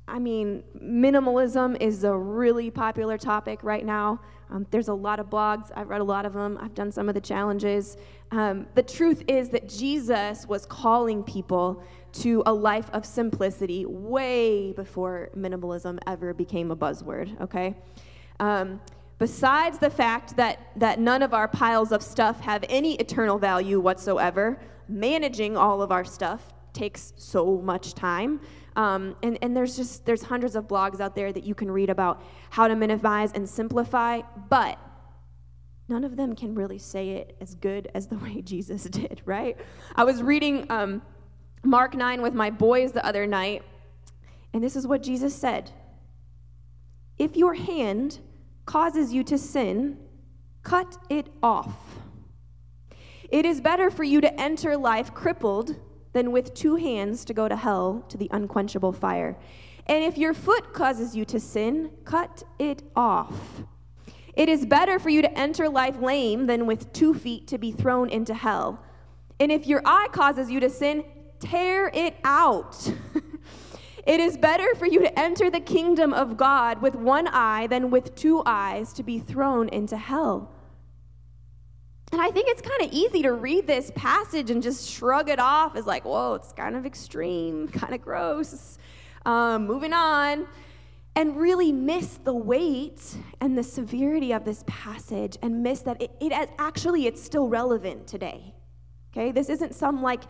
I 0.08 0.18
mean, 0.18 0.62
minimalism 0.80 1.80
is 1.80 2.04
a 2.04 2.16
really 2.16 2.70
popular 2.70 3.18
topic 3.18 3.60
right 3.62 3.84
now. 3.84 4.20
Um, 4.50 4.64
there's 4.70 4.88
a 4.88 4.94
lot 4.94 5.18
of 5.18 5.28
blogs. 5.28 5.72
I've 5.74 5.88
read 5.88 6.00
a 6.00 6.04
lot 6.04 6.24
of 6.24 6.32
them. 6.32 6.58
I've 6.60 6.74
done 6.74 6.92
some 6.92 7.08
of 7.08 7.14
the 7.14 7.20
challenges. 7.20 7.96
Um, 8.30 8.66
the 8.74 8.82
truth 8.82 9.24
is 9.26 9.48
that 9.50 9.68
Jesus 9.68 10.46
was 10.46 10.64
calling 10.66 11.24
people 11.24 11.82
to 12.12 12.42
a 12.46 12.52
life 12.52 12.88
of 12.92 13.04
simplicity 13.04 13.84
way 13.84 14.72
before 14.72 15.30
minimalism 15.36 15.98
ever 16.06 16.32
became 16.32 16.70
a 16.70 16.76
buzzword, 16.76 17.40
okay? 17.40 17.74
Um, 18.38 18.80
besides 19.18 19.78
the 19.78 19.90
fact 19.90 20.36
that, 20.36 20.70
that 20.76 21.00
none 21.00 21.22
of 21.22 21.34
our 21.34 21.48
piles 21.48 21.90
of 21.90 22.02
stuff 22.02 22.40
have 22.40 22.64
any 22.68 22.94
eternal 22.94 23.38
value 23.38 23.80
whatsoever, 23.80 24.60
managing 24.88 25.56
all 25.56 25.82
of 25.82 25.90
our 25.90 26.04
stuff 26.04 26.52
takes 26.72 27.12
so 27.16 27.60
much 27.60 27.94
time. 27.94 28.40
Um, 28.76 29.16
and, 29.22 29.38
and 29.40 29.56
there's 29.56 29.74
just 29.74 30.04
there's 30.04 30.22
hundreds 30.22 30.54
of 30.54 30.68
blogs 30.68 31.00
out 31.00 31.14
there 31.14 31.32
that 31.32 31.44
you 31.44 31.54
can 31.54 31.70
read 31.70 31.88
about 31.88 32.22
how 32.50 32.68
to 32.68 32.76
minimize 32.76 33.32
and 33.32 33.48
simplify, 33.48 34.20
but 34.50 34.78
none 35.88 36.04
of 36.04 36.16
them 36.16 36.36
can 36.36 36.54
really 36.54 36.78
say 36.78 37.10
it 37.10 37.36
as 37.40 37.54
good 37.54 37.90
as 37.94 38.06
the 38.06 38.16
way 38.24 38.42
Jesus 38.42 38.84
did, 38.84 39.22
right? 39.24 39.56
I 39.96 40.04
was 40.04 40.22
reading 40.22 40.70
um, 40.70 41.00
Mark 41.64 41.94
9 41.94 42.20
with 42.20 42.34
my 42.34 42.50
boys 42.50 42.92
the 42.92 43.04
other 43.04 43.26
night, 43.26 43.62
and 44.52 44.62
this 44.62 44.76
is 44.76 44.86
what 44.86 45.02
Jesus 45.02 45.34
said 45.34 45.70
If 47.18 47.34
your 47.34 47.54
hand 47.54 48.18
causes 48.66 49.10
you 49.10 49.24
to 49.24 49.38
sin, 49.38 49.96
cut 50.62 50.98
it 51.08 51.28
off. 51.42 51.76
It 53.30 53.46
is 53.46 53.60
better 53.62 53.90
for 53.90 54.04
you 54.04 54.20
to 54.20 54.40
enter 54.40 54.76
life 54.76 55.14
crippled 55.14 55.76
than 56.16 56.32
with 56.32 56.54
two 56.54 56.76
hands 56.76 57.26
to 57.26 57.34
go 57.34 57.46
to 57.46 57.54
hell 57.54 58.02
to 58.08 58.16
the 58.16 58.30
unquenchable 58.32 58.90
fire. 58.90 59.36
And 59.86 60.02
if 60.02 60.16
your 60.16 60.32
foot 60.32 60.72
causes 60.72 61.14
you 61.14 61.26
to 61.26 61.38
sin, 61.38 61.90
cut 62.06 62.42
it 62.58 62.82
off. 62.96 63.62
It 64.32 64.48
is 64.48 64.64
better 64.64 64.98
for 64.98 65.10
you 65.10 65.20
to 65.20 65.38
enter 65.38 65.68
life 65.68 66.00
lame 66.00 66.46
than 66.46 66.64
with 66.64 66.90
two 66.94 67.12
feet 67.12 67.46
to 67.48 67.58
be 67.58 67.70
thrown 67.70 68.08
into 68.08 68.32
hell. 68.32 68.82
And 69.38 69.52
if 69.52 69.66
your 69.66 69.82
eye 69.84 70.08
causes 70.10 70.50
you 70.50 70.58
to 70.60 70.70
sin, 70.70 71.04
tear 71.38 71.90
it 71.92 72.16
out. 72.24 72.90
it 74.06 74.18
is 74.18 74.38
better 74.38 74.74
for 74.76 74.86
you 74.86 75.00
to 75.00 75.18
enter 75.18 75.50
the 75.50 75.60
kingdom 75.60 76.14
of 76.14 76.38
God 76.38 76.80
with 76.80 76.94
one 76.94 77.28
eye 77.28 77.66
than 77.66 77.90
with 77.90 78.14
two 78.14 78.42
eyes 78.46 78.94
to 78.94 79.02
be 79.02 79.18
thrown 79.18 79.68
into 79.68 79.98
hell. 79.98 80.55
And 82.12 82.20
I 82.20 82.30
think 82.30 82.48
it's 82.48 82.62
kind 82.62 82.82
of 82.82 82.92
easy 82.92 83.22
to 83.22 83.32
read 83.32 83.66
this 83.66 83.90
passage 83.94 84.50
and 84.50 84.62
just 84.62 84.88
shrug 84.88 85.28
it 85.28 85.40
off 85.40 85.76
as 85.76 85.86
like, 85.86 86.04
whoa, 86.04 86.34
it's 86.34 86.52
kind 86.52 86.76
of 86.76 86.86
extreme, 86.86 87.68
kind 87.80 87.94
of 87.94 88.02
gross. 88.02 88.78
Um, 89.24 89.66
moving 89.66 89.92
on. 89.92 90.46
And 91.16 91.36
really 91.38 91.72
miss 91.72 92.18
the 92.18 92.34
weight 92.34 93.16
and 93.40 93.56
the 93.56 93.62
severity 93.62 94.32
of 94.32 94.44
this 94.44 94.62
passage 94.66 95.38
and 95.42 95.62
miss 95.62 95.80
that 95.80 96.00
it, 96.00 96.10
it 96.20 96.50
actually 96.58 97.06
it's 97.06 97.22
still 97.22 97.48
relevant 97.48 98.06
today. 98.06 98.54
Okay? 99.12 99.32
This 99.32 99.48
isn't 99.48 99.74
some 99.74 100.02
like 100.02 100.24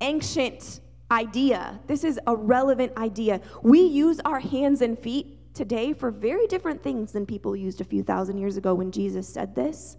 ancient 0.00 0.80
idea. 1.12 1.80
This 1.86 2.02
is 2.02 2.18
a 2.26 2.34
relevant 2.34 2.96
idea. 2.96 3.40
We 3.62 3.82
use 3.82 4.20
our 4.24 4.40
hands 4.40 4.82
and 4.82 4.98
feet 4.98 5.54
today 5.54 5.92
for 5.92 6.10
very 6.10 6.48
different 6.48 6.82
things 6.82 7.12
than 7.12 7.24
people 7.24 7.54
used 7.54 7.80
a 7.80 7.84
few 7.84 8.02
thousand 8.02 8.38
years 8.38 8.56
ago 8.56 8.74
when 8.74 8.90
Jesus 8.90 9.28
said 9.28 9.54
this. 9.54 9.96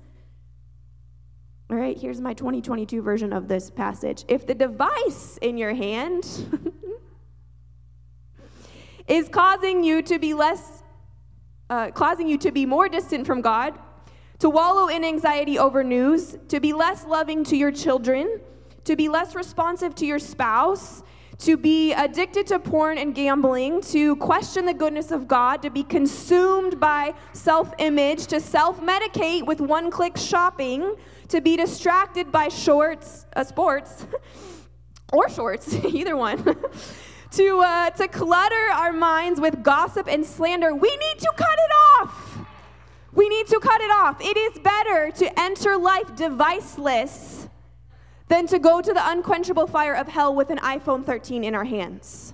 All 1.67 1.77
right, 1.77 1.97
here's 1.97 2.21
my 2.21 2.35
2022 2.35 3.01
version 3.01 3.33
of 3.33 3.47
this 3.47 3.71
passage. 3.71 4.23
If 4.27 4.45
the 4.45 4.53
device 4.53 5.39
in 5.41 5.57
your 5.57 5.73
hand 5.73 6.23
is 9.07 9.27
causing 9.29 9.83
you 9.83 10.03
to 10.03 10.19
be 10.19 10.35
less, 10.35 10.83
uh, 11.71 11.89
causing 11.89 12.27
you 12.27 12.37
to 12.37 12.51
be 12.51 12.67
more 12.67 12.87
distant 12.87 13.25
from 13.25 13.41
God, 13.41 13.79
to 14.39 14.49
wallow 14.49 14.89
in 14.89 15.03
anxiety 15.03 15.57
over 15.57 15.83
news, 15.83 16.37
to 16.49 16.59
be 16.59 16.71
less 16.71 17.03
loving 17.03 17.43
to 17.45 17.57
your 17.57 17.71
children, 17.71 18.41
to 18.83 18.95
be 18.95 19.09
less 19.09 19.33
responsive 19.33 19.95
to 19.95 20.05
your 20.05 20.19
spouse, 20.19 21.01
to 21.39 21.57
be 21.57 21.93
addicted 21.93 22.47
to 22.47 22.59
porn 22.59 22.97
and 22.97 23.13
gambling, 23.13 23.81
to 23.81 24.15
question 24.17 24.65
the 24.65 24.73
goodness 24.73 25.11
of 25.11 25.27
God, 25.27 25.61
to 25.61 25.69
be 25.69 25.83
consumed 25.83 26.79
by 26.79 27.13
self 27.33 27.73
image, 27.77 28.27
to 28.27 28.39
self 28.39 28.79
medicate 28.81 29.45
with 29.45 29.59
one 29.59 29.91
click 29.91 30.17
shopping, 30.17 30.95
to 31.27 31.41
be 31.41 31.57
distracted 31.57 32.31
by 32.31 32.47
shorts, 32.47 33.25
uh, 33.35 33.43
sports, 33.43 34.05
or 35.13 35.29
shorts, 35.29 35.73
either 35.85 36.15
one, 36.15 36.43
to, 37.31 37.59
uh, 37.59 37.89
to 37.91 38.07
clutter 38.07 38.69
our 38.73 38.93
minds 38.93 39.39
with 39.39 39.61
gossip 39.63 40.07
and 40.07 40.25
slander, 40.25 40.73
we 40.73 40.89
need 40.89 41.19
to 41.19 41.31
cut 41.35 41.57
it 41.57 41.71
off. 42.01 42.39
We 43.11 43.29
need 43.29 43.47
to 43.47 43.59
cut 43.61 43.79
it 43.79 43.91
off. 43.91 44.19
It 44.19 44.35
is 44.35 44.59
better 44.59 45.09
to 45.11 45.39
enter 45.39 45.77
life 45.77 46.07
deviceless 46.15 47.47
than 48.27 48.47
to 48.47 48.59
go 48.59 48.81
to 48.81 48.93
the 48.93 49.09
unquenchable 49.09 49.67
fire 49.67 49.93
of 49.93 50.07
hell 50.07 50.33
with 50.33 50.49
an 50.49 50.57
iPhone 50.59 51.05
13 51.05 51.43
in 51.43 51.53
our 51.55 51.63
hands. 51.63 52.33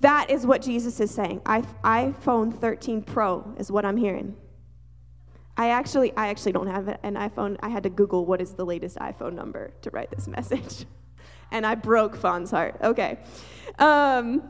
That 0.00 0.30
is 0.30 0.46
what 0.46 0.62
Jesus 0.62 1.00
is 1.00 1.10
saying. 1.10 1.40
I, 1.46 1.62
iPhone 1.84 2.58
13 2.58 3.02
Pro 3.02 3.54
is 3.58 3.70
what 3.70 3.84
I'm 3.84 3.96
hearing. 3.96 4.36
I 5.56 5.70
actually, 5.70 6.14
I 6.16 6.28
actually 6.28 6.52
don't 6.52 6.66
have 6.66 6.88
an 7.02 7.14
iPhone. 7.14 7.56
I 7.60 7.70
had 7.70 7.82
to 7.84 7.90
Google 7.90 8.26
what 8.26 8.42
is 8.42 8.52
the 8.52 8.66
latest 8.66 8.98
iPhone 8.98 9.32
number 9.32 9.72
to 9.82 9.90
write 9.90 10.10
this 10.10 10.26
message, 10.36 10.84
and 11.50 11.64
I 11.66 11.74
broke 11.74 12.14
Fawn's 12.14 12.50
heart. 12.50 12.76
Okay, 12.82 13.18
um, 13.78 14.42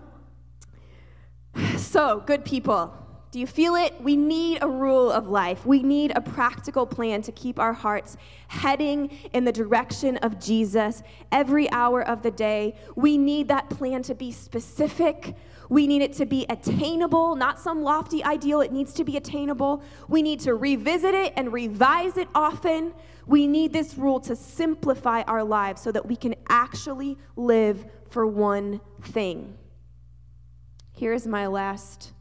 so 1.76 2.22
good 2.26 2.44
people. 2.44 3.05
Do 3.36 3.40
you 3.40 3.46
feel 3.46 3.74
it? 3.74 4.00
We 4.00 4.16
need 4.16 4.62
a 4.62 4.66
rule 4.66 5.12
of 5.12 5.28
life. 5.28 5.66
We 5.66 5.82
need 5.82 6.10
a 6.16 6.22
practical 6.22 6.86
plan 6.86 7.20
to 7.20 7.32
keep 7.32 7.58
our 7.58 7.74
hearts 7.74 8.16
heading 8.48 9.10
in 9.34 9.44
the 9.44 9.52
direction 9.52 10.16
of 10.16 10.40
Jesus 10.40 11.02
every 11.30 11.70
hour 11.70 12.00
of 12.00 12.22
the 12.22 12.30
day. 12.30 12.76
We 12.94 13.18
need 13.18 13.48
that 13.48 13.68
plan 13.68 14.02
to 14.04 14.14
be 14.14 14.32
specific. 14.32 15.34
We 15.68 15.86
need 15.86 16.00
it 16.00 16.14
to 16.14 16.24
be 16.24 16.46
attainable, 16.48 17.36
not 17.36 17.60
some 17.60 17.82
lofty 17.82 18.24
ideal. 18.24 18.62
It 18.62 18.72
needs 18.72 18.94
to 18.94 19.04
be 19.04 19.18
attainable. 19.18 19.82
We 20.08 20.22
need 20.22 20.40
to 20.40 20.54
revisit 20.54 21.12
it 21.12 21.34
and 21.36 21.52
revise 21.52 22.16
it 22.16 22.28
often. 22.34 22.94
We 23.26 23.46
need 23.46 23.70
this 23.70 23.98
rule 23.98 24.18
to 24.20 24.34
simplify 24.34 25.20
our 25.26 25.44
lives 25.44 25.82
so 25.82 25.92
that 25.92 26.06
we 26.06 26.16
can 26.16 26.36
actually 26.48 27.18
live 27.36 27.84
for 28.08 28.26
one 28.26 28.80
thing. 29.02 29.58
Here's 30.94 31.26
my 31.26 31.48
last 31.48 32.14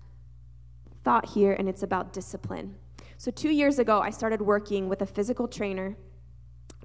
thought 1.05 1.29
here, 1.29 1.53
and 1.53 1.69
it's 1.69 1.83
about 1.83 2.11
discipline. 2.11 2.75
So, 3.17 3.31
two 3.31 3.51
years 3.51 3.79
ago, 3.79 4.01
I 4.01 4.09
started 4.09 4.41
working 4.41 4.89
with 4.89 5.01
a 5.01 5.05
physical 5.05 5.47
trainer 5.47 5.95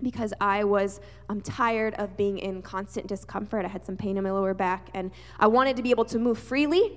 because 0.03 0.33
I 0.41 0.63
was 0.65 1.01
um, 1.29 1.41
tired 1.41 1.95
of 1.95 2.17
being 2.17 2.39
in 2.39 2.63
constant 2.63 3.07
discomfort. 3.07 3.65
I 3.65 3.69
had 3.69 3.85
some 3.85 3.97
pain 3.97 4.17
in 4.17 4.23
my 4.23 4.31
lower 4.31 4.55
back, 4.55 4.91
and 4.95 5.11
I 5.39 5.49
wanted 5.49 5.77
to 5.77 5.83
be 5.83 5.91
able 5.91 6.05
to 6.07 6.19
move 6.19 6.39
freely, 6.39 6.93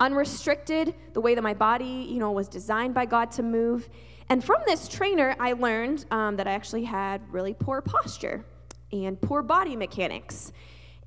unrestricted, 0.00 0.94
the 1.14 1.20
way 1.20 1.34
that 1.34 1.42
my 1.42 1.54
body, 1.54 2.06
you 2.10 2.18
know, 2.18 2.32
was 2.32 2.48
designed 2.48 2.92
by 2.92 3.06
God 3.06 3.30
to 3.32 3.42
move. 3.42 3.88
And 4.28 4.44
from 4.44 4.62
this 4.66 4.88
trainer, 4.88 5.36
I 5.38 5.52
learned 5.52 6.04
um, 6.10 6.36
that 6.36 6.46
I 6.46 6.52
actually 6.52 6.84
had 6.84 7.22
really 7.30 7.54
poor 7.54 7.80
posture 7.80 8.44
and 8.92 9.20
poor 9.20 9.42
body 9.42 9.76
mechanics. 9.76 10.52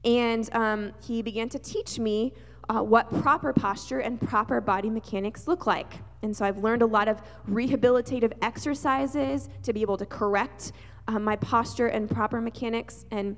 And 0.03 0.49
um, 0.53 0.93
he 1.03 1.21
began 1.21 1.49
to 1.49 1.59
teach 1.59 1.99
me 1.99 2.33
uh, 2.69 2.81
what 2.81 3.09
proper 3.21 3.53
posture 3.53 3.99
and 3.99 4.19
proper 4.19 4.59
body 4.61 4.89
mechanics 4.89 5.47
look 5.47 5.67
like. 5.67 5.93
And 6.21 6.35
so 6.35 6.45
I've 6.45 6.57
learned 6.57 6.81
a 6.81 6.85
lot 6.85 7.07
of 7.07 7.21
rehabilitative 7.49 8.33
exercises 8.41 9.49
to 9.63 9.73
be 9.73 9.81
able 9.81 9.97
to 9.97 10.05
correct 10.05 10.71
uh, 11.07 11.19
my 11.19 11.35
posture 11.35 11.87
and 11.87 12.09
proper 12.09 12.41
mechanics. 12.41 13.05
And 13.11 13.37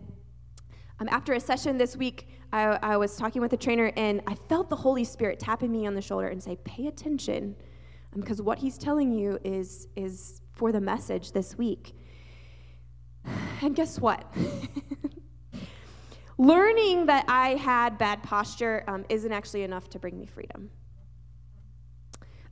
um, 1.00 1.10
after 1.10 1.34
a 1.34 1.40
session 1.40 1.78
this 1.78 1.98
week, 1.98 2.30
I, 2.54 2.80
I, 2.82 2.98
was 2.98 3.18
talking 3.18 3.42
with 3.42 3.52
a 3.52 3.58
trainer 3.58 3.92
and 3.98 4.22
I 4.26 4.36
felt 4.48 4.70
the 4.70 4.76
Holy 4.78 5.04
Spirit 5.04 5.38
tapping 5.40 5.72
me 5.72 5.86
on 5.86 5.94
the 5.94 6.02
shoulder 6.02 6.28
and 6.28 6.42
say, 6.42 6.58
Pay 6.64 6.88
attention, 6.88 7.56
because 8.16 8.40
um, 8.40 8.46
what 8.46 8.60
he's 8.60 8.78
telling 8.78 9.12
you 9.12 9.38
is, 9.44 9.90
is 9.98 10.42
for 10.54 10.72
the 10.72 10.82
message 10.82 11.32
this 11.32 11.58
week. 11.58 11.94
And 13.60 13.76
guess 13.76 14.00
what? 14.00 14.32
Learning 16.38 17.08
that 17.08 17.26
I 17.28 17.56
had 17.56 17.98
bad 17.98 18.22
posture 18.22 18.84
um, 18.88 19.06
isn't 19.10 19.32
actually 19.32 19.64
enough 19.64 19.90
to 19.90 20.00
bring 20.00 20.18
me 20.20 20.26
freedom. 20.26 20.70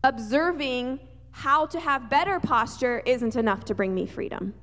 Observing 0.04 1.00
how 1.32 1.66
to 1.68 1.80
have 1.80 2.10
better 2.10 2.40
posture 2.40 3.04
isn't 3.06 3.36
enough 3.36 3.66
to 3.66 3.76
bring 3.76 3.94
me 3.94 4.06
freedom. 4.06 4.54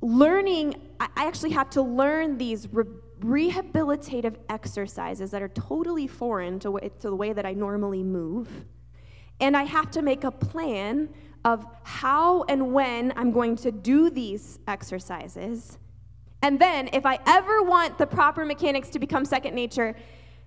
Learning, 0.00 0.74
I 1.00 1.08
actually 1.16 1.50
have 1.50 1.70
to 1.70 1.82
learn 1.82 2.38
these 2.38 2.68
re- 2.72 2.84
rehabilitative 3.20 4.36
exercises 4.48 5.30
that 5.30 5.42
are 5.42 5.48
totally 5.48 6.06
foreign 6.06 6.58
to, 6.60 6.78
to 7.00 7.10
the 7.10 7.16
way 7.16 7.32
that 7.32 7.46
I 7.46 7.52
normally 7.52 8.02
move. 8.02 8.48
And 9.40 9.56
I 9.56 9.62
have 9.62 9.90
to 9.92 10.02
make 10.02 10.24
a 10.24 10.30
plan 10.30 11.08
of 11.44 11.64
how 11.84 12.42
and 12.44 12.72
when 12.72 13.12
I'm 13.16 13.30
going 13.32 13.56
to 13.56 13.72
do 13.72 14.10
these 14.10 14.58
exercises. 14.66 15.78
And 16.42 16.60
then, 16.60 16.88
if 16.92 17.04
I 17.04 17.18
ever 17.26 17.62
want 17.62 17.98
the 17.98 18.06
proper 18.06 18.44
mechanics 18.44 18.90
to 18.90 18.98
become 18.98 19.24
second 19.24 19.54
nature, 19.54 19.96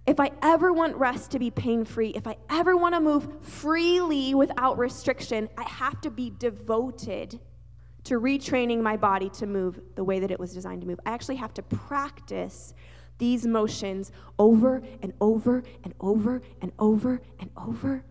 if 0.07 0.19
I 0.19 0.31
ever 0.41 0.73
want 0.73 0.95
rest 0.95 1.31
to 1.31 1.39
be 1.39 1.51
pain 1.51 1.85
free, 1.85 2.09
if 2.09 2.25
I 2.25 2.37
ever 2.49 2.75
want 2.75 2.95
to 2.95 3.01
move 3.01 3.43
freely 3.43 4.33
without 4.33 4.77
restriction, 4.77 5.49
I 5.57 5.63
have 5.63 6.01
to 6.01 6.09
be 6.09 6.31
devoted 6.39 7.39
to 8.05 8.19
retraining 8.19 8.81
my 8.81 8.97
body 8.97 9.29
to 9.29 9.45
move 9.45 9.79
the 9.95 10.03
way 10.03 10.19
that 10.19 10.31
it 10.31 10.39
was 10.39 10.53
designed 10.53 10.81
to 10.81 10.87
move. 10.87 10.99
I 11.05 11.11
actually 11.11 11.35
have 11.35 11.53
to 11.55 11.61
practice 11.61 12.73
these 13.19 13.45
motions 13.45 14.11
over 14.39 14.81
and 15.03 15.13
over 15.21 15.61
and 15.83 15.93
over 15.99 16.41
and 16.61 16.71
over 16.79 17.21
and 17.39 17.51
over. 17.55 18.03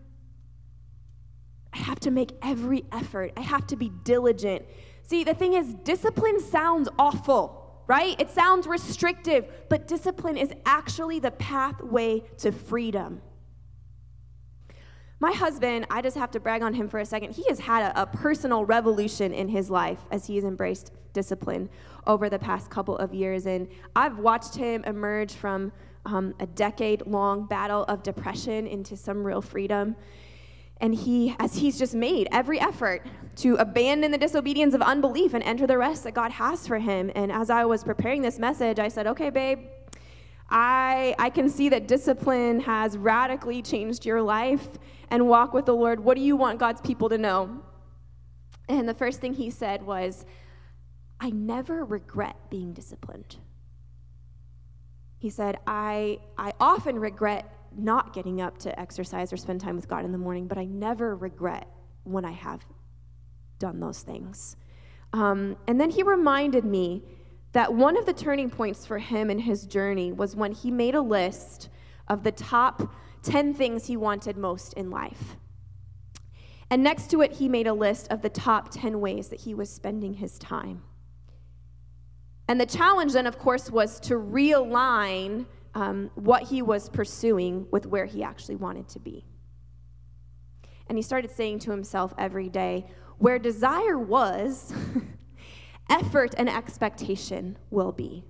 I 1.73 1.77
have 1.77 1.99
to 2.01 2.11
make 2.11 2.31
every 2.41 2.85
effort, 2.91 3.33
I 3.35 3.41
have 3.41 3.67
to 3.67 3.75
be 3.75 3.91
diligent. 4.03 4.65
See, 5.03 5.25
the 5.25 5.33
thing 5.33 5.53
is, 5.53 5.73
discipline 5.73 6.39
sounds 6.39 6.87
awful 6.97 7.60
right? 7.91 8.15
It 8.21 8.29
sounds 8.29 8.67
restrictive, 8.67 9.51
but 9.67 9.85
discipline 9.85 10.37
is 10.37 10.53
actually 10.65 11.19
the 11.19 11.31
pathway 11.31 12.23
to 12.37 12.53
freedom. 12.53 13.21
My 15.19 15.33
husband, 15.33 15.87
I 15.89 16.01
just 16.01 16.15
have 16.15 16.31
to 16.31 16.39
brag 16.39 16.61
on 16.61 16.73
him 16.73 16.87
for 16.87 16.99
a 16.99 17.05
second. 17.05 17.33
He 17.33 17.43
has 17.49 17.59
had 17.59 17.91
a, 17.91 18.03
a, 18.03 18.05
personal 18.05 18.63
revolution 18.63 19.33
in 19.33 19.49
his 19.49 19.69
life 19.69 19.99
as 20.09 20.25
he 20.25 20.35
has 20.35 20.45
embraced 20.45 20.93
discipline 21.11 21.69
over 22.07 22.29
the 22.29 22.39
past 22.39 22.69
couple 22.69 22.95
of 22.97 23.13
years. 23.13 23.45
And 23.45 23.67
I've 23.93 24.19
watched 24.19 24.55
him 24.55 24.85
emerge 24.85 25.33
from 25.33 25.73
um, 26.05 26.33
a 26.39 26.45
decade 26.47 27.05
long 27.05 27.45
battle 27.45 27.83
of 27.89 28.03
depression 28.03 28.67
into 28.67 28.95
some 28.95 29.21
real 29.21 29.41
freedom. 29.41 29.97
And 30.81 30.93
he, 30.93 31.35
as 31.39 31.55
he's 31.55 31.79
just 31.79 31.95
made 31.95 32.27
every 32.31 32.59
effort 32.59 33.05
to 33.37 33.55
abandon 33.55 34.11
the 34.11 34.17
disobedience 34.17 34.73
of 34.73 34.81
unbelief 34.81 35.33
and 35.33 35.43
enter 35.43 35.65
the 35.65 35.77
rest 35.77 36.03
that 36.03 36.13
God 36.13 36.31
has 36.31 36.67
for 36.67 36.79
him. 36.79 37.11
And 37.15 37.31
as 37.31 37.49
I 37.49 37.63
was 37.65 37.83
preparing 37.83 38.21
this 38.21 38.39
message, 38.39 38.79
I 38.79 38.89
said, 38.89 39.07
okay, 39.07 39.29
babe, 39.29 39.59
I, 40.49 41.15
I 41.17 41.29
can 41.29 41.47
see 41.49 41.69
that 41.69 41.87
discipline 41.87 42.59
has 42.61 42.97
radically 42.97 43.61
changed 43.61 44.05
your 44.05 44.21
life 44.21 44.67
and 45.09 45.29
walk 45.29 45.53
with 45.53 45.65
the 45.65 45.75
Lord. 45.75 46.01
What 46.01 46.17
do 46.17 46.23
you 46.23 46.35
want 46.35 46.59
God's 46.59 46.81
people 46.81 47.07
to 47.09 47.17
know? 47.17 47.61
And 48.67 48.89
the 48.89 48.93
first 48.93 49.21
thing 49.21 49.33
he 49.33 49.49
said 49.49 49.85
was, 49.85 50.25
I 51.19 51.29
never 51.29 51.85
regret 51.85 52.35
being 52.49 52.73
disciplined. 52.73 53.37
He 55.19 55.29
said, 55.29 55.59
I, 55.67 56.19
I 56.37 56.53
often 56.59 56.97
regret 56.97 57.45
not 57.77 58.13
getting 58.13 58.41
up 58.41 58.57
to 58.59 58.79
exercise 58.79 59.31
or 59.31 59.37
spend 59.37 59.61
time 59.61 59.75
with 59.75 59.87
God 59.87 60.05
in 60.05 60.11
the 60.11 60.17
morning, 60.17 60.47
but 60.47 60.57
I 60.57 60.65
never 60.65 61.15
regret 61.15 61.67
when 62.03 62.25
I 62.25 62.31
have 62.31 62.65
done 63.59 63.79
those 63.79 64.01
things. 64.01 64.55
Um, 65.13 65.57
and 65.67 65.79
then 65.79 65.89
he 65.89 66.03
reminded 66.03 66.65
me 66.65 67.03
that 67.53 67.73
one 67.73 67.97
of 67.97 68.05
the 68.05 68.13
turning 68.13 68.49
points 68.49 68.85
for 68.85 68.97
him 68.97 69.29
in 69.29 69.39
his 69.39 69.65
journey 69.65 70.11
was 70.11 70.35
when 70.35 70.51
he 70.53 70.71
made 70.71 70.95
a 70.95 71.01
list 71.01 71.69
of 72.07 72.23
the 72.23 72.31
top 72.31 72.93
10 73.23 73.53
things 73.53 73.87
he 73.87 73.97
wanted 73.97 74.37
most 74.37 74.73
in 74.73 74.89
life. 74.89 75.37
And 76.69 76.83
next 76.83 77.09
to 77.11 77.21
it, 77.21 77.33
he 77.33 77.49
made 77.49 77.67
a 77.67 77.73
list 77.73 78.07
of 78.09 78.21
the 78.21 78.29
top 78.29 78.71
10 78.71 79.01
ways 79.01 79.27
that 79.27 79.41
he 79.41 79.53
was 79.53 79.69
spending 79.69 80.15
his 80.15 80.39
time. 80.39 80.81
And 82.47 82.59
the 82.59 82.65
challenge 82.65 83.13
then, 83.13 83.27
of 83.27 83.37
course, 83.37 83.69
was 83.69 83.99
to 84.01 84.15
realign 84.15 85.45
um, 85.73 86.11
what 86.15 86.43
he 86.43 86.61
was 86.61 86.89
pursuing 86.89 87.67
with 87.71 87.85
where 87.85 88.05
he 88.05 88.23
actually 88.23 88.55
wanted 88.55 88.87
to 88.89 88.99
be. 88.99 89.25
And 90.87 90.97
he 90.97 91.01
started 91.01 91.31
saying 91.31 91.59
to 91.59 91.71
himself 91.71 92.13
every 92.17 92.49
day, 92.49 92.85
where 93.17 93.39
desire 93.39 93.97
was, 93.97 94.73
effort 95.89 96.33
and 96.37 96.49
expectation 96.49 97.57
will 97.69 97.91
be. 97.91 98.25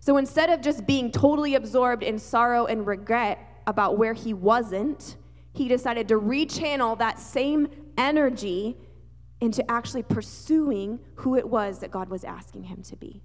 So 0.00 0.16
instead 0.16 0.50
of 0.50 0.60
just 0.60 0.86
being 0.86 1.12
totally 1.12 1.54
absorbed 1.54 2.02
in 2.02 2.18
sorrow 2.18 2.66
and 2.66 2.86
regret 2.86 3.38
about 3.66 3.98
where 3.98 4.14
he 4.14 4.34
wasn't, 4.34 5.16
he 5.52 5.68
decided 5.68 6.08
to 6.08 6.18
rechannel 6.18 6.98
that 6.98 7.20
same 7.20 7.68
energy 7.96 8.76
into 9.40 9.68
actually 9.70 10.02
pursuing 10.02 10.98
who 11.16 11.36
it 11.36 11.48
was 11.48 11.80
that 11.80 11.90
God 11.90 12.08
was 12.08 12.24
asking 12.24 12.64
him 12.64 12.82
to 12.82 12.96
be. 12.96 13.22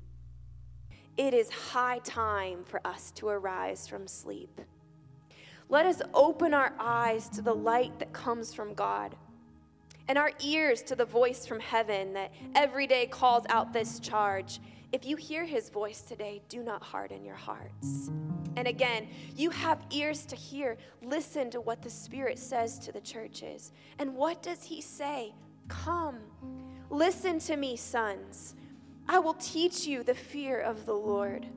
It 1.18 1.34
is 1.34 1.50
high 1.50 2.00
time 2.00 2.64
for 2.64 2.80
us 2.86 3.12
to 3.12 3.28
arise 3.28 3.88
from 3.88 4.08
sleep. 4.08 4.62
Let 5.70 5.86
us 5.86 6.02
open 6.14 6.54
our 6.54 6.74
eyes 6.80 7.28
to 7.30 7.42
the 7.42 7.54
light 7.56 8.00
that 8.00 8.14
comes 8.14 8.54
from 8.54 8.74
God 8.74 9.16
and 10.08 10.18
our 10.18 10.32
ears 10.44 10.82
to 10.84 10.96
the 10.96 11.06
voice 11.06 11.46
from 11.46 11.60
heaven 11.60 12.14
that 12.14 12.32
every 12.56 12.88
day 12.88 13.08
calls 13.08 13.46
out 13.50 13.74
this 13.74 14.00
charge. 14.00 14.60
If 14.92 15.06
you 15.06 15.18
hear 15.18 15.44
his 15.44 15.70
voice 15.70 16.02
today, 16.02 16.42
do 16.48 16.64
not 16.64 16.82
harden 16.82 17.26
your 17.26 17.36
hearts. 17.36 18.10
And 18.56 18.68
again, 18.68 19.10
you 19.36 19.50
have 19.50 19.86
ears 19.92 20.26
to 20.28 20.36
hear. 20.36 20.78
Listen 21.02 21.50
to 21.52 21.60
what 21.60 21.82
the 21.82 21.90
Spirit 21.90 22.40
says 22.40 22.80
to 22.80 22.92
the 22.92 23.02
churches. 23.02 23.74
And 24.00 24.16
what 24.16 24.42
does 24.42 24.64
he 24.64 24.82
say? 24.82 25.34
Come, 25.68 26.20
listen 26.90 27.40
to 27.40 27.58
me, 27.58 27.76
sons. 27.76 28.56
I 29.10 29.20
will 29.20 29.36
teach 29.36 29.88
you 29.88 30.04
the 30.04 30.14
fear 30.14 30.60
of 30.60 30.86
the 30.86 30.94
Lord. 30.94 31.48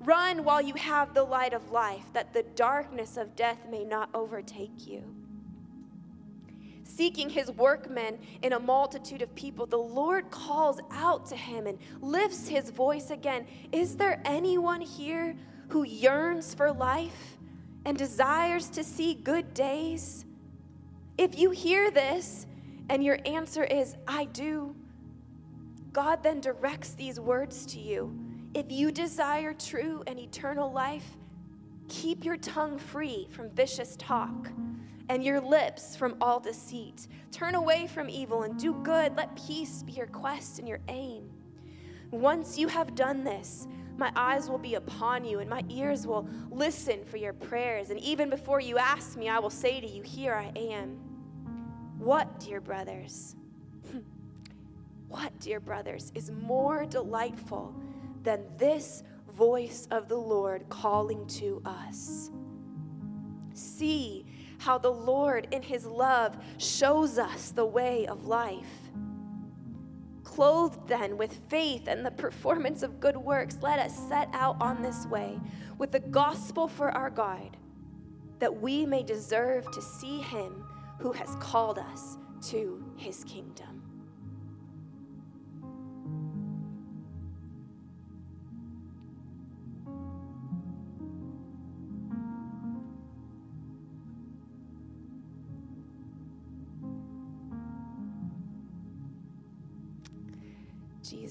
Run 0.00 0.44
while 0.44 0.62
you 0.62 0.74
have 0.74 1.12
the 1.12 1.24
light 1.24 1.52
of 1.52 1.70
life, 1.70 2.04
that 2.14 2.32
the 2.32 2.42
darkness 2.42 3.16
of 3.16 3.36
death 3.36 3.58
may 3.70 3.84
not 3.84 4.08
overtake 4.14 4.86
you. 4.86 5.02
Seeking 6.84 7.28
his 7.28 7.50
workmen 7.50 8.18
in 8.42 8.54
a 8.54 8.58
multitude 8.58 9.20
of 9.20 9.34
people, 9.34 9.66
the 9.66 9.76
Lord 9.76 10.30
calls 10.30 10.80
out 10.90 11.26
to 11.26 11.36
him 11.36 11.66
and 11.66 11.78
lifts 12.00 12.48
his 12.48 12.70
voice 12.70 13.10
again. 13.10 13.46
Is 13.72 13.96
there 13.96 14.22
anyone 14.24 14.80
here 14.80 15.36
who 15.68 15.82
yearns 15.82 16.54
for 16.54 16.72
life 16.72 17.36
and 17.84 17.98
desires 17.98 18.70
to 18.70 18.82
see 18.82 19.14
good 19.14 19.52
days? 19.52 20.24
If 21.18 21.38
you 21.38 21.50
hear 21.50 21.90
this 21.90 22.46
and 22.88 23.04
your 23.04 23.18
answer 23.26 23.64
is, 23.64 23.96
I 24.06 24.24
do, 24.24 24.74
God 25.98 26.22
then 26.22 26.40
directs 26.40 26.90
these 26.90 27.18
words 27.18 27.66
to 27.66 27.80
you. 27.80 28.16
If 28.54 28.70
you 28.70 28.92
desire 28.92 29.52
true 29.52 30.04
and 30.06 30.16
eternal 30.16 30.70
life, 30.70 31.16
keep 31.88 32.24
your 32.24 32.36
tongue 32.36 32.78
free 32.78 33.26
from 33.32 33.50
vicious 33.50 33.96
talk 33.96 34.48
and 35.08 35.24
your 35.24 35.40
lips 35.40 35.96
from 35.96 36.14
all 36.20 36.38
deceit. 36.38 37.08
Turn 37.32 37.56
away 37.56 37.88
from 37.88 38.08
evil 38.08 38.44
and 38.44 38.56
do 38.56 38.74
good. 38.84 39.16
Let 39.16 39.34
peace 39.44 39.82
be 39.82 39.90
your 39.90 40.06
quest 40.06 40.60
and 40.60 40.68
your 40.68 40.78
aim. 40.86 41.32
Once 42.12 42.56
you 42.56 42.68
have 42.68 42.94
done 42.94 43.24
this, 43.24 43.66
my 43.96 44.12
eyes 44.14 44.48
will 44.48 44.56
be 44.56 44.76
upon 44.76 45.24
you 45.24 45.40
and 45.40 45.50
my 45.50 45.64
ears 45.68 46.06
will 46.06 46.28
listen 46.48 47.04
for 47.06 47.16
your 47.16 47.32
prayers. 47.32 47.90
And 47.90 47.98
even 47.98 48.30
before 48.30 48.60
you 48.60 48.78
ask 48.78 49.16
me, 49.16 49.28
I 49.28 49.40
will 49.40 49.50
say 49.50 49.80
to 49.80 49.88
you, 49.88 50.02
Here 50.02 50.34
I 50.34 50.52
am. 50.56 50.90
What, 51.98 52.38
dear 52.38 52.60
brothers? 52.60 53.34
What, 55.08 55.38
dear 55.40 55.58
brothers, 55.58 56.12
is 56.14 56.30
more 56.30 56.84
delightful 56.84 57.74
than 58.22 58.44
this 58.58 59.02
voice 59.32 59.88
of 59.90 60.08
the 60.08 60.16
Lord 60.16 60.68
calling 60.68 61.26
to 61.28 61.62
us? 61.64 62.30
See 63.54 64.26
how 64.58 64.76
the 64.76 64.92
Lord, 64.92 65.48
in 65.50 65.62
his 65.62 65.86
love, 65.86 66.36
shows 66.58 67.18
us 67.18 67.50
the 67.50 67.64
way 67.64 68.06
of 68.06 68.26
life. 68.26 68.66
Clothed 70.24 70.86
then 70.86 71.16
with 71.16 71.40
faith 71.48 71.88
and 71.88 72.04
the 72.04 72.10
performance 72.10 72.82
of 72.82 73.00
good 73.00 73.16
works, 73.16 73.58
let 73.62 73.78
us 73.78 73.96
set 74.08 74.28
out 74.32 74.56
on 74.60 74.82
this 74.82 75.06
way 75.06 75.40
with 75.78 75.90
the 75.90 76.00
gospel 76.00 76.68
for 76.68 76.90
our 76.90 77.10
guide, 77.10 77.56
that 78.40 78.60
we 78.60 78.84
may 78.84 79.02
deserve 79.02 79.70
to 79.72 79.80
see 79.80 80.20
him 80.20 80.64
who 80.98 81.12
has 81.12 81.34
called 81.36 81.78
us 81.78 82.18
to 82.42 82.84
his 82.96 83.24
kingdom. 83.24 83.77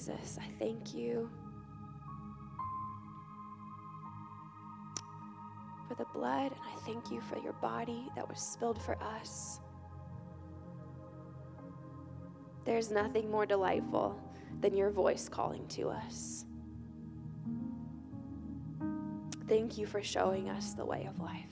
Jesus, 0.08 0.38
I 0.40 0.46
thank 0.58 0.94
you 0.94 1.28
for 5.88 5.94
the 5.94 6.06
blood, 6.14 6.52
and 6.52 6.60
I 6.60 6.78
thank 6.86 7.10
you 7.10 7.20
for 7.20 7.38
your 7.38 7.54
body 7.54 8.08
that 8.14 8.28
was 8.28 8.40
spilled 8.40 8.80
for 8.80 9.00
us. 9.02 9.60
There's 12.64 12.90
nothing 12.90 13.30
more 13.30 13.46
delightful 13.46 14.20
than 14.60 14.76
your 14.76 14.90
voice 14.90 15.28
calling 15.28 15.66
to 15.68 15.88
us. 15.88 16.44
Thank 19.46 19.78
you 19.78 19.86
for 19.86 20.02
showing 20.02 20.50
us 20.50 20.72
the 20.72 20.84
way 20.84 21.06
of 21.08 21.20
life. 21.20 21.44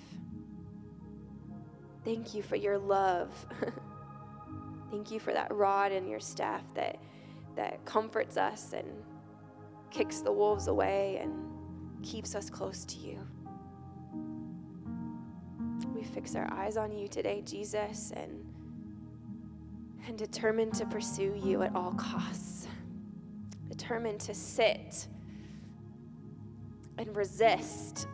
Thank 2.04 2.34
you 2.34 2.42
for 2.42 2.57
your 2.57 2.78
love. 2.78 3.30
Thank 4.90 5.11
you 5.11 5.18
for 5.18 5.32
that 5.32 5.52
rod 5.52 5.92
and 5.92 6.09
your 6.09 6.20
staff 6.20 6.62
that, 6.74 6.98
that 7.57 7.84
comforts 7.84 8.36
us 8.36 8.72
and 8.72 8.86
kicks 9.90 10.20
the 10.20 10.32
wolves 10.32 10.68
away 10.68 11.18
and 11.22 11.32
keeps 12.02 12.34
us 12.34 12.48
close 12.50 12.84
to 12.84 12.98
you. 12.98 13.18
We 15.94 16.02
fix 16.02 16.36
our 16.36 16.48
eyes 16.52 16.76
on 16.76 16.92
you 16.92 17.09
today, 17.09 17.42
Jesus, 17.44 18.12
and, 18.14 18.44
and 20.07 20.16
determined 20.16 20.74
to 20.74 20.86
pursue 20.86 21.40
you 21.42 21.62
at 21.62 21.74
all 21.74 21.92
costs. 21.92 22.68
Determined 23.68 24.20
to 24.20 24.34
sit 24.34 25.09
and 26.98 27.16
resist 27.16 28.07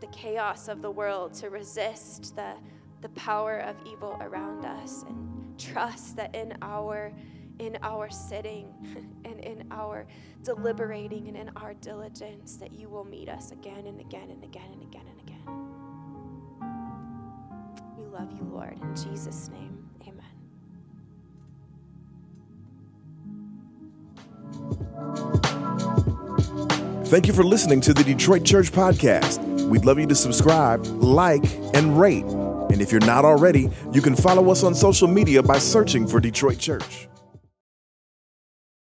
the 0.00 0.06
chaos 0.08 0.68
of 0.68 0.82
the 0.82 0.90
world, 0.90 1.34
to 1.34 1.50
resist 1.50 2.34
the, 2.36 2.54
the 3.00 3.08
power 3.10 3.58
of 3.58 3.76
evil 3.86 4.16
around 4.20 4.64
us, 4.64 5.04
and 5.08 5.58
trust 5.58 6.16
that 6.16 6.34
in 6.34 6.56
our 6.62 7.12
in 7.58 7.78
our 7.82 8.10
sitting 8.10 8.72
and 9.24 9.40
in 9.40 9.66
our 9.70 10.06
deliberating 10.42 11.28
and 11.28 11.36
in 11.36 11.50
our 11.56 11.74
diligence 11.74 12.56
that 12.56 12.72
you 12.72 12.88
will 12.88 13.04
meet 13.04 13.28
us 13.28 13.52
again 13.52 13.86
and 13.86 14.00
again 14.00 14.30
and 14.30 14.42
again 14.42 14.70
and 14.72 14.82
again 14.82 15.04
and 15.10 15.20
again. 15.20 15.40
We 17.98 18.04
love 18.06 18.32
you, 18.32 18.48
Lord. 18.52 18.78
In 18.82 18.94
Jesus' 18.96 19.48
name, 19.50 19.88
amen. 20.02 20.24
Thank 27.06 27.26
you 27.26 27.32
for 27.32 27.44
listening 27.44 27.80
to 27.82 27.94
the 27.94 28.02
Detroit 28.02 28.44
Church 28.44 28.72
Podcast. 28.72 29.42
We'd 29.68 29.84
love 29.84 29.98
you 29.98 30.06
to 30.06 30.14
subscribe, 30.14 30.84
like, 30.86 31.44
and 31.74 31.98
rate. 31.98 32.24
And 32.24 32.82
if 32.82 32.90
you're 32.90 33.00
not 33.00 33.24
already, 33.24 33.70
you 33.92 34.02
can 34.02 34.16
follow 34.16 34.50
us 34.50 34.64
on 34.64 34.74
social 34.74 35.06
media 35.08 35.42
by 35.42 35.58
searching 35.58 36.06
for 36.06 36.18
Detroit 36.20 36.58
Church. 36.58 37.08